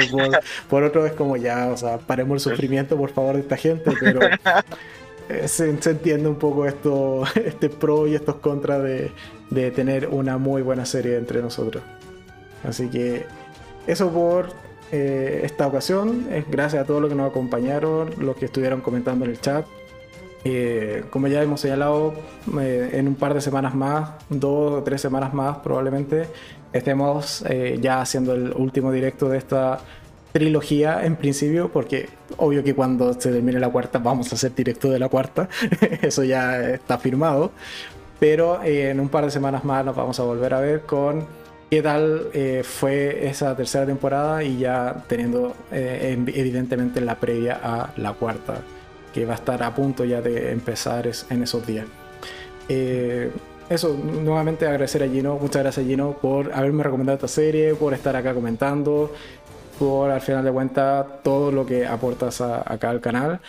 [0.70, 3.92] por, otro es como ya, o sea, paremos el sufrimiento por favor de esta gente,
[4.00, 4.20] pero
[5.30, 9.12] eh, se, entiende un poco esto, este pro y estos contras de,
[9.50, 11.84] de tener una muy buena serie entre nosotros.
[12.64, 13.26] Así que
[13.86, 14.48] eso por
[14.92, 16.28] eh, esta ocasión.
[16.50, 19.66] Gracias a todos los que nos acompañaron, los que estuvieron comentando en el chat.
[20.44, 22.14] Eh, como ya hemos señalado,
[22.58, 26.28] en un par de semanas más, dos o tres semanas más probablemente,
[26.72, 27.44] estemos
[27.82, 29.80] ya haciendo el último directo de esta
[30.40, 34.90] trilogía en principio, porque obvio que cuando se termine la cuarta vamos a hacer directo
[34.90, 35.50] de la cuarta,
[36.02, 37.52] eso ya está firmado,
[38.20, 41.26] pero en un par de semanas más nos vamos a volver a ver con
[41.70, 47.92] qué tal eh, fue esa tercera temporada y ya teniendo eh, evidentemente la previa a
[47.98, 48.62] la cuarta,
[49.14, 51.86] que va a estar a punto ya de empezar en esos días.
[52.70, 53.32] Eh,
[53.70, 58.16] eso, nuevamente agradecer a Gino, muchas gracias Gino por haberme recomendado esta serie, por estar
[58.16, 59.12] acá comentando,
[59.78, 63.40] por al final de cuentas todo lo que aportas acá al canal.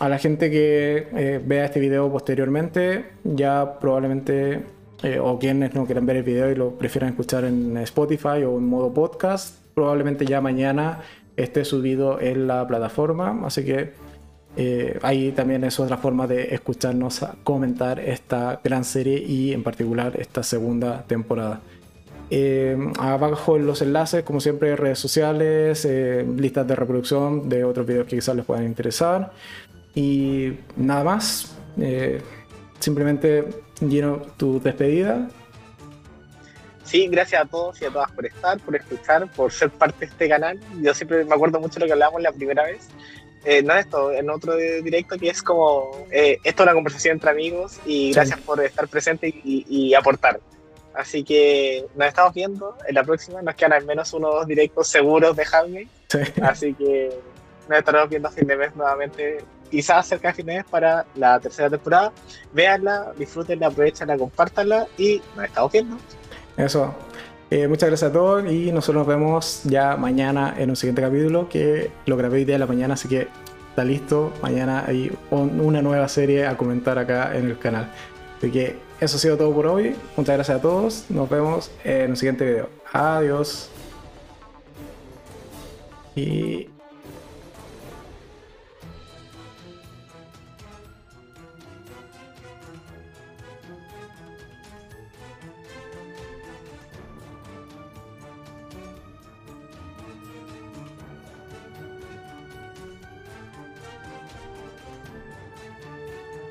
[0.00, 4.62] a la gente que vea este video posteriormente, ya probablemente
[5.02, 8.58] eh, o quienes no quieran ver el video y lo prefieran escuchar en Spotify o
[8.58, 11.02] en modo podcast, probablemente ya mañana
[11.36, 13.92] esté subido en la plataforma, así que
[14.56, 20.20] eh, ahí también es otra forma de escucharnos comentar esta gran serie y en particular
[20.20, 21.60] esta segunda temporada.
[22.30, 25.86] Eh, abajo en los enlaces, como siempre, redes sociales,
[26.36, 29.32] listas de reproducción de otros videos que quizás les puedan interesar.
[29.94, 31.56] Y nada más.
[32.78, 33.44] simplemente
[33.80, 35.28] Lleno tu despedida.
[36.84, 40.06] Sí, gracias a todos y a todas por estar, por escuchar, por ser parte de
[40.06, 40.58] este canal.
[40.80, 42.88] Yo siempre me acuerdo mucho de lo que hablábamos la primera vez.
[43.44, 47.30] Eh, no esto, en otro directo que es como, eh, esto es una conversación entre
[47.30, 50.40] amigos y gracias por estar presente y, aportar.
[50.98, 55.36] Así que nos estamos viendo en la próxima, nos quedan al menos unos directos seguros
[55.36, 55.86] de Jaime.
[56.42, 57.16] Así que
[57.68, 61.70] nos estaremos viendo a fin de mes nuevamente quizás cerca de fines para la tercera
[61.70, 62.12] temporada.
[62.52, 65.96] Véanla, disfrútenla, aprovechenla, compártanla y nos estamos viendo.
[66.56, 66.92] Eso.
[67.48, 71.48] Eh, muchas gracias a todos y nosotros nos vemos ya mañana en un siguiente capítulo
[71.48, 73.28] que lo grabé hoy día de la mañana, así que
[73.70, 74.32] está listo.
[74.42, 77.88] Mañana hay una nueva serie a comentar acá en el canal.
[78.36, 79.96] Así que eso ha sido todo por hoy.
[80.16, 81.04] Muchas gracias a todos.
[81.08, 82.68] Nos vemos en un siguiente video.
[82.92, 83.70] Adiós.
[86.16, 86.68] Y